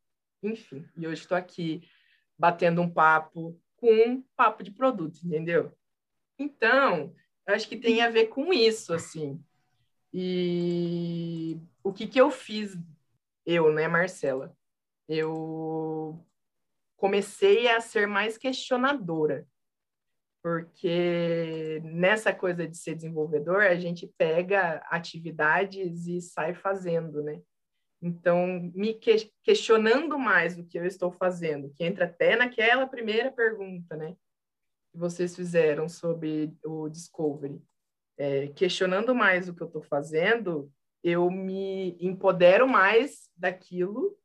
Enfim, 0.43 0.89
e 0.97 1.07
hoje 1.07 1.22
estou 1.22 1.37
aqui 1.37 1.83
batendo 2.41 2.80
um 2.80 2.91
papo 2.91 3.61
com 3.76 3.93
um 3.93 4.22
papo 4.34 4.62
de 4.62 4.70
produto, 4.70 5.20
entendeu? 5.22 5.76
Então, 6.38 7.14
eu 7.47 7.55
acho 7.55 7.68
que 7.68 7.76
tem 7.76 8.01
a 8.01 8.09
ver 8.09 8.28
com 8.28 8.51
isso, 8.51 8.95
assim. 8.95 9.45
E 10.11 11.61
o 11.84 11.93
que 11.93 12.07
que 12.07 12.18
eu 12.18 12.30
fiz, 12.30 12.78
eu, 13.45 13.70
né, 13.70 13.86
Marcela? 13.86 14.57
Eu 15.07 16.24
comecei 16.97 17.68
a 17.68 17.78
ser 17.78 18.07
mais 18.07 18.38
questionadora, 18.38 19.47
porque 20.43 21.82
nessa 21.84 22.32
coisa 22.32 22.66
de 22.66 22.76
ser 22.76 22.95
desenvolvedor, 22.95 23.64
a 23.64 23.74
gente 23.74 24.07
pega 24.16 24.76
atividades 24.88 26.07
e 26.07 26.22
sai 26.22 26.55
fazendo, 26.55 27.22
né? 27.22 27.43
Então, 28.03 28.70
me 28.74 28.94
que 28.94 29.30
questionando 29.42 30.18
mais 30.18 30.59
o 30.59 30.64
que 30.64 30.78
eu 30.78 30.86
estou 30.86 31.12
fazendo, 31.12 31.70
que 31.70 31.84
entra 31.84 32.07
até 32.07 32.34
naquela 32.34 32.86
primeira 32.86 33.30
pergunta, 33.30 33.96
né? 33.96 34.16
Que 34.90 34.98
vocês 34.98 35.36
fizeram 35.36 35.88
sobre 35.88 36.57
o 36.64 36.88
Discovery. 36.88 37.61
É, 38.16 38.48
questionando 38.48 39.14
mais 39.14 39.48
o 39.48 39.55
que 39.55 39.62
eu 39.62 39.66
estou 39.66 39.82
fazendo, 39.82 40.70
eu 41.03 41.30
me 41.30 41.96
empodero 42.01 42.68
mais 42.68 43.30
daquilo 43.36 44.16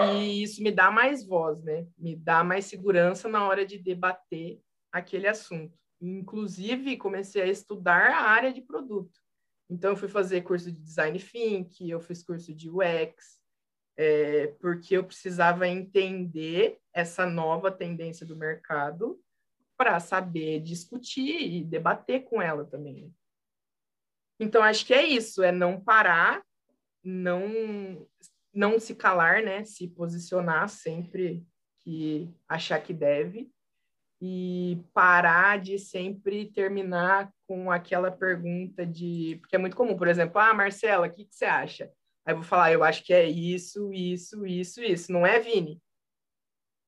e 0.00 0.42
isso 0.42 0.62
me 0.62 0.70
dá 0.70 0.90
mais 0.90 1.24
voz, 1.26 1.62
né? 1.62 1.86
Me 1.96 2.16
dá 2.16 2.42
mais 2.42 2.66
segurança 2.66 3.28
na 3.28 3.46
hora 3.46 3.64
de 3.64 3.78
debater 3.78 4.60
aquele 4.90 5.26
assunto. 5.26 5.78
Inclusive, 6.00 6.96
comecei 6.96 7.42
a 7.42 7.46
estudar 7.46 8.10
a 8.10 8.22
área 8.22 8.52
de 8.52 8.60
produto. 8.60 9.23
Então, 9.74 9.90
eu 9.90 9.96
fui 9.96 10.08
fazer 10.08 10.42
curso 10.42 10.70
de 10.70 10.78
Design 10.78 11.18
Think, 11.18 11.90
eu 11.90 12.00
fiz 12.00 12.22
curso 12.22 12.54
de 12.54 12.70
UX, 12.70 13.40
é, 13.96 14.46
porque 14.60 14.96
eu 14.96 15.04
precisava 15.04 15.66
entender 15.66 16.78
essa 16.92 17.26
nova 17.26 17.72
tendência 17.72 18.24
do 18.24 18.36
mercado 18.36 19.20
para 19.76 19.98
saber 19.98 20.60
discutir 20.60 21.40
e 21.40 21.64
debater 21.64 22.22
com 22.22 22.40
ela 22.40 22.64
também. 22.64 23.06
Né? 23.06 23.10
Então, 24.38 24.62
acho 24.62 24.86
que 24.86 24.94
é 24.94 25.04
isso, 25.04 25.42
é 25.42 25.50
não 25.50 25.80
parar, 25.80 26.40
não 27.02 28.06
não 28.52 28.78
se 28.78 28.94
calar, 28.94 29.42
né? 29.42 29.64
Se 29.64 29.88
posicionar 29.88 30.68
sempre 30.68 31.44
que 31.82 32.32
achar 32.48 32.80
que 32.80 32.94
deve 32.94 33.50
e 34.26 34.82
parar 34.94 35.60
de 35.60 35.78
sempre 35.78 36.50
terminar 36.50 37.30
com 37.46 37.70
aquela 37.70 38.10
pergunta 38.10 38.86
de 38.86 39.36
porque 39.42 39.54
é 39.54 39.58
muito 39.58 39.76
comum, 39.76 39.94
por 39.98 40.08
exemplo, 40.08 40.40
ah, 40.40 40.54
Marcela, 40.54 41.06
o 41.06 41.10
que, 41.10 41.26
que 41.26 41.34
você 41.34 41.44
acha? 41.44 41.92
Aí 42.24 42.32
eu 42.32 42.36
vou 42.38 42.44
falar, 42.44 42.72
eu 42.72 42.82
acho 42.82 43.04
que 43.04 43.12
é 43.12 43.28
isso, 43.28 43.92
isso, 43.92 44.46
isso, 44.46 44.82
isso. 44.82 45.12
Não 45.12 45.26
é, 45.26 45.38
Vini? 45.38 45.78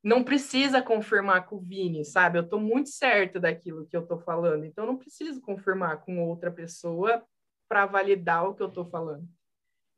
Não 0.03 0.25
precisa 0.25 0.81
confirmar 0.81 1.45
com 1.45 1.57
o 1.57 1.61
Vini, 1.61 2.07
sabe? 2.07 2.39
Eu 2.39 2.43
estou 2.45 2.59
muito 2.59 2.89
certa 2.89 3.39
daquilo 3.39 3.87
que 3.87 3.95
eu 3.95 4.01
estou 4.01 4.19
falando, 4.19 4.65
então 4.65 4.87
não 4.87 4.97
preciso 4.97 5.39
confirmar 5.43 6.01
com 6.07 6.27
outra 6.27 6.51
pessoa 6.51 7.23
para 7.69 7.85
validar 7.85 8.49
o 8.49 8.55
que 8.55 8.63
eu 8.63 8.69
estou 8.69 8.87
falando. 8.87 9.29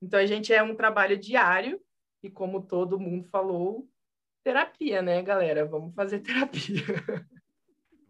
Então, 0.03 0.19
a 0.19 0.27
gente 0.27 0.53
é 0.53 0.61
um 0.61 0.75
trabalho 0.75 1.17
diário 1.17 1.81
e, 2.21 2.29
como 2.29 2.67
todo 2.67 2.99
mundo 2.99 3.29
falou, 3.29 3.89
terapia, 4.43 5.03
né, 5.03 5.23
galera? 5.23 5.65
Vamos 5.65 5.95
fazer 5.95 6.21
terapia. 6.21 6.85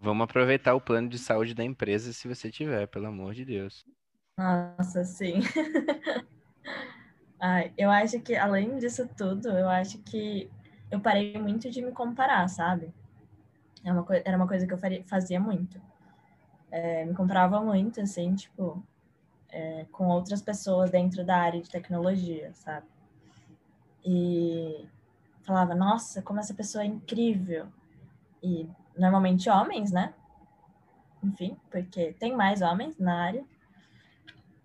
Vamos 0.01 0.25
aproveitar 0.25 0.75
o 0.75 0.81
plano 0.81 1.09
de 1.09 1.19
saúde 1.19 1.55
da 1.55 1.65
empresa 1.65 2.13
se 2.13 2.29
você 2.29 2.51
tiver, 2.51 2.87
pelo 2.87 3.07
amor 3.07 3.35
de 3.35 3.45
Deus. 3.45 3.85
Nossa, 4.39 5.03
sim. 5.05 5.41
Ai, 7.41 7.73
eu 7.77 7.91
acho 7.91 8.21
que, 8.21 8.35
além 8.37 8.79
disso 8.79 9.09
tudo, 9.17 9.49
eu 9.49 9.69
acho 9.69 9.99
que 9.99 10.51
eu 10.91 11.01
parei 11.01 11.39
muito 11.39 11.71
de 11.71 11.83
me 11.83 11.93
comparar, 11.93 12.49
sabe? 12.49 12.93
É 13.85 13.93
uma 13.93 14.05
era 14.25 14.37
uma 14.37 14.49
coisa 14.49 14.67
que 14.67 14.73
eu 14.73 14.79
fazia 15.07 15.41
muito. 15.41 15.81
É, 16.71 17.05
me 17.05 17.15
comparava 17.15 17.61
muito, 17.61 18.01
assim, 18.01 18.35
tipo, 18.35 18.83
é, 19.51 19.87
com 19.91 20.07
outras 20.09 20.43
pessoas 20.43 20.91
dentro 20.91 21.25
da 21.25 21.37
área 21.37 21.61
de 21.61 21.71
tecnologia, 21.71 22.53
sabe? 22.55 22.87
E 24.05 24.87
falava, 25.49 25.75
nossa, 25.75 26.23
como 26.23 26.39
essa 26.39 26.55
pessoa 26.55 26.85
é 26.85 26.87
incrível. 26.87 27.67
E 28.43 28.69
normalmente 28.97 29.51
homens, 29.51 29.91
né? 29.91 30.15
Enfim, 31.23 31.57
porque 31.71 32.15
tem 32.19 32.37
mais 32.37 32.63
homens 32.63 32.99
na 32.99 33.25
área. 33.25 33.45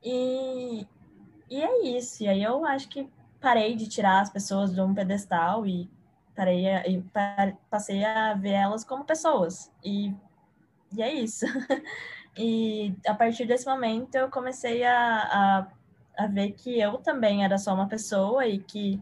E, 0.04 0.86
e 1.50 1.62
é 1.62 1.98
isso. 1.98 2.24
E 2.24 2.28
aí 2.28 2.44
eu 2.44 2.66
acho 2.66 2.88
que 2.90 3.10
parei 3.40 3.76
de 3.76 3.88
tirar 3.88 4.22
as 4.22 4.30
pessoas 4.30 4.74
de 4.74 4.82
um 4.82 4.94
pedestal 4.94 5.66
e 5.66 5.90
parei 6.36 6.70
a, 6.70 6.88
e 6.88 7.04
passei 7.70 8.04
a 8.04 8.34
ver 8.34 8.52
elas 8.52 8.84
como 8.84 9.04
pessoas. 9.04 9.72
E, 9.84 10.14
e 10.96 11.02
é 11.02 11.14
isso. 11.14 11.46
E 12.36 12.96
a 13.06 13.14
partir 13.14 13.46
desse 13.46 13.66
momento 13.66 14.16
eu 14.16 14.30
comecei 14.30 14.84
a, 14.84 15.68
a, 16.18 16.24
a 16.24 16.28
ver 16.28 16.54
que 16.54 16.80
eu 16.80 16.98
também 16.98 17.44
era 17.44 17.58
só 17.58 17.74
uma 17.74 17.88
pessoa 17.88 18.46
e 18.48 18.58
que, 18.60 19.00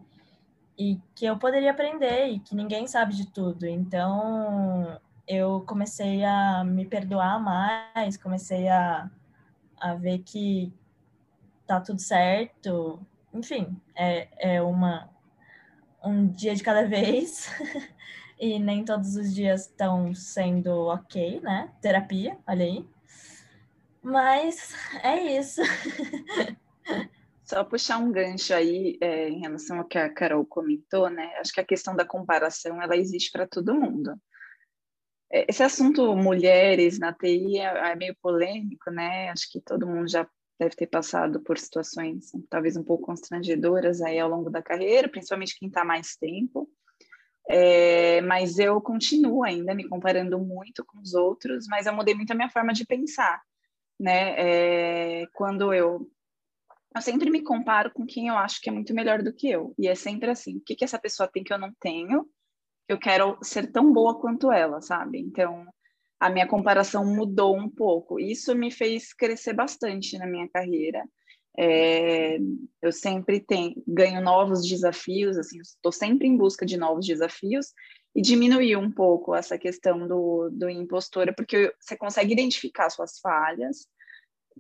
e 0.82 1.00
que 1.14 1.26
eu 1.26 1.38
poderia 1.38 1.70
aprender 1.70 2.30
e 2.30 2.40
que 2.40 2.56
ninguém 2.56 2.88
sabe 2.88 3.14
de 3.14 3.28
tudo. 3.28 3.68
Então 3.68 5.00
eu 5.28 5.62
comecei 5.68 6.24
a 6.26 6.64
me 6.64 6.86
perdoar 6.86 7.40
mais, 7.40 8.18
comecei 8.18 8.68
a, 8.68 9.08
a 9.80 9.94
ver 9.94 10.20
que 10.20 10.74
tá 11.68 11.80
tudo 11.80 12.02
certo. 12.02 13.00
Enfim, 13.32 13.80
é, 13.96 14.28
é 14.56 14.62
uma, 14.62 15.08
um 16.04 16.28
dia 16.28 16.56
de 16.56 16.64
cada 16.64 16.84
vez. 16.90 17.48
e 18.40 18.58
nem 18.58 18.84
todos 18.84 19.16
os 19.16 19.36
dias 19.36 19.68
estão 19.68 20.16
sendo 20.16 20.88
ok, 20.88 21.42
né? 21.42 21.70
Terapia, 21.80 22.40
olha 22.48 22.66
aí. 22.66 22.90
Mas 24.02 24.74
é 25.04 25.38
isso. 25.38 25.62
Só 27.52 27.66
puxar 27.66 27.98
um 27.98 28.14
gancho 28.14 28.54
aí 28.54 28.98
é, 29.02 29.28
em 29.28 29.42
relação 29.42 29.80
ao 29.80 29.86
que 29.86 29.98
a 29.98 30.10
Carol 30.10 30.46
comentou, 30.46 31.10
né? 31.10 31.36
Acho 31.36 31.52
que 31.52 31.60
a 31.60 31.66
questão 31.66 31.94
da 31.94 32.06
comparação 32.06 32.82
ela 32.82 32.96
existe 32.96 33.30
para 33.30 33.46
todo 33.46 33.76
mundo. 33.76 34.16
É, 35.30 35.46
esse 35.50 35.62
assunto 35.62 36.16
mulheres 36.16 36.98
na 36.98 37.12
TI 37.12 37.58
é, 37.58 37.92
é, 37.92 37.96
meio 37.98 38.16
polêmico, 38.22 38.90
né? 38.90 39.30
Acho 39.32 39.52
que 39.52 39.60
todo 39.60 39.86
mundo 39.86 40.10
já 40.10 40.26
deve 40.58 40.78
ter 40.78 40.88
passado 40.88 41.42
por 41.42 41.58
situações 41.58 42.32
talvez 42.50 42.78
um 42.78 42.86
pouco 42.86 43.08
constrangedoras 43.08 44.02
aí 44.02 44.18
ao 44.18 44.30
longo 44.30 44.50
da 44.50 44.62
carreira, 44.62 45.10
principalmente 45.10 45.60
quem 45.60 45.68
está 45.68 45.84
mais 45.84 46.16
tempo. 46.16 46.70
É, 47.50 48.22
mas 48.22 48.60
eu 48.60 48.80
continuo 48.80 49.44
ainda 49.44 49.76
me 49.76 49.90
comparando 49.90 50.40
muito 50.40 50.86
com 50.86 51.02
os 51.02 51.14
outros, 51.14 51.68
mas 51.68 51.86
eu 51.86 51.94
mudei 51.94 52.16
muito 52.16 52.32
a 52.32 52.36
minha 52.36 52.50
forma 52.50 52.72
de 52.72 52.86
pensar 52.86 53.42
né? 54.02 54.34
É, 55.22 55.28
quando 55.34 55.72
eu 55.72 56.10
eu 56.96 57.02
sempre 57.02 57.30
me 57.30 57.42
comparo 57.42 57.92
com 57.92 58.06
quem 58.06 58.28
eu 58.28 58.38
acho 58.38 58.60
que 58.62 58.70
é 58.70 58.74
muito 58.74 58.94
melhor 58.94 59.22
do 59.22 59.34
que 59.34 59.50
eu. 59.50 59.74
E 59.80 59.88
é 59.88 59.96
sempre 59.96 60.30
assim, 60.30 60.58
o 60.58 60.62
que, 60.62 60.76
que 60.76 60.84
essa 60.84 61.00
pessoa 61.00 61.30
tem 61.32 61.44
que 61.44 61.54
eu 61.54 61.58
não 61.58 61.74
tenho? 61.80 62.26
Eu 62.88 63.00
quero 63.00 63.38
ser 63.42 63.72
tão 63.72 63.94
boa 63.94 64.20
quanto 64.20 64.52
ela, 64.52 64.82
sabe? 64.82 65.20
Então, 65.20 65.66
a 66.20 66.30
minha 66.30 66.48
comparação 66.48 67.06
mudou 67.06 67.58
um 67.58 67.70
pouco. 67.70 68.20
Isso 68.20 68.54
me 68.54 68.70
fez 68.70 69.14
crescer 69.14 69.54
bastante 69.54 70.18
na 70.18 70.28
minha 70.28 70.50
carreira. 70.50 71.04
É, 71.58 72.38
eu 72.82 72.92
sempre 72.92 73.40
tenho, 73.40 73.82
ganho 73.88 74.22
novos 74.22 74.66
desafios, 74.66 75.38
assim, 75.38 75.60
estou 75.60 75.92
sempre 75.92 76.28
em 76.28 76.38
busca 76.38 76.66
de 76.66 76.78
novos 76.78 77.06
desafios 77.06 77.74
e 78.16 78.22
diminuir 78.22 78.76
um 78.78 78.92
pouco 78.92 79.34
essa 79.36 79.58
questão 79.58 80.08
do, 80.08 80.50
do 80.52 80.70
impostora, 80.70 81.34
porque 81.34 81.74
você 81.80 81.96
consegue 81.98 82.34
identificar 82.34 82.90
suas 82.90 83.20
falhas, 83.20 83.88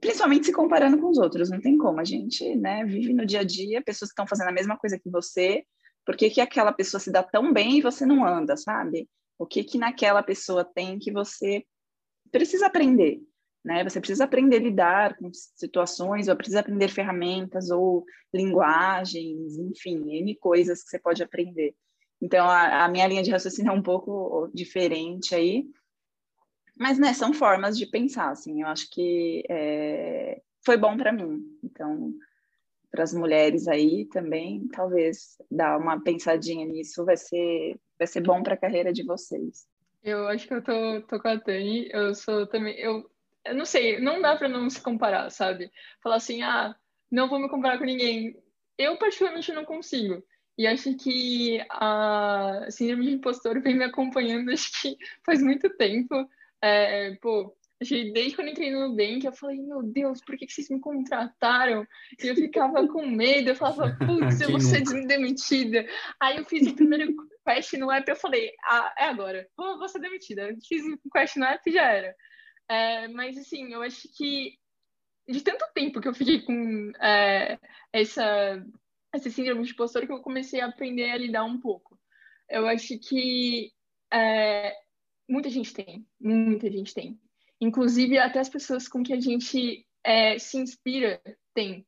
principalmente 0.01 0.47
se 0.47 0.51
comparando 0.51 0.99
com 0.99 1.09
os 1.09 1.19
outros, 1.19 1.51
não 1.51 1.61
tem 1.61 1.77
como, 1.77 1.99
a 1.99 2.03
gente 2.03 2.55
né, 2.55 2.83
vive 2.83 3.13
no 3.13 3.25
dia 3.25 3.41
a 3.41 3.43
dia, 3.43 3.83
pessoas 3.83 4.09
que 4.09 4.13
estão 4.13 4.27
fazendo 4.27 4.49
a 4.49 4.53
mesma 4.53 4.75
coisa 4.75 4.99
que 4.99 5.09
você, 5.09 5.63
por 6.05 6.17
que, 6.17 6.29
que 6.29 6.41
aquela 6.41 6.73
pessoa 6.73 6.99
se 6.99 7.11
dá 7.11 7.21
tão 7.21 7.53
bem 7.53 7.77
e 7.77 7.81
você 7.81 8.05
não 8.05 8.25
anda, 8.25 8.57
sabe? 8.57 9.07
O 9.37 9.45
que 9.45 9.63
que 9.63 9.77
naquela 9.77 10.23
pessoa 10.23 10.65
tem 10.65 10.97
que 10.97 11.11
você 11.11 11.63
precisa 12.31 12.65
aprender, 12.65 13.21
né? 13.63 13.83
Você 13.83 13.99
precisa 13.99 14.23
aprender 14.23 14.57
a 14.57 14.63
lidar 14.63 15.17
com 15.17 15.29
situações, 15.33 16.27
ou 16.27 16.35
precisa 16.35 16.61
aprender 16.61 16.87
ferramentas, 16.87 17.69
ou 17.69 18.03
linguagens, 18.33 19.57
enfim, 19.57 20.17
N 20.17 20.35
coisas 20.35 20.83
que 20.83 20.89
você 20.89 20.99
pode 20.99 21.21
aprender. 21.21 21.75
Então, 22.19 22.47
a, 22.47 22.85
a, 22.85 22.89
minha 22.89 23.07
linha 23.07 23.23
de 23.23 23.31
raciocínio 23.31 23.71
é 23.71 23.73
um 23.73 23.81
pouco 23.81 24.49
diferente 24.53 25.33
aí. 25.35 25.65
Mas, 26.77 26.97
né, 26.97 27.13
são 27.13 27.33
formas 27.33 27.77
de 27.77 27.85
pensar, 27.85 28.29
assim. 28.29 28.61
Eu 28.61 28.67
acho 28.67 28.89
que 28.89 29.43
é, 29.49 30.41
foi 30.65 30.77
bom 30.77 30.97
para 30.97 31.11
mim. 31.11 31.41
Então, 31.63 32.13
para 32.89 33.03
as 33.03 33.13
mulheres 33.13 33.67
aí 33.67 34.05
também, 34.05 34.67
talvez 34.69 35.37
dar 35.49 35.77
uma 35.77 36.01
pensadinha 36.01 36.65
nisso 36.65 37.05
vai 37.05 37.17
ser, 37.17 37.79
vai 37.97 38.07
ser 38.07 38.21
bom 38.21 38.41
para 38.41 38.55
a 38.55 38.57
carreira 38.57 38.91
de 38.91 39.03
vocês. 39.03 39.67
Eu 40.03 40.27
acho 40.27 40.47
que 40.47 40.53
eu 40.53 40.63
tô, 40.63 41.01
tô 41.07 41.19
com 41.19 41.27
a 41.27 41.39
Tani. 41.39 41.89
Eu 41.91 42.15
sou 42.15 42.47
também... 42.47 42.77
Eu 42.79 43.09
eu 43.45 43.55
não 43.55 43.65
sei, 43.65 43.99
não 43.99 44.21
dá 44.21 44.35
para 44.35 44.47
não 44.47 44.69
se 44.69 44.81
comparar, 44.81 45.29
sabe? 45.29 45.71
Falar 46.01 46.17
assim, 46.17 46.41
ah, 46.43 46.75
não 47.09 47.27
vou 47.27 47.39
me 47.39 47.49
comparar 47.49 47.77
com 47.77 47.85
ninguém. 47.85 48.37
Eu, 48.77 48.97
particularmente, 48.97 49.51
não 49.51 49.65
consigo. 49.65 50.23
E 50.57 50.67
acho 50.67 50.95
que 50.95 51.59
a 51.69 52.67
síndrome 52.69 53.05
de 53.05 53.13
impostor 53.13 53.61
vem 53.61 53.75
me 53.77 53.83
acompanhando, 53.83 54.51
acho 54.51 54.81
que 54.81 54.97
faz 55.25 55.41
muito 55.41 55.69
tempo. 55.75 56.27
É, 56.61 57.15
pô, 57.15 57.55
desde 57.89 58.35
quando 58.35 58.49
entrei 58.49 58.71
no 58.71 58.89
Nubank, 58.89 59.25
eu 59.25 59.33
falei, 59.33 59.59
meu 59.59 59.81
Deus, 59.81 60.21
por 60.23 60.37
que, 60.37 60.47
vocês 60.47 60.69
me 60.69 60.79
contrataram? 60.79 61.85
E 62.21 62.27
eu 62.27 62.35
ficava 62.35 62.87
com 62.87 63.05
medo, 63.05 63.49
eu 63.49 63.55
falava, 63.55 63.97
putz, 64.05 64.41
eu 64.41 64.51
vou 64.51 64.59
ser 64.59 64.83
demitida. 65.07 65.85
Aí 66.19 66.37
eu 66.37 66.45
fiz 66.45 66.67
o 66.67 66.75
primeiro 66.75 67.15
quest 67.43 67.73
no 67.73 67.91
app, 67.91 68.07
eu 68.07 68.15
falei, 68.15 68.51
ah, 68.65 68.93
é 68.97 69.05
agora, 69.05 69.47
vou, 69.57 69.79
vou 69.79 69.89
ser 69.89 69.99
demitida. 69.99 70.55
Fiz 70.67 70.83
o 70.85 71.09
quest 71.11 71.37
no 71.37 71.45
app 71.45 71.67
e 71.67 71.73
já 71.73 71.91
era. 71.91 72.15
É, 72.69 73.07
mas, 73.07 73.37
assim, 73.37 73.73
eu 73.73 73.81
acho 73.81 74.07
que 74.15 74.53
de 75.27 75.41
tanto 75.41 75.65
tempo 75.73 76.01
que 76.01 76.07
eu 76.07 76.13
fiquei 76.13 76.41
com 76.41 76.91
é, 77.01 77.57
essa, 77.91 78.63
essa 79.13 79.29
síndrome 79.29 79.63
de 79.63 79.71
impostor 79.71 80.05
que 80.05 80.11
eu 80.11 80.21
comecei 80.21 80.61
a 80.61 80.67
aprender 80.67 81.09
a 81.11 81.17
lidar 81.17 81.43
um 81.43 81.59
pouco. 81.59 81.99
Eu 82.49 82.67
acho 82.67 82.99
que 82.99 83.71
é, 84.13 84.75
muita 85.31 85.49
gente 85.49 85.73
tem, 85.73 86.05
muita 86.19 86.69
gente 86.69 86.93
tem. 86.93 87.17
Inclusive, 87.59 88.17
até 88.17 88.39
as 88.39 88.49
pessoas 88.49 88.87
com 88.87 89.01
que 89.01 89.13
a 89.13 89.19
gente 89.19 89.87
é, 90.03 90.37
se 90.37 90.57
inspira 90.57 91.21
têm. 91.53 91.85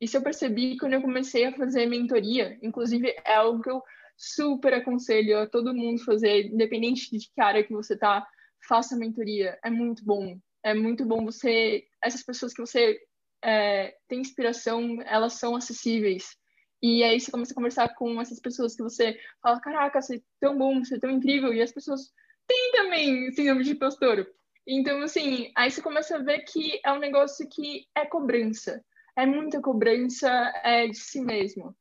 Isso 0.00 0.16
eu 0.16 0.22
percebi 0.22 0.76
quando 0.76 0.92
eu 0.92 1.02
comecei 1.02 1.46
a 1.46 1.56
fazer 1.56 1.86
mentoria. 1.86 2.56
Inclusive, 2.62 3.14
é 3.24 3.34
algo 3.34 3.60
que 3.62 3.70
eu 3.70 3.82
super 4.16 4.74
aconselho 4.74 5.38
a 5.38 5.48
todo 5.48 5.74
mundo 5.74 6.04
fazer, 6.04 6.46
independente 6.46 7.10
de 7.10 7.18
que 7.18 7.40
área 7.40 7.64
que 7.64 7.72
você 7.72 7.96
tá, 7.96 8.24
faça 8.68 8.96
mentoria. 8.96 9.58
É 9.64 9.70
muito 9.70 10.04
bom. 10.04 10.38
É 10.62 10.72
muito 10.72 11.04
bom 11.04 11.24
você... 11.24 11.84
Essas 12.02 12.22
pessoas 12.22 12.54
que 12.54 12.60
você 12.60 13.00
é, 13.42 13.96
tem 14.06 14.20
inspiração, 14.20 15.02
elas 15.02 15.34
são 15.34 15.56
acessíveis. 15.56 16.36
E 16.82 17.02
aí 17.02 17.18
você 17.18 17.30
começa 17.30 17.52
a 17.52 17.56
conversar 17.56 17.94
com 17.94 18.20
essas 18.20 18.38
pessoas 18.38 18.76
que 18.76 18.82
você 18.82 19.18
fala, 19.42 19.60
caraca, 19.60 20.00
você 20.00 20.16
é 20.16 20.20
tão 20.38 20.56
bom, 20.56 20.84
você 20.84 20.96
é 20.96 21.00
tão 21.00 21.10
incrível. 21.10 21.52
E 21.52 21.62
as 21.62 21.72
pessoas 21.72 22.12
têm 22.46 22.72
também 22.72 23.32
síndrome 23.32 23.64
de 23.64 23.72
impostor. 23.72 24.26
Então, 24.66 25.02
assim, 25.02 25.50
aí 25.56 25.70
você 25.70 25.82
começa 25.82 26.16
a 26.16 26.22
ver 26.22 26.40
que 26.40 26.80
é 26.84 26.92
um 26.92 26.98
negócio 26.98 27.48
que 27.48 27.86
é 27.94 28.06
cobrança. 28.06 28.82
É 29.16 29.26
muita 29.26 29.60
cobrança 29.60 30.28
é, 30.62 30.88
de 30.88 30.96
si 30.96 31.20
mesmo. 31.20 31.76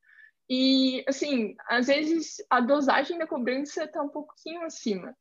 E, 0.49 1.03
assim, 1.07 1.55
às 1.67 1.87
vezes 1.87 2.37
a 2.49 2.59
dosagem 2.59 3.17
da 3.17 3.25
cobrança 3.25 3.87
tá 3.87 4.01
um 4.01 4.09
pouquinho 4.09 4.61
acima. 4.63 5.15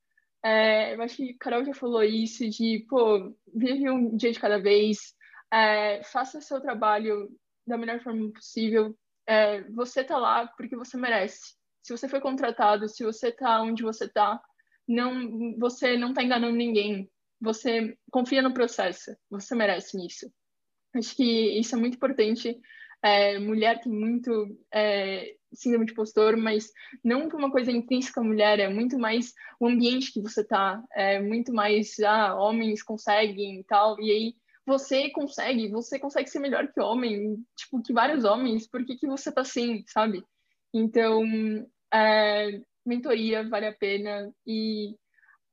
É, 0.44 0.94
eu 0.94 1.02
acho 1.02 1.16
que 1.16 1.34
Carol 1.34 1.64
já 1.64 1.72
falou 1.72 2.02
isso, 2.02 2.48
de, 2.50 2.84
pô, 2.88 3.32
vive 3.54 3.88
um 3.88 4.16
dia 4.16 4.32
de 4.32 4.40
cada 4.40 4.60
vez, 4.60 5.14
é, 5.52 6.02
faça 6.02 6.40
seu 6.40 6.60
trabalho 6.60 7.30
da 7.64 7.78
melhor 7.78 8.00
forma 8.02 8.32
possível. 8.32 8.96
É, 9.24 9.62
você 9.70 10.02
tá 10.02 10.18
lá 10.18 10.48
porque 10.48 10.76
você 10.76 10.96
merece. 10.96 11.54
Se 11.82 11.96
você 11.96 12.08
foi 12.08 12.20
contratado, 12.20 12.88
se 12.88 13.04
você 13.04 13.30
tá 13.30 13.62
onde 13.62 13.84
você 13.84 14.08
tá, 14.08 14.40
não, 14.88 15.56
você 15.58 15.96
não 15.96 16.12
tá 16.12 16.22
enganando 16.22 16.56
ninguém 16.56 17.08
você 17.42 17.98
confia 18.10 18.40
no 18.40 18.54
processo, 18.54 19.16
você 19.28 19.54
merece 19.54 19.98
isso. 20.06 20.32
Acho 20.94 21.16
que 21.16 21.58
isso 21.58 21.74
é 21.74 21.78
muito 21.78 21.96
importante. 21.96 22.56
É, 23.02 23.36
mulher 23.40 23.80
tem 23.80 23.92
muito 23.92 24.56
é, 24.72 25.34
síndrome 25.52 25.86
de 25.86 25.92
postor, 25.94 26.36
mas 26.36 26.70
não 27.02 27.28
por 27.28 27.40
uma 27.40 27.50
coisa 27.50 27.72
intrínseca 27.72 28.20
à 28.20 28.24
mulher, 28.24 28.60
é 28.60 28.68
muito 28.68 28.96
mais 28.96 29.34
o 29.58 29.66
ambiente 29.66 30.12
que 30.12 30.20
você 30.20 30.44
tá, 30.44 30.80
é 30.92 31.20
muito 31.20 31.52
mais, 31.52 31.98
ah, 31.98 32.36
homens 32.36 32.80
conseguem 32.80 33.58
e 33.58 33.64
tal, 33.64 34.00
e 34.00 34.08
aí 34.08 34.34
você 34.64 35.10
consegue, 35.10 35.68
você 35.68 35.98
consegue 35.98 36.30
ser 36.30 36.38
melhor 36.38 36.72
que 36.72 36.80
homem, 36.80 37.44
tipo, 37.56 37.82
que 37.82 37.92
vários 37.92 38.22
homens, 38.22 38.68
por 38.68 38.84
que, 38.84 38.96
que 38.96 39.08
você 39.08 39.32
tá 39.32 39.40
assim, 39.40 39.82
sabe? 39.88 40.22
Então, 40.72 41.24
é, 41.92 42.60
mentoria 42.84 43.48
vale 43.48 43.66
a 43.66 43.74
pena 43.74 44.32
e 44.46 44.96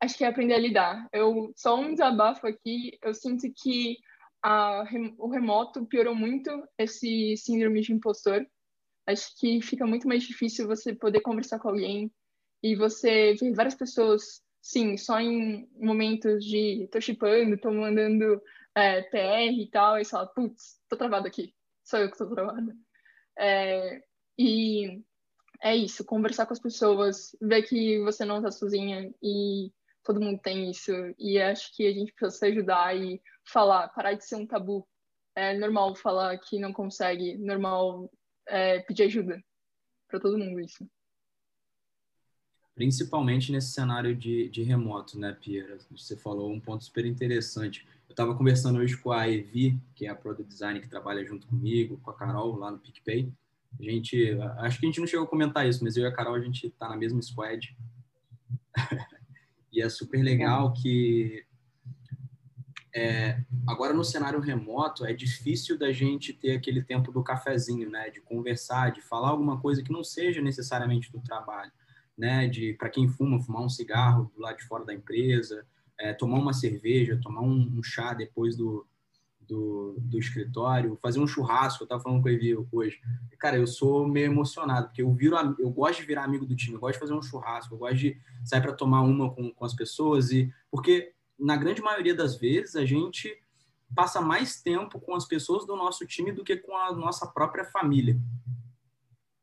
acho 0.01 0.17
que 0.17 0.23
é 0.23 0.27
aprender 0.27 0.53
a 0.53 0.59
lidar. 0.59 1.07
Eu 1.11 1.51
só 1.55 1.75
um 1.79 1.91
desabafo 1.91 2.47
aqui, 2.47 2.97
eu 3.01 3.13
sinto 3.13 3.51
que 3.55 3.97
a, 4.41 4.83
o 5.17 5.29
remoto 5.29 5.85
piorou 5.85 6.15
muito 6.15 6.49
esse 6.77 7.35
síndrome 7.37 7.81
de 7.81 7.93
impostor. 7.93 8.45
Acho 9.05 9.35
que 9.37 9.61
fica 9.61 9.85
muito 9.85 10.07
mais 10.07 10.23
difícil 10.23 10.67
você 10.67 10.95
poder 10.95 11.21
conversar 11.21 11.59
com 11.59 11.69
alguém 11.69 12.11
e 12.63 12.75
você 12.75 13.33
ver 13.35 13.53
várias 13.53 13.75
pessoas, 13.75 14.41
sim, 14.61 14.97
só 14.97 15.19
em 15.19 15.67
momentos 15.75 16.43
de 16.45 16.87
tô 16.91 17.01
chipando, 17.01 17.57
tô 17.57 17.71
mandando 17.71 18.41
é, 18.75 19.01
PR 19.03 19.51
e 19.51 19.69
tal, 19.69 19.97
e 19.99 20.05
você 20.05 20.11
fala, 20.11 20.27
putz, 20.27 20.79
tô 20.87 20.95
travado 20.97 21.27
aqui, 21.27 21.53
sou 21.83 21.99
eu 21.99 22.11
que 22.11 22.17
tô 22.17 22.29
travada. 22.29 22.75
É, 23.37 24.01
e 24.37 25.01
é 25.61 25.75
isso, 25.75 26.05
conversar 26.05 26.45
com 26.45 26.53
as 26.53 26.59
pessoas, 26.59 27.35
ver 27.41 27.63
que 27.63 27.99
você 28.01 28.23
não 28.23 28.41
tá 28.41 28.51
sozinha 28.51 29.13
e 29.21 29.71
todo 30.03 30.21
mundo 30.21 30.39
tem 30.41 30.71
isso 30.71 30.91
e 31.17 31.39
acho 31.39 31.75
que 31.75 31.85
a 31.85 31.91
gente 31.91 32.13
precisa 32.13 32.39
se 32.39 32.45
ajudar 32.45 32.95
e 32.95 33.21
falar, 33.45 33.89
parar 33.89 34.13
de 34.13 34.25
ser 34.25 34.35
um 34.35 34.47
tabu. 34.47 34.87
É 35.35 35.57
normal 35.57 35.95
falar 35.95 36.37
que 36.37 36.59
não 36.59 36.73
consegue, 36.73 37.37
normal 37.37 38.09
é, 38.47 38.79
pedir 38.79 39.03
ajuda 39.03 39.43
para 40.07 40.19
todo 40.19 40.37
mundo 40.37 40.59
isso. 40.59 40.87
Principalmente 42.73 43.51
nesse 43.51 43.71
cenário 43.71 44.15
de, 44.15 44.47
de 44.49 44.63
remoto, 44.63 45.19
né, 45.19 45.37
Pierre? 45.39 45.79
Você 45.91 46.15
falou 46.15 46.49
um 46.49 46.61
ponto 46.61 46.83
super 46.85 47.05
interessante. 47.05 47.85
Eu 48.07 48.13
estava 48.13 48.35
conversando 48.35 48.79
hoje 48.79 48.97
com 48.97 49.11
a 49.11 49.27
Evi, 49.27 49.77
que 49.93 50.05
é 50.05 50.09
a 50.09 50.15
product 50.15 50.49
design 50.49 50.79
que 50.79 50.87
trabalha 50.87 51.25
junto 51.25 51.45
comigo, 51.45 51.99
com 52.01 52.09
a 52.09 52.13
Carol 52.13 52.55
lá 52.55 52.71
no 52.71 52.79
PicPay. 52.79 53.31
A 53.77 53.83
gente, 53.83 54.37
acho 54.59 54.79
que 54.79 54.85
a 54.85 54.89
gente 54.89 54.99
não 54.99 55.07
chegou 55.07 55.25
a 55.25 55.29
comentar 55.29 55.67
isso, 55.67 55.83
mas 55.83 55.97
eu 55.97 56.03
e 56.03 56.07
a 56.07 56.11
Carol 56.11 56.35
a 56.35 56.41
gente 56.41 56.67
está 56.67 56.87
na 56.87 56.97
mesma 56.97 57.21
squad. 57.21 57.75
E 59.71 59.83
é 59.83 59.87
super 59.87 60.23
legal 60.23 60.73
que 60.73 61.45
é, 62.93 63.43
agora 63.67 63.93
no 63.93 64.03
cenário 64.03 64.39
remoto 64.39 65.05
é 65.05 65.13
difícil 65.13 65.77
da 65.77 65.91
gente 65.91 66.33
ter 66.33 66.53
aquele 66.55 66.81
tempo 66.81 67.11
do 67.11 67.23
cafezinho, 67.23 67.89
né? 67.89 68.09
De 68.09 68.19
conversar, 68.19 68.91
de 68.91 69.01
falar 69.01 69.29
alguma 69.29 69.59
coisa 69.59 69.83
que 69.83 69.91
não 69.91 70.03
seja 70.03 70.41
necessariamente 70.41 71.11
do 71.11 71.21
trabalho, 71.21 71.71
né? 72.17 72.47
De 72.47 72.73
para 72.73 72.89
quem 72.89 73.07
fuma, 73.07 73.39
fumar 73.41 73.61
um 73.61 73.69
cigarro 73.69 74.31
do 74.35 74.41
lado 74.41 74.57
de 74.57 74.63
fora 74.63 74.83
da 74.83 74.93
empresa, 74.93 75.65
é, 75.99 76.13
tomar 76.13 76.39
uma 76.39 76.53
cerveja, 76.53 77.19
tomar 77.21 77.41
um, 77.41 77.77
um 77.77 77.83
chá 77.83 78.13
depois 78.13 78.57
do, 78.57 78.87
do, 79.49 79.95
do 79.97 80.19
escritório, 80.19 80.97
fazer 81.01 81.19
um 81.19 81.27
churrasco, 81.27 81.83
eu 81.83 81.85
estava 81.85 82.01
falando 82.01 82.21
com 82.21 82.29
o 82.29 82.67
hoje. 82.71 83.01
Cara, 83.39 83.57
eu 83.57 83.65
sou 83.65 84.07
meio 84.07 84.27
emocionado, 84.27 84.87
porque 84.87 85.01
eu 85.01 85.11
viro, 85.11 85.35
eu 85.57 85.69
gosto 85.71 85.99
de 85.99 86.05
virar 86.05 86.23
amigo 86.23 86.45
do 86.45 86.55
time, 86.55 86.75
eu 86.75 86.79
gosto 86.79 86.93
de 86.93 86.99
fazer 86.99 87.13
um 87.13 87.21
churrasco, 87.21 87.73
eu 87.73 87.79
gosto 87.79 87.97
de 87.97 88.17
sair 88.45 88.61
para 88.61 88.73
tomar 88.73 89.01
uma 89.01 89.31
com, 89.31 89.51
com 89.51 89.65
as 89.65 89.73
pessoas, 89.73 90.31
e 90.31 90.53
porque 90.69 91.11
na 91.37 91.57
grande 91.57 91.81
maioria 91.81 92.13
das 92.13 92.35
vezes 92.35 92.75
a 92.75 92.85
gente 92.85 93.35
passa 93.95 94.21
mais 94.21 94.61
tempo 94.61 94.99
com 94.99 95.15
as 95.15 95.25
pessoas 95.25 95.65
do 95.65 95.75
nosso 95.75 96.05
time 96.05 96.31
do 96.31 96.43
que 96.43 96.55
com 96.55 96.77
a 96.77 96.93
nossa 96.93 97.25
própria 97.25 97.65
família. 97.65 98.19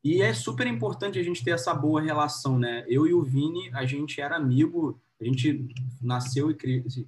E 0.03 0.21
é 0.21 0.33
super 0.33 0.65
importante 0.67 1.19
a 1.19 1.23
gente 1.23 1.43
ter 1.43 1.51
essa 1.51 1.73
boa 1.73 2.01
relação, 2.01 2.57
né? 2.57 2.85
Eu 2.87 3.05
e 3.05 3.13
o 3.13 3.23
Vini, 3.23 3.69
a 3.73 3.85
gente 3.85 4.21
era 4.21 4.37
amigo, 4.37 4.97
a 5.19 5.25
gente 5.25 5.67
nasceu 6.01 6.49
e, 6.49 6.57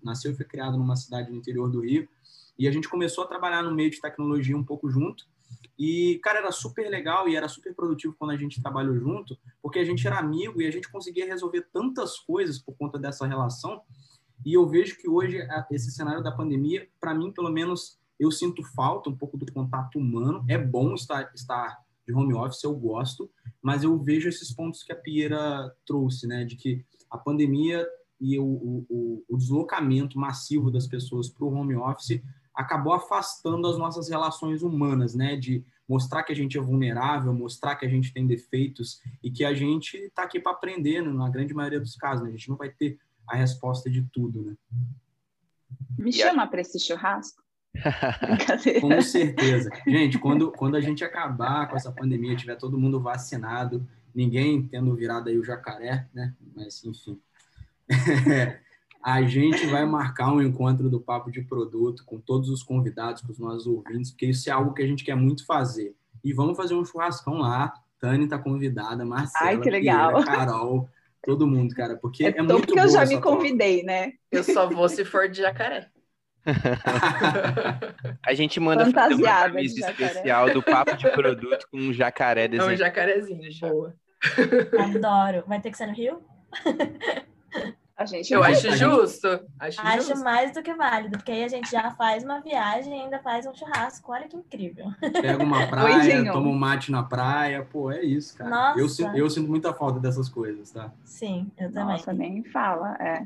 nasceu 0.03 0.31
e 0.31 0.35
foi 0.35 0.45
criado 0.45 0.77
numa 0.77 0.97
cidade 0.97 1.31
no 1.31 1.37
interior 1.37 1.69
do 1.69 1.79
Rio, 1.79 2.09
e 2.59 2.67
a 2.67 2.71
gente 2.71 2.89
começou 2.89 3.23
a 3.23 3.27
trabalhar 3.27 3.63
no 3.63 3.73
meio 3.73 3.89
de 3.89 4.01
tecnologia 4.01 4.55
um 4.55 4.63
pouco 4.63 4.89
junto. 4.89 5.25
E, 5.77 6.19
cara, 6.21 6.39
era 6.39 6.51
super 6.51 6.89
legal 6.89 7.29
e 7.29 7.37
era 7.37 7.47
super 7.47 7.73
produtivo 7.73 8.13
quando 8.19 8.31
a 8.31 8.35
gente 8.35 8.61
trabalhou 8.61 8.99
junto, 8.99 9.39
porque 9.61 9.79
a 9.79 9.85
gente 9.85 10.05
era 10.05 10.19
amigo 10.19 10.61
e 10.61 10.67
a 10.67 10.71
gente 10.71 10.91
conseguia 10.91 11.25
resolver 11.25 11.69
tantas 11.71 12.19
coisas 12.19 12.59
por 12.59 12.75
conta 12.75 12.99
dessa 12.99 13.25
relação. 13.25 13.81
E 14.45 14.53
eu 14.53 14.67
vejo 14.67 14.97
que 14.97 15.07
hoje, 15.07 15.39
esse 15.71 15.89
cenário 15.89 16.21
da 16.21 16.33
pandemia, 16.33 16.85
para 16.99 17.13
mim, 17.13 17.31
pelo 17.31 17.49
menos, 17.49 17.97
eu 18.19 18.29
sinto 18.29 18.61
falta 18.75 19.09
um 19.09 19.15
pouco 19.15 19.37
do 19.37 19.49
contato 19.53 19.97
humano. 19.97 20.43
É 20.49 20.57
bom 20.57 20.93
estar, 20.95 21.31
estar 21.33 21.77
de 22.05 22.13
home 22.13 22.33
office, 22.33 22.63
eu 22.63 22.75
gosto, 22.75 23.31
mas 23.61 23.83
eu 23.83 23.97
vejo 23.97 24.27
esses 24.27 24.51
pontos 24.51 24.83
que 24.83 24.91
a 24.91 24.95
Pieira 24.97 25.73
trouxe, 25.85 26.27
né? 26.27 26.43
De 26.43 26.57
que 26.57 26.85
a 27.09 27.17
pandemia 27.17 27.87
e 28.19 28.37
o, 28.37 28.43
o, 28.89 29.23
o 29.29 29.37
deslocamento 29.37 30.19
massivo 30.19 30.69
das 30.69 30.87
pessoas 30.87 31.29
para 31.29 31.45
o 31.45 31.53
home 31.53 31.75
office 31.75 32.21
acabou 32.59 32.91
afastando 32.91 33.65
as 33.67 33.77
nossas 33.77 34.09
relações 34.09 34.61
humanas, 34.61 35.15
né? 35.15 35.37
De 35.37 35.63
mostrar 35.87 36.23
que 36.23 36.33
a 36.33 36.35
gente 36.35 36.57
é 36.57 36.61
vulnerável, 36.61 37.33
mostrar 37.33 37.77
que 37.77 37.85
a 37.85 37.89
gente 37.89 38.11
tem 38.13 38.27
defeitos 38.27 39.01
e 39.23 39.31
que 39.31 39.45
a 39.45 39.53
gente 39.53 39.95
está 39.95 40.23
aqui 40.23 40.41
para 40.41 40.51
aprender, 40.51 41.01
né? 41.01 41.09
na 41.09 41.29
grande 41.29 41.53
maioria 41.53 41.79
dos 41.79 41.95
casos. 41.95 42.23
Né? 42.23 42.29
A 42.29 42.31
gente 42.33 42.49
não 42.49 42.57
vai 42.57 42.69
ter 42.69 42.99
a 43.25 43.37
resposta 43.37 43.89
de 43.89 44.03
tudo, 44.11 44.43
né? 44.43 44.55
Me 45.97 46.11
chama 46.11 46.45
para 46.47 46.59
esse 46.59 46.77
churrasco. 46.77 47.41
com 48.81 49.01
certeza. 49.01 49.69
Gente, 49.87 50.19
quando, 50.19 50.51
quando 50.51 50.75
a 50.75 50.81
gente 50.81 51.01
acabar 51.01 51.69
com 51.69 51.77
essa 51.77 51.93
pandemia, 51.93 52.35
tiver 52.35 52.57
todo 52.57 52.77
mundo 52.77 52.99
vacinado, 52.99 53.87
ninguém 54.13 54.67
tendo 54.67 54.93
virado 54.95 55.29
aí 55.29 55.37
o 55.37 55.45
jacaré, 55.45 56.09
né? 56.13 56.35
Mas, 56.53 56.83
enfim. 56.83 57.21
A 59.01 59.21
gente 59.23 59.65
vai 59.67 59.85
marcar 59.85 60.31
um 60.31 60.41
encontro 60.41 60.89
do 60.89 60.99
Papo 60.99 61.31
de 61.31 61.41
Produto 61.41 62.03
com 62.05 62.19
todos 62.19 62.49
os 62.49 62.61
convidados, 62.61 63.21
com 63.21 63.31
os 63.31 63.39
nossos 63.39 63.65
ouvintes, 63.65 64.11
porque 64.11 64.25
isso 64.27 64.49
é 64.49 64.53
algo 64.53 64.73
que 64.73 64.81
a 64.81 64.87
gente 64.87 65.03
quer 65.03 65.15
muito 65.15 65.45
fazer. 65.45 65.95
E 66.23 66.33
vamos 66.33 66.57
fazer 66.57 66.75
um 66.75 66.83
churrascão 66.83 67.35
lá. 67.37 67.73
Tânia 67.99 68.25
está 68.25 68.37
convidada, 68.37 69.05
Marcela, 69.05 69.51
Ai, 69.51 69.59
que 69.59 69.69
legal. 69.69 70.13
Pieira, 70.13 70.25
Carol, 70.25 70.89
todo 71.25 71.47
mundo, 71.47 71.73
cara, 71.75 71.97
porque 71.97 72.25
é, 72.25 72.27
É, 72.27 72.29
é 72.29 72.33
tão 72.33 72.57
muito 72.57 72.67
porque 72.67 72.79
eu 72.79 72.89
já 72.89 73.01
me 73.05 73.19
troca. 73.19 73.29
convidei, 73.29 73.83
né? 73.83 74.13
Eu 74.31 74.43
só 74.43 74.69
vou 74.69 74.87
se 74.89 75.03
for 75.05 75.29
de 75.29 75.41
jacaré. 75.41 75.89
A 78.25 78.33
gente 78.33 78.59
manda 78.59 78.89
fazer 78.91 79.15
uma 79.15 79.41
camisa 79.41 79.79
especial 79.91 80.51
do 80.53 80.63
papo 80.63 80.95
de 80.95 81.09
produto 81.11 81.67
com 81.69 81.77
um 81.77 81.93
jacaré 81.93 82.49
É 82.51 82.63
um 82.63 82.75
jacarezinho, 82.75 83.49
boa. 83.61 83.95
Adoro. 84.79 85.43
Vai 85.47 85.61
ter 85.61 85.71
que 85.71 85.77
ser 85.77 85.87
no 85.87 85.93
Rio? 85.93 86.21
A 87.99 88.05
gente 88.05 88.31
Eu 88.33 88.41
acho 88.41 88.71
justo. 88.77 89.27
Acho, 89.59 89.81
Acho 89.81 90.07
justo. 90.07 90.23
mais 90.23 90.53
do 90.53 90.63
que 90.63 90.73
válido, 90.73 91.17
porque 91.17 91.33
aí 91.33 91.43
a 91.43 91.49
gente 91.49 91.69
já 91.69 91.91
faz 91.91 92.23
uma 92.23 92.39
viagem 92.39 92.97
e 92.97 93.01
ainda 93.01 93.19
faz 93.19 93.45
um 93.45 93.53
churrasco. 93.53 94.13
Olha 94.13 94.25
que 94.25 94.37
incrível. 94.37 94.85
Pega 95.21 95.43
uma 95.43 95.67
praia, 95.67 96.31
toma 96.31 96.47
um 96.47 96.57
mate 96.57 96.93
na 96.93 97.03
praia, 97.03 97.67
pô, 97.69 97.91
é 97.91 98.01
isso, 98.01 98.37
cara. 98.37 98.49
Nossa. 98.49 98.79
Eu, 98.79 98.87
sinto- 98.87 99.17
eu 99.17 99.29
sinto 99.29 99.49
muita 99.49 99.73
falta 99.73 99.99
dessas 99.99 100.29
coisas, 100.29 100.71
tá? 100.71 100.93
Sim, 101.03 101.51
eu 101.57 101.69
também. 101.73 101.95
Nossa, 101.97 102.13
nem 102.13 102.41
fala. 102.45 102.95
É. 103.01 103.23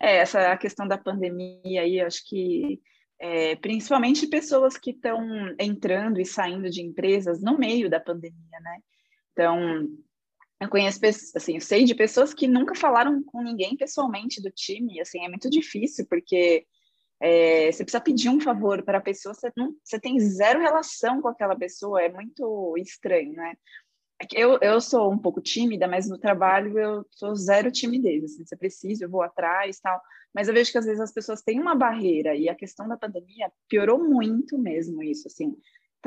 é, 0.00 0.16
essa 0.16 0.50
a 0.50 0.56
questão 0.56 0.88
da 0.88 0.98
pandemia 0.98 1.82
aí, 1.82 2.00
eu 2.00 2.06
acho 2.08 2.26
que 2.28 2.80
é, 3.20 3.54
principalmente 3.54 4.26
pessoas 4.26 4.76
que 4.76 4.90
estão 4.90 5.24
entrando 5.56 6.20
e 6.20 6.26
saindo 6.26 6.68
de 6.68 6.82
empresas 6.82 7.40
no 7.40 7.56
meio 7.56 7.88
da 7.88 8.00
pandemia, 8.00 8.58
né? 8.60 8.78
Então, 9.32 9.86
eu 10.60 10.68
conheço, 10.68 11.00
assim, 11.34 11.54
eu 11.54 11.60
sei 11.60 11.84
de 11.84 11.94
pessoas 11.94 12.32
que 12.32 12.48
nunca 12.48 12.74
falaram 12.74 13.22
com 13.22 13.42
ninguém 13.42 13.76
pessoalmente 13.76 14.40
do 14.40 14.50
time, 14.50 15.00
assim, 15.00 15.24
é 15.24 15.28
muito 15.28 15.50
difícil, 15.50 16.06
porque 16.08 16.66
é, 17.20 17.70
você 17.70 17.84
precisa 17.84 18.00
pedir 18.00 18.28
um 18.28 18.40
favor 18.40 18.82
para 18.82 18.98
a 18.98 19.02
pessoa, 19.02 19.34
você, 19.34 19.50
não, 19.56 19.74
você 19.82 19.98
tem 19.98 20.18
zero 20.18 20.60
relação 20.60 21.20
com 21.20 21.28
aquela 21.28 21.56
pessoa, 21.56 22.02
é 22.02 22.10
muito 22.10 22.74
estranho, 22.78 23.32
né? 23.32 23.54
É 24.20 24.26
Eu, 24.32 24.58
eu 24.62 24.80
sou 24.80 25.12
um 25.12 25.18
pouco 25.18 25.40
tímida, 25.42 25.86
mas 25.86 26.08
no 26.08 26.18
trabalho 26.18 26.78
eu 26.78 27.06
sou 27.10 27.34
zero 27.34 27.70
timidez. 27.70 28.24
Assim, 28.24 28.46
se 28.46 28.54
eu 28.54 28.58
preciso, 28.58 29.04
eu 29.04 29.10
vou 29.10 29.22
atrás 29.22 29.78
tal. 29.78 30.00
Mas 30.34 30.48
eu 30.48 30.54
vejo 30.54 30.72
que 30.72 30.78
às 30.78 30.86
vezes 30.86 31.00
as 31.00 31.12
pessoas 31.12 31.42
têm 31.42 31.60
uma 31.60 31.74
barreira 31.74 32.34
e 32.34 32.48
a 32.48 32.54
questão 32.54 32.88
da 32.88 32.96
pandemia 32.96 33.52
piorou 33.68 34.02
muito 34.02 34.58
mesmo 34.58 35.02
isso. 35.02 35.28
Assim, 35.28 35.54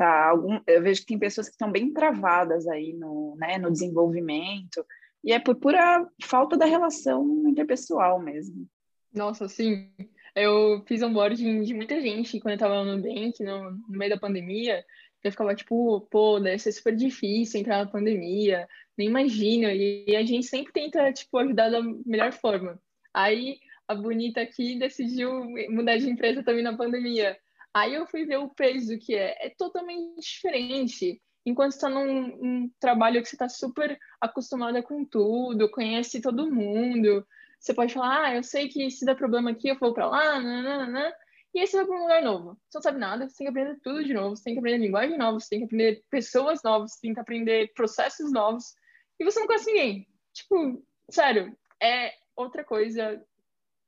tá? 0.00 0.30
Algum, 0.30 0.58
eu 0.66 0.82
vejo 0.82 1.02
que 1.02 1.08
tem 1.08 1.18
pessoas 1.18 1.46
que 1.46 1.52
estão 1.52 1.70
bem 1.70 1.92
travadas 1.92 2.66
aí 2.66 2.94
no, 2.94 3.36
né, 3.36 3.58
no 3.58 3.70
desenvolvimento 3.70 4.82
e 5.22 5.30
é 5.30 5.38
por 5.38 5.56
pura 5.56 6.08
falta 6.22 6.56
da 6.56 6.64
relação 6.64 7.46
interpessoal 7.46 8.18
mesmo. 8.18 8.66
Nossa, 9.12 9.46
sim. 9.46 9.90
Eu 10.34 10.82
fiz 10.86 11.02
onboarding 11.02 11.60
de 11.64 11.74
muita 11.74 12.00
gente 12.00 12.40
quando 12.40 12.52
eu 12.52 12.58
tava 12.58 12.82
no 12.82 12.96
Nubank, 12.96 13.44
no, 13.44 13.72
no 13.72 13.98
meio 13.98 14.10
da 14.10 14.18
pandemia. 14.18 14.82
Eu 15.22 15.30
ficava 15.30 15.54
tipo, 15.54 16.00
pô, 16.10 16.40
deve 16.40 16.58
ser 16.58 16.72
super 16.72 16.96
difícil 16.96 17.60
entrar 17.60 17.84
na 17.84 17.90
pandemia, 17.90 18.66
nem 18.96 19.08
imagina. 19.08 19.70
E, 19.74 20.06
e 20.06 20.16
a 20.16 20.24
gente 20.24 20.46
sempre 20.46 20.72
tenta, 20.72 21.12
tipo, 21.12 21.36
ajudar 21.36 21.68
da 21.68 21.82
melhor 22.06 22.32
forma. 22.32 22.80
Aí 23.12 23.58
a 23.86 23.94
bonita 23.94 24.40
aqui 24.40 24.78
decidiu 24.78 25.44
mudar 25.68 25.98
de 25.98 26.08
empresa 26.08 26.42
também 26.42 26.62
na 26.62 26.74
pandemia. 26.74 27.36
Aí 27.74 27.94
eu 27.94 28.06
fui 28.06 28.24
ver 28.24 28.38
o 28.38 28.48
peso 28.48 28.98
que 28.98 29.14
é. 29.14 29.46
É 29.46 29.50
totalmente 29.50 30.20
diferente. 30.20 31.20
Enquanto 31.46 31.72
está 31.72 31.88
num, 31.88 32.70
trabalho 32.78 33.22
que 33.22 33.28
você 33.28 33.34
está 33.34 33.48
super 33.48 33.98
acostumada 34.20 34.82
com 34.82 35.04
tudo, 35.04 35.70
conhece 35.70 36.20
todo 36.20 36.50
mundo, 36.52 37.26
você 37.58 37.72
pode 37.72 37.94
falar, 37.94 38.24
ah, 38.24 38.34
eu 38.36 38.42
sei 38.42 38.68
que 38.68 38.90
se 38.90 39.04
der 39.04 39.16
problema 39.16 39.50
aqui, 39.50 39.68
eu 39.68 39.78
vou 39.78 39.94
para 39.94 40.06
lá, 40.06 40.40
nananana. 40.40 41.12
E 41.54 41.60
aí 41.60 41.66
você 41.66 41.78
vai 41.78 41.86
para 41.86 41.96
um 41.96 42.02
lugar 42.02 42.22
novo. 42.22 42.58
Você 42.68 42.78
não 42.78 42.82
sabe 42.82 42.98
nada, 42.98 43.28
você 43.28 43.36
tem 43.36 43.46
que 43.46 43.50
aprender 43.50 43.80
tudo 43.82 44.04
de 44.04 44.14
novo, 44.14 44.36
você 44.36 44.44
tem 44.44 44.54
que 44.54 44.60
aprender 44.60 44.78
linguagem 44.78 45.18
nova, 45.18 45.40
você 45.40 45.48
tem 45.48 45.58
que 45.60 45.64
aprender 45.64 46.04
pessoas 46.10 46.62
novas, 46.62 46.92
você 46.92 47.00
tem 47.00 47.14
que 47.14 47.20
aprender 47.20 47.72
processos 47.74 48.32
novos. 48.32 48.74
E 49.18 49.24
você 49.24 49.40
não 49.40 49.46
conhece 49.46 49.66
ninguém. 49.66 50.08
Tipo, 50.32 50.84
sério, 51.10 51.56
é 51.82 52.12
outra 52.36 52.64
coisa. 52.64 53.22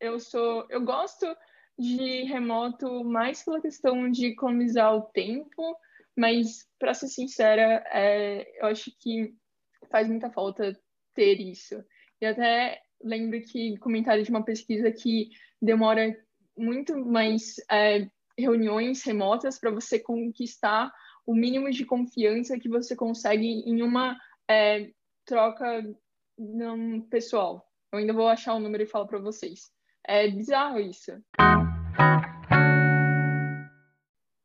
Eu 0.00 0.18
sou, 0.18 0.66
eu 0.68 0.80
gosto 0.82 1.26
de 1.82 2.22
remoto 2.22 3.02
mais 3.04 3.44
pela 3.44 3.60
questão 3.60 4.10
de 4.10 4.26
economizar 4.26 4.94
o 4.94 5.02
tempo, 5.02 5.76
mas 6.16 6.66
para 6.78 6.94
ser 6.94 7.08
sincera, 7.08 7.84
é, 7.92 8.60
eu 8.60 8.66
acho 8.66 8.90
que 9.00 9.34
faz 9.90 10.08
muita 10.08 10.30
falta 10.30 10.78
ter 11.14 11.40
isso. 11.40 11.82
E 12.20 12.26
até 12.26 12.80
lembro 13.02 13.40
que 13.42 13.76
comentário 13.78 14.22
de 14.22 14.30
uma 14.30 14.44
pesquisa 14.44 14.92
que 14.92 15.30
demora 15.60 16.16
muito 16.56 16.96
mais 17.04 17.56
é, 17.70 18.06
reuniões 18.38 19.02
remotas 19.02 19.58
para 19.58 19.70
você 19.70 19.98
conquistar 19.98 20.92
o 21.26 21.34
mínimo 21.34 21.70
de 21.70 21.84
confiança 21.84 22.58
que 22.58 22.68
você 22.68 22.94
consegue 22.94 23.46
em 23.46 23.82
uma 23.82 24.16
é, 24.48 24.90
troca 25.24 25.84
não, 26.38 27.00
pessoal. 27.02 27.66
Eu 27.92 27.98
ainda 27.98 28.12
vou 28.12 28.28
achar 28.28 28.54
o 28.54 28.60
número 28.60 28.82
e 28.82 28.86
falo 28.86 29.06
para 29.06 29.18
vocês. 29.18 29.70
É 30.04 30.28
bizarro 30.28 30.80
isso. 30.80 31.12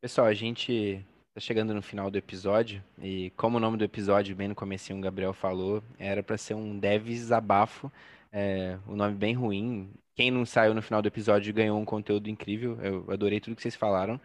Pessoal, 0.07 0.27
a 0.27 0.33
gente 0.33 1.05
tá 1.33 1.41
chegando 1.41 1.73
no 1.73 1.81
final 1.81 2.09
do 2.09 2.17
episódio 2.17 2.81
e 2.97 3.29
como 3.31 3.57
o 3.57 3.59
nome 3.59 3.75
do 3.75 3.83
episódio, 3.83 4.33
bem 4.33 4.47
no 4.47 4.55
comecinho, 4.55 4.97
o 4.97 5.01
Gabriel 5.01 5.33
falou, 5.33 5.83
era 5.99 6.23
para 6.23 6.37
ser 6.37 6.53
um 6.53 6.79
dev 6.79 7.07
desabafo, 7.07 7.91
é, 8.31 8.79
um 8.87 8.95
nome 8.95 9.15
bem 9.15 9.33
ruim. 9.33 9.91
Quem 10.15 10.31
não 10.31 10.45
saiu 10.45 10.73
no 10.73 10.81
final 10.81 11.01
do 11.01 11.09
episódio 11.09 11.53
ganhou 11.53 11.77
um 11.77 11.83
conteúdo 11.83 12.29
incrível. 12.29 12.79
Eu 12.81 13.11
adorei 13.11 13.41
tudo 13.41 13.57
que 13.57 13.61
vocês 13.61 13.75
falaram. 13.75 14.17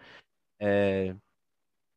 É, 0.61 1.17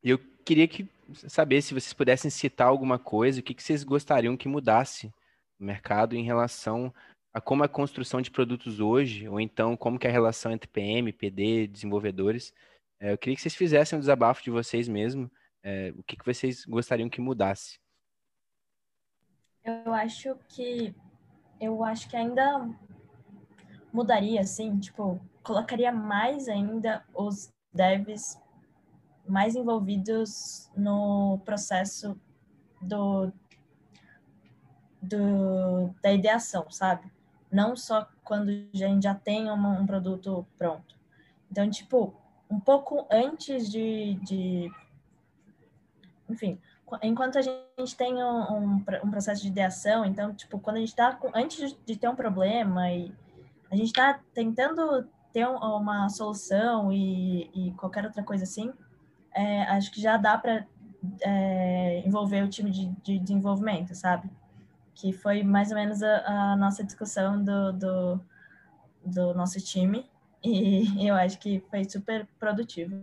eu 0.02 0.18
queria 0.44 0.66
que, 0.66 0.88
saber 1.28 1.62
se 1.62 1.72
vocês 1.72 1.92
pudessem 1.92 2.28
citar 2.28 2.66
alguma 2.66 2.98
coisa, 2.98 3.38
o 3.38 3.42
que, 3.44 3.54
que 3.54 3.62
vocês 3.62 3.84
gostariam 3.84 4.36
que 4.36 4.48
mudasse 4.48 5.14
no 5.60 5.64
mercado 5.64 6.16
em 6.16 6.24
relação 6.24 6.92
a 7.32 7.40
como 7.40 7.62
é 7.62 7.66
a 7.66 7.68
construção 7.68 8.20
de 8.20 8.32
produtos 8.32 8.80
hoje, 8.80 9.28
ou 9.28 9.40
então 9.40 9.76
como 9.76 9.96
que 9.96 10.08
é 10.08 10.10
a 10.10 10.12
relação 10.12 10.50
entre 10.50 10.68
PM, 10.68 11.12
PD, 11.12 11.68
desenvolvedores. 11.68 12.52
É, 12.98 13.12
eu 13.12 13.18
queria 13.18 13.36
que 13.36 13.42
vocês 13.42 13.54
fizessem 13.54 13.96
um 13.96 14.00
desabafo 14.00 14.42
de 14.42 14.50
vocês 14.50 14.88
mesmo. 14.88 15.30
É, 15.62 15.92
o 15.96 16.02
que, 16.02 16.16
que 16.16 16.24
vocês 16.24 16.64
gostariam 16.64 17.08
que 17.08 17.20
mudasse? 17.20 17.78
Eu 19.64 19.92
acho 19.92 20.36
que 20.48 20.94
eu 21.60 21.82
acho 21.82 22.08
que 22.08 22.16
ainda 22.16 22.68
mudaria, 23.92 24.40
assim, 24.40 24.78
tipo, 24.78 25.20
colocaria 25.42 25.90
mais 25.90 26.48
ainda 26.48 27.04
os 27.14 27.52
devs 27.72 28.40
mais 29.26 29.56
envolvidos 29.56 30.70
no 30.76 31.40
processo 31.44 32.18
do, 32.80 33.32
do 35.02 35.94
da 36.02 36.12
ideação, 36.12 36.70
sabe? 36.70 37.10
Não 37.50 37.74
só 37.74 38.08
quando 38.22 38.50
a 38.50 38.76
gente 38.76 39.04
já 39.04 39.14
tem 39.14 39.50
uma, 39.50 39.80
um 39.80 39.86
produto 39.86 40.46
pronto. 40.58 40.96
Então, 41.50 41.68
tipo, 41.70 42.14
um 42.50 42.60
pouco 42.60 43.06
antes 43.10 43.70
de, 43.70 44.14
de 44.22 44.70
enfim, 46.28 46.58
enquanto 47.02 47.38
a 47.38 47.42
gente 47.42 47.96
tem 47.96 48.14
um, 48.22 48.82
um, 49.04 49.10
processo 49.10 49.42
de 49.42 49.48
ideação, 49.48 50.04
então, 50.04 50.32
tipo, 50.34 50.58
quando 50.58 50.76
a 50.76 50.80
gente 50.80 50.88
está, 50.90 51.18
antes 51.34 51.76
de 51.84 51.96
ter 51.96 52.08
um 52.08 52.16
problema 52.16 52.90
e 52.90 53.12
a 53.70 53.76
gente 53.76 53.88
está 53.88 54.20
tentando 54.32 55.08
ter 55.32 55.46
uma 55.46 56.08
solução 56.08 56.92
e, 56.92 57.50
e, 57.54 57.72
qualquer 57.72 58.04
outra 58.04 58.22
coisa 58.22 58.44
assim, 58.44 58.72
é, 59.34 59.62
acho 59.64 59.90
que 59.90 60.00
já 60.00 60.16
dá 60.16 60.38
para 60.38 60.66
é, 61.20 62.02
envolver 62.06 62.42
o 62.42 62.48
time 62.48 62.70
de, 62.70 62.86
de, 63.02 63.18
desenvolvimento, 63.18 63.94
sabe? 63.94 64.30
Que 64.94 65.12
foi 65.12 65.42
mais 65.42 65.70
ou 65.70 65.76
menos 65.76 66.02
a, 66.02 66.52
a 66.52 66.56
nossa 66.56 66.82
discussão 66.82 67.42
do, 67.42 67.72
do, 67.72 68.20
do 69.04 69.34
nosso 69.34 69.60
time 69.60 70.08
e 70.46 71.08
eu 71.08 71.14
acho 71.14 71.38
que 71.38 71.60
foi 71.70 71.84
super 71.84 72.26
produtivo. 72.38 72.94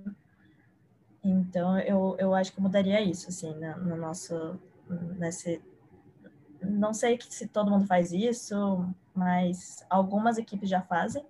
Então, 1.24 1.80
eu, 1.80 2.16
eu 2.20 2.36
acho 2.36 2.54
que 2.54 2.62
mudaria 2.62 3.02
isso, 3.02 3.30
assim, 3.30 3.54
no 3.56 3.96
nosso, 3.96 4.60
nesse... 5.18 5.62
Não 6.62 6.94
sei 6.94 7.20
se 7.22 7.48
todo 7.48 7.72
mundo 7.72 7.86
faz 7.86 8.12
isso, 8.12 8.88
mas 9.14 9.86
algumas 9.90 10.38
equipes 10.38 10.70
já 10.70 10.82
fazem, 10.82 11.26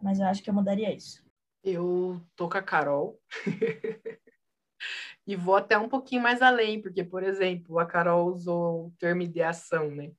mas 0.00 0.20
eu 0.20 0.26
acho 0.26 0.42
que 0.42 0.50
eu 0.50 0.54
mudaria 0.54 0.92
isso. 0.94 1.24
Eu 1.64 2.20
tô 2.34 2.48
com 2.48 2.58
a 2.58 2.62
Carol 2.62 3.20
e 5.26 5.36
vou 5.36 5.56
até 5.56 5.78
um 5.78 5.88
pouquinho 5.88 6.22
mais 6.22 6.42
além, 6.42 6.80
porque, 6.80 7.04
por 7.04 7.22
exemplo, 7.22 7.78
a 7.78 7.86
Carol 7.86 8.26
usou 8.26 8.86
o 8.86 8.90
termo 8.98 9.22
ideação, 9.22 9.90
né? 9.90 10.12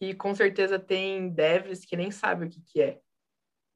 E 0.00 0.14
com 0.14 0.34
certeza 0.34 0.78
tem 0.78 1.28
devs 1.28 1.84
que 1.84 1.96
nem 1.96 2.10
sabem 2.10 2.48
o 2.48 2.50
que, 2.50 2.60
que 2.62 2.80
é. 2.80 3.00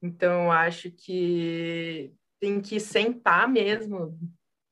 Então, 0.01 0.51
acho 0.51 0.91
que 0.91 2.13
tem 2.39 2.61
que 2.61 2.79
sentar 2.79 3.47
mesmo, 3.47 4.17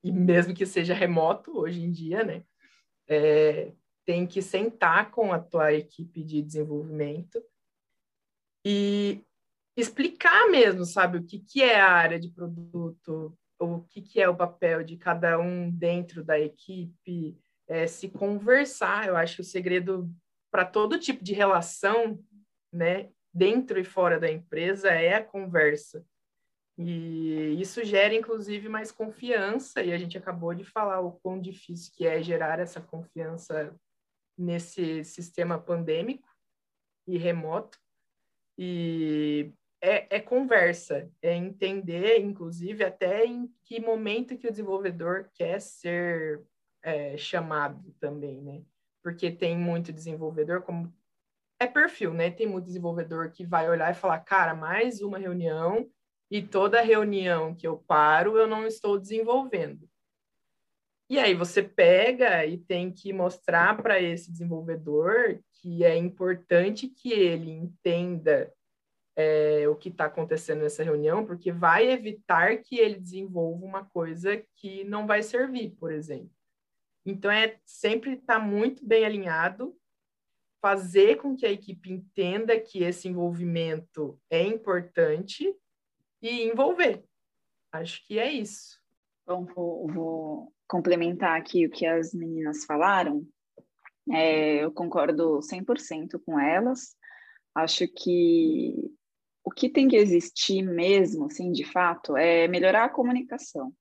e 0.03 0.11
mesmo 0.11 0.53
que 0.53 0.65
seja 0.65 0.93
remoto 0.93 1.57
hoje 1.57 1.82
em 1.82 1.91
dia, 1.91 2.24
né? 2.24 2.43
É, 3.07 3.74
tem 4.05 4.28
que 4.28 4.41
sentar 4.41 5.11
com 5.11 5.32
a 5.32 5.39
tua 5.39 5.74
equipe 5.74 6.24
de 6.24 6.41
desenvolvimento 6.41 7.41
e 8.65 9.21
explicar 9.76 10.49
mesmo, 10.49 10.86
sabe, 10.86 11.17
o 11.17 11.24
que, 11.24 11.39
que 11.39 11.61
é 11.61 11.80
a 11.80 11.91
área 11.91 12.19
de 12.19 12.30
produto, 12.30 13.38
o 13.59 13.82
que, 13.82 14.01
que 14.01 14.21
é 14.21 14.30
o 14.30 14.36
papel 14.36 14.84
de 14.84 14.97
cada 14.97 15.39
um 15.39 15.69
dentro 15.71 16.24
da 16.24 16.39
equipe, 16.39 17.38
é, 17.67 17.88
se 17.88 18.09
conversar. 18.09 19.07
Eu 19.07 19.15
acho 19.15 19.38
que 19.38 19.41
o 19.41 19.45
segredo 19.45 20.09
para 20.51 20.65
todo 20.65 20.99
tipo 20.99 21.24
de 21.24 21.34
relação, 21.34 22.19
né, 22.71 23.09
dentro 23.34 23.80
e 23.80 23.84
fora 23.84 24.20
da 24.20 24.32
empresa, 24.32 24.90
é 24.90 25.16
a 25.16 25.24
conversa. 25.24 26.06
E 26.78 27.56
isso 27.60 27.84
gera, 27.84 28.14
inclusive, 28.14 28.68
mais 28.68 28.92
confiança, 28.92 29.82
e 29.84 29.92
a 29.92 29.98
gente 29.98 30.18
acabou 30.18 30.54
de 30.54 30.64
falar 30.64 31.02
o 31.02 31.14
quão 31.14 31.40
difícil 31.40 31.94
que 31.96 32.06
é 32.06 32.22
gerar 32.22 32.60
essa 32.60 32.82
confiança 32.82 33.76
nesse 34.38 35.04
sistema 35.04 35.60
pandêmico 35.60 36.28
e 37.08 37.18
remoto. 37.18 37.80
E 38.58 39.54
é, 39.82 40.16
é, 40.16 40.20
conversa, 40.20 41.12
é 41.22 41.36
entender, 41.36 42.20
inclusive, 42.20 42.84
até 42.84 43.26
em 43.26 43.54
que 43.64 43.80
momento 43.80 44.38
que 44.38 44.48
o 44.48 44.52
desenvolvedor 44.52 45.30
quer 45.34 45.60
ser 45.60 46.42
é, 46.82 47.18
chamado 47.18 47.94
também, 48.00 48.42
né? 48.42 48.64
Porque 49.04 49.30
tem 49.30 49.58
muito 49.58 49.92
desenvolvedor, 49.92 50.62
como 50.62 50.94
é 51.64 51.68
perfil, 51.68 52.14
né? 52.14 52.30
Tem 52.30 52.47
muito 52.47 52.66
desenvolvedor 52.66 53.32
que 53.32 53.45
vai 53.45 53.70
olhar 53.70 53.91
e 53.91 53.95
falar, 53.95 54.20
cara, 54.20 54.53
mais 54.53 55.01
uma 55.01 55.18
reunião 55.18 55.89
e 56.30 56.41
toda 56.41 56.82
reunião 56.82 57.55
que 57.55 57.68
eu 57.68 57.78
paro 57.78 58.38
eu 58.38 58.47
não 58.47 58.66
estou 58.66 58.99
desenvolvendo. 58.99 59.88
E 61.09 61.20
aí 61.20 61.34
você 61.34 61.61
pega 61.61 62.45
e 62.45 62.57
tem 62.57 62.91
que 62.91 63.14
mostrar 63.14 63.82
para 63.82 64.01
esse 64.01 64.32
desenvolvedor 64.32 65.39
que 65.61 65.84
é 65.84 65.95
importante 65.95 66.88
que 66.88 67.11
ele 67.11 67.51
entenda 67.51 68.51
é, 69.16 69.68
o 69.68 69.76
que 69.76 69.89
está 69.89 70.05
acontecendo 70.05 70.61
nessa 70.61 70.84
reunião, 70.84 71.26
porque 71.26 71.51
vai 71.51 71.89
evitar 71.89 72.57
que 72.57 72.78
ele 72.78 72.99
desenvolva 72.99 73.64
uma 73.64 73.86
coisa 73.86 74.43
que 74.55 74.84
não 74.86 75.05
vai 75.05 75.22
servir, 75.22 75.72
por 75.80 75.91
exemplo. 75.91 76.32
Então, 77.05 77.30
é 77.30 77.57
sempre 77.66 78.14
estar 78.14 78.39
tá 78.39 78.39
muito 78.39 78.86
bem 78.86 79.05
alinhado, 79.05 79.76
fazer 80.64 81.18
com 81.18 81.36
que 81.36 81.45
a 81.45 81.51
equipe 81.51 81.91
entenda 81.91 82.57
que 82.57 82.84
esse 82.84 83.09
envolvimento 83.09 84.18
é 84.30 84.41
importante 84.43 85.53
e 86.22 86.43
envolver. 86.43 87.03
Acho 87.70 88.01
que 88.07 88.18
é 88.18 88.32
isso. 88.32 88.80
Bom, 89.28 89.43
vou, 89.43 89.88
vou 89.88 90.53
complementar 90.66 91.38
aqui 91.38 91.66
o 91.66 91.70
que 91.70 91.86
as 91.86 92.14
meninas 92.14 92.64
falaram. 92.64 93.28
É, 94.09 94.64
eu 94.64 94.72
concordo 94.72 95.39
100% 95.39 96.22
com 96.26 96.39
elas. 96.39 96.95
Acho 97.53 97.86
que 97.86 98.74
o 99.43 99.51
que 99.51 99.68
tem 99.68 99.89
que 99.89 99.97
existir 99.97 100.61
mesmo, 100.61 101.26
assim, 101.26 101.51
de 101.51 101.66
fato, 101.66 102.16
é 102.16 102.47
melhorar 102.47 102.86
a 102.86 102.89
comunicação. 102.89 103.74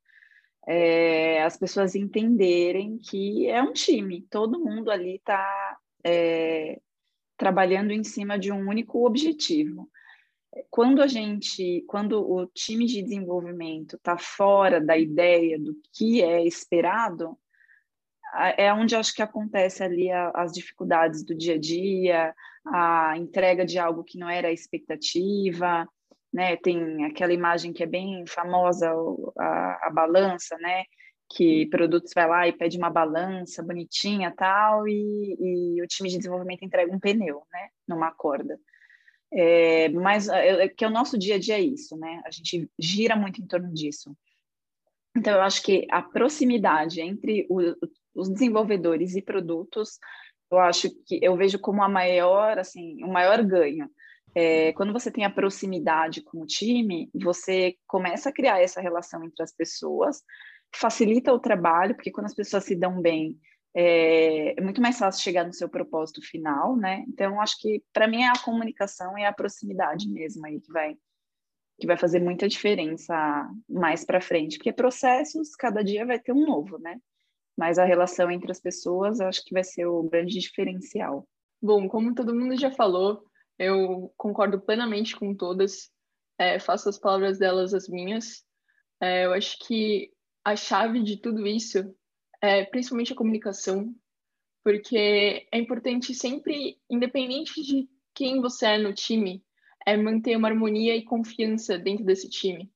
É, 0.66 1.44
as 1.44 1.56
pessoas 1.56 1.94
entenderem 1.94 2.98
que 2.98 3.46
é 3.46 3.62
um 3.62 3.72
time, 3.72 4.26
todo 4.28 4.58
mundo 4.64 4.90
ali 4.90 5.14
está 5.14 5.78
é, 6.04 6.80
trabalhando 7.36 7.92
em 7.92 8.04
cima 8.04 8.38
de 8.38 8.52
um 8.52 8.68
único 8.68 9.06
objetivo. 9.06 9.88
Quando 10.70 11.02
a 11.02 11.06
gente, 11.06 11.82
quando 11.88 12.20
o 12.20 12.46
time 12.46 12.86
de 12.86 13.02
desenvolvimento 13.02 13.96
está 13.96 14.18
fora 14.18 14.80
da 14.80 14.96
ideia 14.96 15.58
do 15.58 15.74
que 15.92 16.22
é 16.22 16.44
esperado, 16.44 17.38
é 18.56 18.72
onde 18.72 18.96
acho 18.96 19.14
que 19.14 19.22
acontece 19.22 19.82
ali 19.82 20.10
as 20.10 20.52
dificuldades 20.52 21.24
do 21.24 21.34
dia 21.34 21.54
a 21.54 21.58
dia, 21.58 22.34
a 22.66 23.14
entrega 23.16 23.64
de 23.64 23.78
algo 23.78 24.04
que 24.04 24.18
não 24.18 24.28
era 24.28 24.48
a 24.48 24.52
expectativa, 24.52 25.86
né? 26.32 26.56
Tem 26.56 27.04
aquela 27.04 27.32
imagem 27.32 27.72
que 27.72 27.82
é 27.82 27.86
bem 27.86 28.24
famosa, 28.26 28.90
a, 29.38 29.86
a 29.86 29.90
balança, 29.90 30.56
né? 30.58 30.84
Que 31.34 31.66
produtos 31.66 32.12
vai 32.14 32.28
lá 32.28 32.48
e 32.48 32.52
pede 32.52 32.76
uma 32.76 32.90
balança 32.90 33.62
bonitinha 33.62 34.32
tal, 34.36 34.86
e, 34.86 35.36
e 35.40 35.82
o 35.82 35.86
time 35.86 36.08
de 36.08 36.18
desenvolvimento 36.18 36.64
entrega 36.64 36.94
um 36.94 37.00
pneu, 37.00 37.42
né? 37.52 37.68
Numa 37.88 38.10
corda. 38.12 38.58
É, 39.32 39.88
mas 39.88 40.28
é, 40.28 40.64
é, 40.64 40.68
que 40.68 40.84
é 40.84 40.88
o 40.88 40.92
nosso 40.92 41.18
dia 41.18 41.36
a 41.36 41.38
dia 41.38 41.56
é 41.56 41.62
isso, 41.62 41.96
né? 41.96 42.20
A 42.26 42.30
gente 42.30 42.70
gira 42.78 43.16
muito 43.16 43.40
em 43.40 43.46
torno 43.46 43.72
disso. 43.72 44.14
Então, 45.16 45.34
eu 45.34 45.42
acho 45.42 45.62
que 45.62 45.86
a 45.90 46.02
proximidade 46.02 47.00
entre 47.00 47.46
o, 47.48 47.60
os 48.14 48.28
desenvolvedores 48.28 49.14
e 49.14 49.22
produtos 49.22 49.98
eu 50.52 50.58
acho 50.58 50.90
que 51.06 51.18
eu 51.22 51.34
vejo 51.34 51.58
como 51.58 51.82
a 51.82 51.88
maior, 51.88 52.58
assim, 52.58 53.02
o 53.02 53.08
maior 53.10 53.42
ganho. 53.42 53.90
É, 54.34 54.72
quando 54.74 54.92
você 54.92 55.10
tem 55.10 55.24
a 55.24 55.30
proximidade 55.30 56.20
com 56.22 56.42
o 56.42 56.46
time, 56.46 57.10
você 57.14 57.74
começa 57.86 58.28
a 58.28 58.32
criar 58.32 58.60
essa 58.60 58.80
relação 58.80 59.24
entre 59.24 59.42
as 59.42 59.50
pessoas, 59.50 60.22
facilita 60.74 61.32
o 61.32 61.38
trabalho, 61.38 61.94
porque 61.94 62.10
quando 62.10 62.26
as 62.26 62.34
pessoas 62.34 62.64
se 62.64 62.76
dão 62.76 63.00
bem, 63.00 63.38
é, 63.74 64.58
é 64.58 64.62
muito 64.62 64.80
mais 64.80 64.98
fácil 64.98 65.22
chegar 65.22 65.46
no 65.46 65.52
seu 65.52 65.68
propósito 65.68 66.20
final, 66.22 66.76
né? 66.76 67.04
Então, 67.08 67.40
acho 67.40 67.58
que 67.58 67.82
para 67.92 68.08
mim 68.08 68.22
é 68.22 68.28
a 68.28 68.42
comunicação 68.44 69.16
e 69.18 69.24
a 69.24 69.32
proximidade 69.32 70.08
mesmo 70.08 70.46
aí 70.46 70.60
que 70.60 70.72
vai 70.72 70.96
que 71.78 71.86
vai 71.86 71.96
fazer 71.96 72.20
muita 72.20 72.46
diferença 72.46 73.14
mais 73.68 74.04
para 74.04 74.20
frente, 74.20 74.56
porque 74.56 74.72
processos 74.72 75.56
cada 75.56 75.82
dia 75.82 76.06
vai 76.06 76.18
ter 76.18 76.32
um 76.32 76.46
novo, 76.46 76.78
né? 76.78 77.00
mas 77.56 77.78
a 77.78 77.84
relação 77.84 78.30
entre 78.30 78.50
as 78.50 78.60
pessoas 78.60 79.20
acho 79.20 79.44
que 79.44 79.52
vai 79.52 79.64
ser 79.64 79.86
o 79.86 80.02
grande 80.02 80.38
diferencial. 80.38 81.28
Bom, 81.60 81.88
como 81.88 82.14
todo 82.14 82.34
mundo 82.34 82.58
já 82.58 82.70
falou, 82.70 83.24
eu 83.58 84.12
concordo 84.16 84.60
plenamente 84.60 85.14
com 85.14 85.34
todas, 85.34 85.90
é, 86.38 86.58
faço 86.58 86.88
as 86.88 86.98
palavras 86.98 87.38
delas 87.38 87.74
as 87.74 87.88
minhas. 87.88 88.44
É, 89.00 89.26
eu 89.26 89.32
acho 89.32 89.58
que 89.66 90.10
a 90.44 90.56
chave 90.56 91.02
de 91.02 91.16
tudo 91.16 91.46
isso 91.46 91.94
é 92.40 92.64
principalmente 92.64 93.12
a 93.12 93.16
comunicação, 93.16 93.94
porque 94.64 95.46
é 95.50 95.58
importante 95.58 96.14
sempre, 96.14 96.78
independente 96.90 97.62
de 97.62 97.88
quem 98.14 98.40
você 98.40 98.66
é 98.66 98.78
no 98.78 98.92
time, 98.92 99.44
é 99.86 99.96
manter 99.96 100.36
uma 100.36 100.48
harmonia 100.48 100.96
e 100.96 101.04
confiança 101.04 101.78
dentro 101.78 102.04
desse 102.04 102.28
time. 102.28 102.70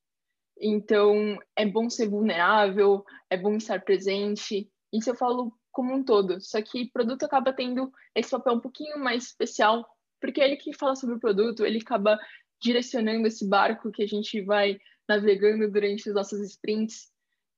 Então, 0.59 1.37
é 1.55 1.65
bom 1.65 1.89
ser 1.89 2.09
vulnerável, 2.09 3.05
é 3.29 3.37
bom 3.37 3.55
estar 3.55 3.83
presente. 3.83 4.69
Isso 4.91 5.09
eu 5.09 5.15
falo 5.15 5.53
como 5.71 5.93
um 5.93 6.03
todo. 6.03 6.41
Só 6.41 6.61
que 6.61 6.91
produto 6.91 7.23
acaba 7.23 7.53
tendo 7.53 7.91
esse 8.15 8.31
papel 8.31 8.53
um 8.53 8.59
pouquinho 8.59 8.97
mais 8.99 9.25
especial, 9.25 9.87
porque 10.19 10.41
ele 10.41 10.57
que 10.57 10.73
fala 10.73 10.95
sobre 10.95 11.15
o 11.15 11.19
produto, 11.19 11.65
ele 11.65 11.79
acaba 11.79 12.17
direcionando 12.59 13.27
esse 13.27 13.47
barco 13.47 13.91
que 13.91 14.01
a 14.01 14.07
gente 14.07 14.41
vai 14.41 14.79
navegando 15.07 15.71
durante 15.71 16.09
as 16.09 16.15
nossas 16.15 16.41
sprints. 16.51 17.11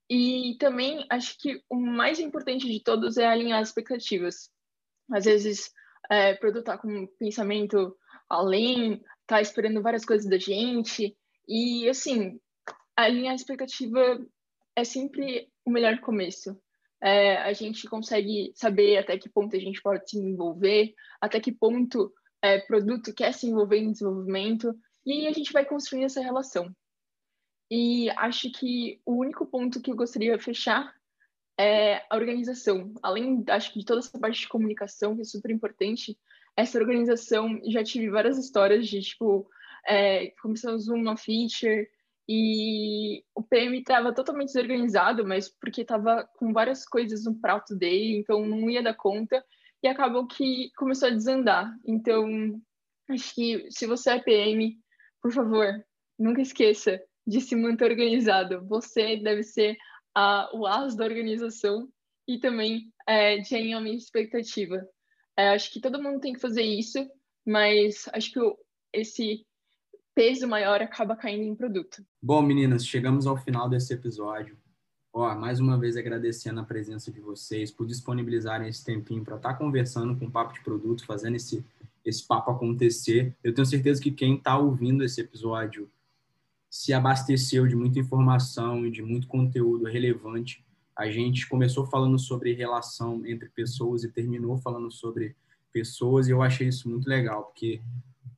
E 0.10 0.57
também 0.60 1.05
acho 1.10 1.38
que 1.38 1.62
o 1.70 1.76
mais 1.76 2.20
importante 2.20 2.68
de 2.68 2.84
todos 2.84 3.18
é 3.18 3.28
alinhar 3.28 3.60
as 3.60 3.70
expectativas. 3.70 4.49
Às 5.12 5.26
vezes, 5.26 5.72
é, 6.10 6.34
está 6.34 6.78
com 6.78 6.88
um 6.88 7.07
pensamento 7.20 7.95
além, 8.28 9.03
está 9.22 9.39
esperando 9.41 9.82
várias 9.82 10.05
coisas 10.05 10.28
da 10.28 10.38
gente. 10.38 11.16
E, 11.47 11.88
assim, 11.88 12.39
alinhar 12.95 13.34
a 13.34 13.36
expectativa 13.36 14.20
é 14.76 14.84
sempre 14.84 15.47
o 15.66 15.72
melhor 15.72 15.99
começo. 15.99 16.60
É, 17.01 17.38
a 17.38 17.53
gente 17.53 17.88
consegue 17.88 18.51
saber 18.55 18.97
até 18.97 19.18
que 19.18 19.30
ponto 19.30 19.55
a 19.55 19.60
gente 19.60 19.82
pode 19.82 20.10
se 20.10 20.18
envolver, 20.18 20.93
até 21.22 21.39
que 21.39 21.51
ponto 21.51 22.12
é, 22.41 22.60
produto 22.60 23.14
quer 23.14 23.34
se 23.34 23.47
envolver 23.47 23.78
em 23.78 23.91
desenvolvimento, 23.91 24.74
e 25.05 25.14
aí 25.14 25.28
a 25.28 25.32
gente 25.32 25.53
vai 25.53 25.66
construindo 25.66 26.05
essa 26.05 26.22
relação. 26.22 26.74
E 27.70 28.10
acho 28.12 28.52
que 28.52 29.02
o 29.06 29.16
único 29.16 29.46
ponto 29.46 29.82
que 29.82 29.92
eu 29.92 29.96
gostaria 29.96 30.36
de 30.38 30.44
fechar 30.44 30.94
é 31.60 32.04
a 32.10 32.16
organização. 32.16 32.94
Além, 33.04 33.44
acho 33.50 33.74
que 33.74 33.80
de 33.80 33.86
toda 33.86 34.00
essa 34.00 34.18
parte 34.18 34.42
de 34.42 34.48
comunicação, 34.48 35.16
que 35.16 35.22
é 35.22 35.26
super 35.26 35.52
importante, 35.52 36.18
essa 36.56 36.80
organização, 36.80 37.60
já 37.70 37.84
tive 37.84 38.10
várias 38.10 38.38
histórias 38.38 38.88
de, 38.88 39.02
tipo, 39.02 39.50
é, 39.86 40.32
começamos 40.42 40.88
uma 40.88 41.16
feature, 41.16 41.88
e 42.32 43.24
o 43.34 43.42
PM 43.42 43.80
estava 43.80 44.14
totalmente 44.14 44.54
desorganizado, 44.54 45.26
mas 45.26 45.50
porque 45.50 45.82
estava 45.82 46.30
com 46.38 46.54
várias 46.54 46.86
coisas 46.86 47.26
no 47.26 47.34
prato 47.34 47.76
dele, 47.76 48.20
então 48.20 48.46
não 48.46 48.70
ia 48.70 48.84
dar 48.84 48.94
conta. 48.94 49.44
E 49.82 49.88
acabou 49.88 50.28
que 50.28 50.70
começou 50.78 51.08
a 51.08 51.12
desandar. 51.12 51.76
Então, 51.84 52.62
acho 53.10 53.34
que 53.34 53.66
se 53.72 53.88
você 53.88 54.12
é 54.12 54.20
PM, 54.20 54.78
por 55.20 55.32
favor, 55.32 55.84
nunca 56.20 56.40
esqueça 56.40 57.02
de 57.30 57.40
se 57.40 57.56
manter 57.56 57.92
organizado. 57.92 58.66
Você 58.68 59.18
deve 59.18 59.44
ser 59.44 59.78
a, 60.16 60.50
o 60.54 60.66
as 60.66 60.96
da 60.96 61.06
organização 61.06 61.88
e 62.28 62.40
também 62.40 62.92
é, 63.08 63.38
de 63.38 63.56
alinhamento 63.56 63.98
de 63.98 64.04
expectativa. 64.04 64.86
É, 65.38 65.50
acho 65.50 65.72
que 65.72 65.80
todo 65.80 66.02
mundo 66.02 66.20
tem 66.20 66.34
que 66.34 66.40
fazer 66.40 66.64
isso, 66.64 67.08
mas 67.46 68.10
acho 68.14 68.34
que 68.34 68.40
esse 68.92 69.46
peso 70.16 70.48
maior 70.48 70.82
acaba 70.82 71.16
caindo 71.16 71.44
em 71.44 71.56
produto. 71.56 72.04
Bom, 72.22 72.42
meninas, 72.42 72.86
chegamos 72.86 73.26
ao 73.26 73.38
final 73.38 73.70
desse 73.70 73.94
episódio. 73.94 74.58
Ó, 75.14 75.34
mais 75.36 75.60
uma 75.60 75.80
vez 75.80 75.96
agradecendo 75.98 76.60
a 76.60 76.66
presença 76.66 77.12
de 77.12 77.20
vocês 77.20 77.72
por 77.72 77.88
disponibilizarem 77.88 78.68
esse 78.68 78.84
tempinho 78.84 79.24
para 79.24 79.38
estar 79.38 79.54
tá 79.54 79.58
conversando 79.58 80.18
com 80.18 80.26
o 80.26 80.32
Papo 80.32 80.54
de 80.54 80.62
Produto, 80.62 81.06
fazendo 81.06 81.36
esse, 81.36 81.66
esse 82.04 82.28
papo 82.28 82.52
acontecer. 82.52 83.36
Eu 83.44 83.54
tenho 83.54 83.66
certeza 83.66 84.02
que 84.02 84.12
quem 84.12 84.36
está 84.36 84.58
ouvindo 84.58 85.04
esse 85.04 85.22
episódio 85.22 85.90
se 86.70 86.94
abasteceu 86.94 87.68
de 87.68 87.76
muita 87.76 88.00
informação 88.00 88.86
e 88.86 88.92
de 88.92 89.02
muito 89.02 89.28
conteúdo 89.28 89.86
relevante. 89.86 90.64
A 90.96 91.10
gente 91.10 91.48
começou 91.48 91.86
falando 91.86 92.20
sobre 92.20 92.54
relação 92.54 93.26
entre 93.26 93.50
pessoas 93.50 94.04
e 94.04 94.12
terminou 94.12 94.58
falando 94.58 94.92
sobre 94.92 95.36
pessoas 95.72 96.28
e 96.28 96.32
eu 96.32 96.42
achei 96.42 96.68
isso 96.68 96.90
muito 96.90 97.08
legal, 97.08 97.46
porque 97.46 97.82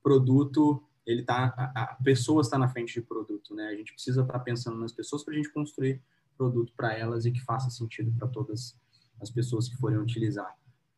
produto, 0.02 0.84
ele 1.06 1.24
tá 1.24 1.54
a, 1.58 1.84
a 1.84 1.96
pessoa 2.04 2.42
está 2.42 2.58
na 2.58 2.68
frente 2.68 2.94
de 2.94 3.02
produto, 3.02 3.54
né? 3.56 3.68
A 3.68 3.76
gente 3.76 3.94
precisa 3.94 4.22
estar 4.22 4.34
tá 4.34 4.40
pensando 4.40 4.78
nas 4.78 4.92
pessoas 4.92 5.24
para 5.24 5.34
a 5.34 5.38
gente 5.38 5.52
construir 5.52 6.02
produto 6.38 6.74
para 6.76 6.94
elas 6.94 7.26
e 7.26 7.32
que 7.32 7.42
faça 7.42 7.70
sentido 7.70 8.12
para 8.18 8.28
todas 8.28 8.78
as 9.20 9.30
pessoas 9.30 9.68
que 9.68 9.78
forem 9.78 9.98
utilizar. 9.98 10.56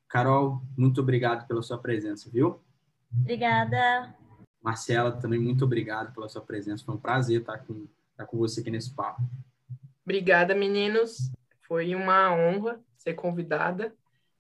Carol, 0.08 0.62
muito 0.78 1.02
obrigado 1.02 1.48
pela 1.48 1.62
sua 1.62 1.78
presença, 1.78 2.30
viu? 2.30 2.60
Obrigada. 3.12 4.16
Marcela, 4.64 5.12
também 5.12 5.40
muito 5.40 5.66
obrigado 5.66 6.14
pela 6.14 6.30
sua 6.30 6.42
presença. 6.42 6.86
Foi 6.86 6.96
um 6.96 7.00
prazer 7.00 7.42
estar 7.42 7.58
com, 7.60 7.86
estar 8.12 8.26
com 8.26 8.38
você 8.38 8.62
aqui 8.62 8.72
nesse 8.72 8.96
papo. 8.96 9.22
Obrigada, 10.06 10.56
meninos. 10.56 11.32
Foi 11.68 11.94
uma 11.94 12.34
honra 12.34 12.80
ser 12.98 13.14
convidada. 13.14 13.94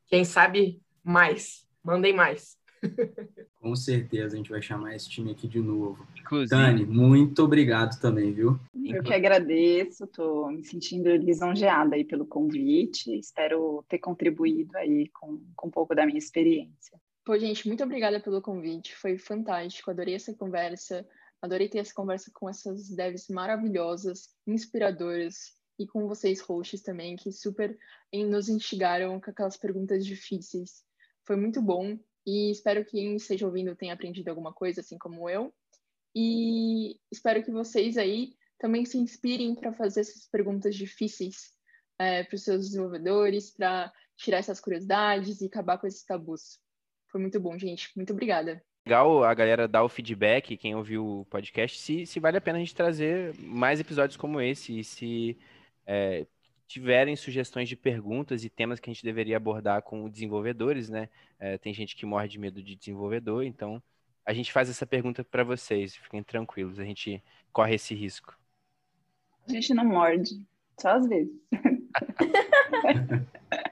Quem 0.07 0.23
sabe 0.23 0.81
mais. 1.03 1.67
Mandem 1.83 2.13
mais. 2.13 2.57
Com 3.59 3.75
certeza 3.75 4.35
a 4.35 4.37
gente 4.37 4.49
vai 4.49 4.61
chamar 4.61 4.95
esse 4.95 5.09
time 5.09 5.31
aqui 5.31 5.47
de 5.47 5.59
novo. 5.59 6.05
Inclusive. 6.19 6.49
Tani, 6.49 6.85
muito 6.85 7.43
obrigado 7.43 7.99
também, 7.99 8.33
viu? 8.33 8.59
Eu 8.75 9.01
que 9.01 9.13
agradeço, 9.13 10.03
estou 10.03 10.51
me 10.51 10.63
sentindo 10.65 11.09
lisonjeada 11.15 11.95
aí 11.95 12.03
pelo 12.03 12.25
convite. 12.25 13.17
Espero 13.17 13.83
ter 13.87 13.99
contribuído 13.99 14.77
aí 14.77 15.07
com, 15.13 15.41
com 15.55 15.67
um 15.67 15.71
pouco 15.71 15.95
da 15.95 16.05
minha 16.05 16.17
experiência. 16.17 16.99
Pô, 17.25 17.37
gente, 17.37 17.67
muito 17.67 17.83
obrigada 17.83 18.19
pelo 18.19 18.41
convite. 18.41 18.95
Foi 18.95 19.17
fantástico. 19.17 19.89
Adorei 19.89 20.15
essa 20.15 20.33
conversa. 20.33 21.07
Adorei 21.41 21.69
ter 21.69 21.79
essa 21.79 21.93
conversa 21.93 22.29
com 22.33 22.49
essas 22.49 22.89
devs 22.89 23.27
maravilhosas, 23.29 24.29
inspiradoras 24.45 25.53
e 25.79 25.87
com 25.87 26.07
vocês, 26.07 26.41
hosts 26.41 26.81
também, 26.81 27.15
que 27.15 27.31
super 27.31 27.77
nos 28.13 28.49
instigaram 28.49 29.19
com 29.19 29.31
aquelas 29.31 29.57
perguntas 29.57 30.05
difíceis. 30.05 30.83
Foi 31.25 31.35
muito 31.35 31.61
bom 31.61 31.97
e 32.25 32.51
espero 32.51 32.83
que 32.85 32.91
quem 32.91 33.15
esteja 33.15 33.45
ouvindo 33.45 33.75
tenha 33.75 33.93
aprendido 33.93 34.29
alguma 34.29 34.53
coisa, 34.53 34.81
assim 34.81 34.97
como 34.97 35.29
eu. 35.29 35.53
E 36.15 36.99
espero 37.11 37.43
que 37.43 37.51
vocês 37.51 37.97
aí 37.97 38.35
também 38.59 38.85
se 38.85 38.97
inspirem 38.97 39.55
para 39.55 39.73
fazer 39.73 40.01
essas 40.01 40.27
perguntas 40.27 40.75
difíceis 40.75 41.53
é, 41.99 42.23
para 42.23 42.35
os 42.35 42.43
seus 42.43 42.67
desenvolvedores, 42.67 43.49
para 43.51 43.91
tirar 44.15 44.37
essas 44.37 44.59
curiosidades 44.59 45.41
e 45.41 45.47
acabar 45.47 45.77
com 45.77 45.87
esses 45.87 46.05
tabus. 46.05 46.62
Foi 47.13 47.21
muito 47.21 47.39
bom, 47.39 47.57
gente. 47.59 47.91
Muito 47.95 48.11
obrigada. 48.11 48.59
Legal 48.83 49.23
a 49.23 49.31
galera 49.35 49.67
dar 49.67 49.83
o 49.83 49.87
feedback, 49.87 50.57
quem 50.57 50.73
ouviu 50.73 51.05
o 51.05 51.25
podcast, 51.25 51.77
se, 51.77 52.07
se 52.07 52.19
vale 52.19 52.37
a 52.37 52.41
pena 52.41 52.57
a 52.57 52.59
gente 52.59 52.73
trazer 52.73 53.35
mais 53.37 53.79
episódios 53.79 54.17
como 54.17 54.41
esse, 54.41 54.79
e 54.79 54.83
se 54.83 55.37
é, 55.85 56.25
tiverem 56.67 57.15
sugestões 57.15 57.69
de 57.69 57.75
perguntas 57.75 58.43
e 58.43 58.49
temas 58.49 58.79
que 58.79 58.89
a 58.89 58.93
gente 58.93 59.03
deveria 59.03 59.37
abordar 59.37 59.83
com 59.83 60.09
desenvolvedores, 60.09 60.89
né? 60.89 61.07
É, 61.39 61.55
tem 61.59 61.71
gente 61.71 61.95
que 61.95 62.03
morre 62.03 62.27
de 62.27 62.39
medo 62.39 62.63
de 62.63 62.75
desenvolvedor, 62.75 63.43
então 63.43 63.79
a 64.25 64.33
gente 64.33 64.51
faz 64.51 64.67
essa 64.67 64.87
pergunta 64.87 65.23
para 65.23 65.43
vocês, 65.43 65.95
fiquem 65.95 66.23
tranquilos, 66.23 66.79
a 66.79 66.83
gente 66.83 67.21
corre 67.51 67.75
esse 67.75 67.93
risco. 67.93 68.35
A 69.47 69.51
gente 69.51 69.71
não 69.75 69.85
morde, 69.85 70.41
só 70.79 70.97
às 70.97 71.07
vezes. 71.07 71.31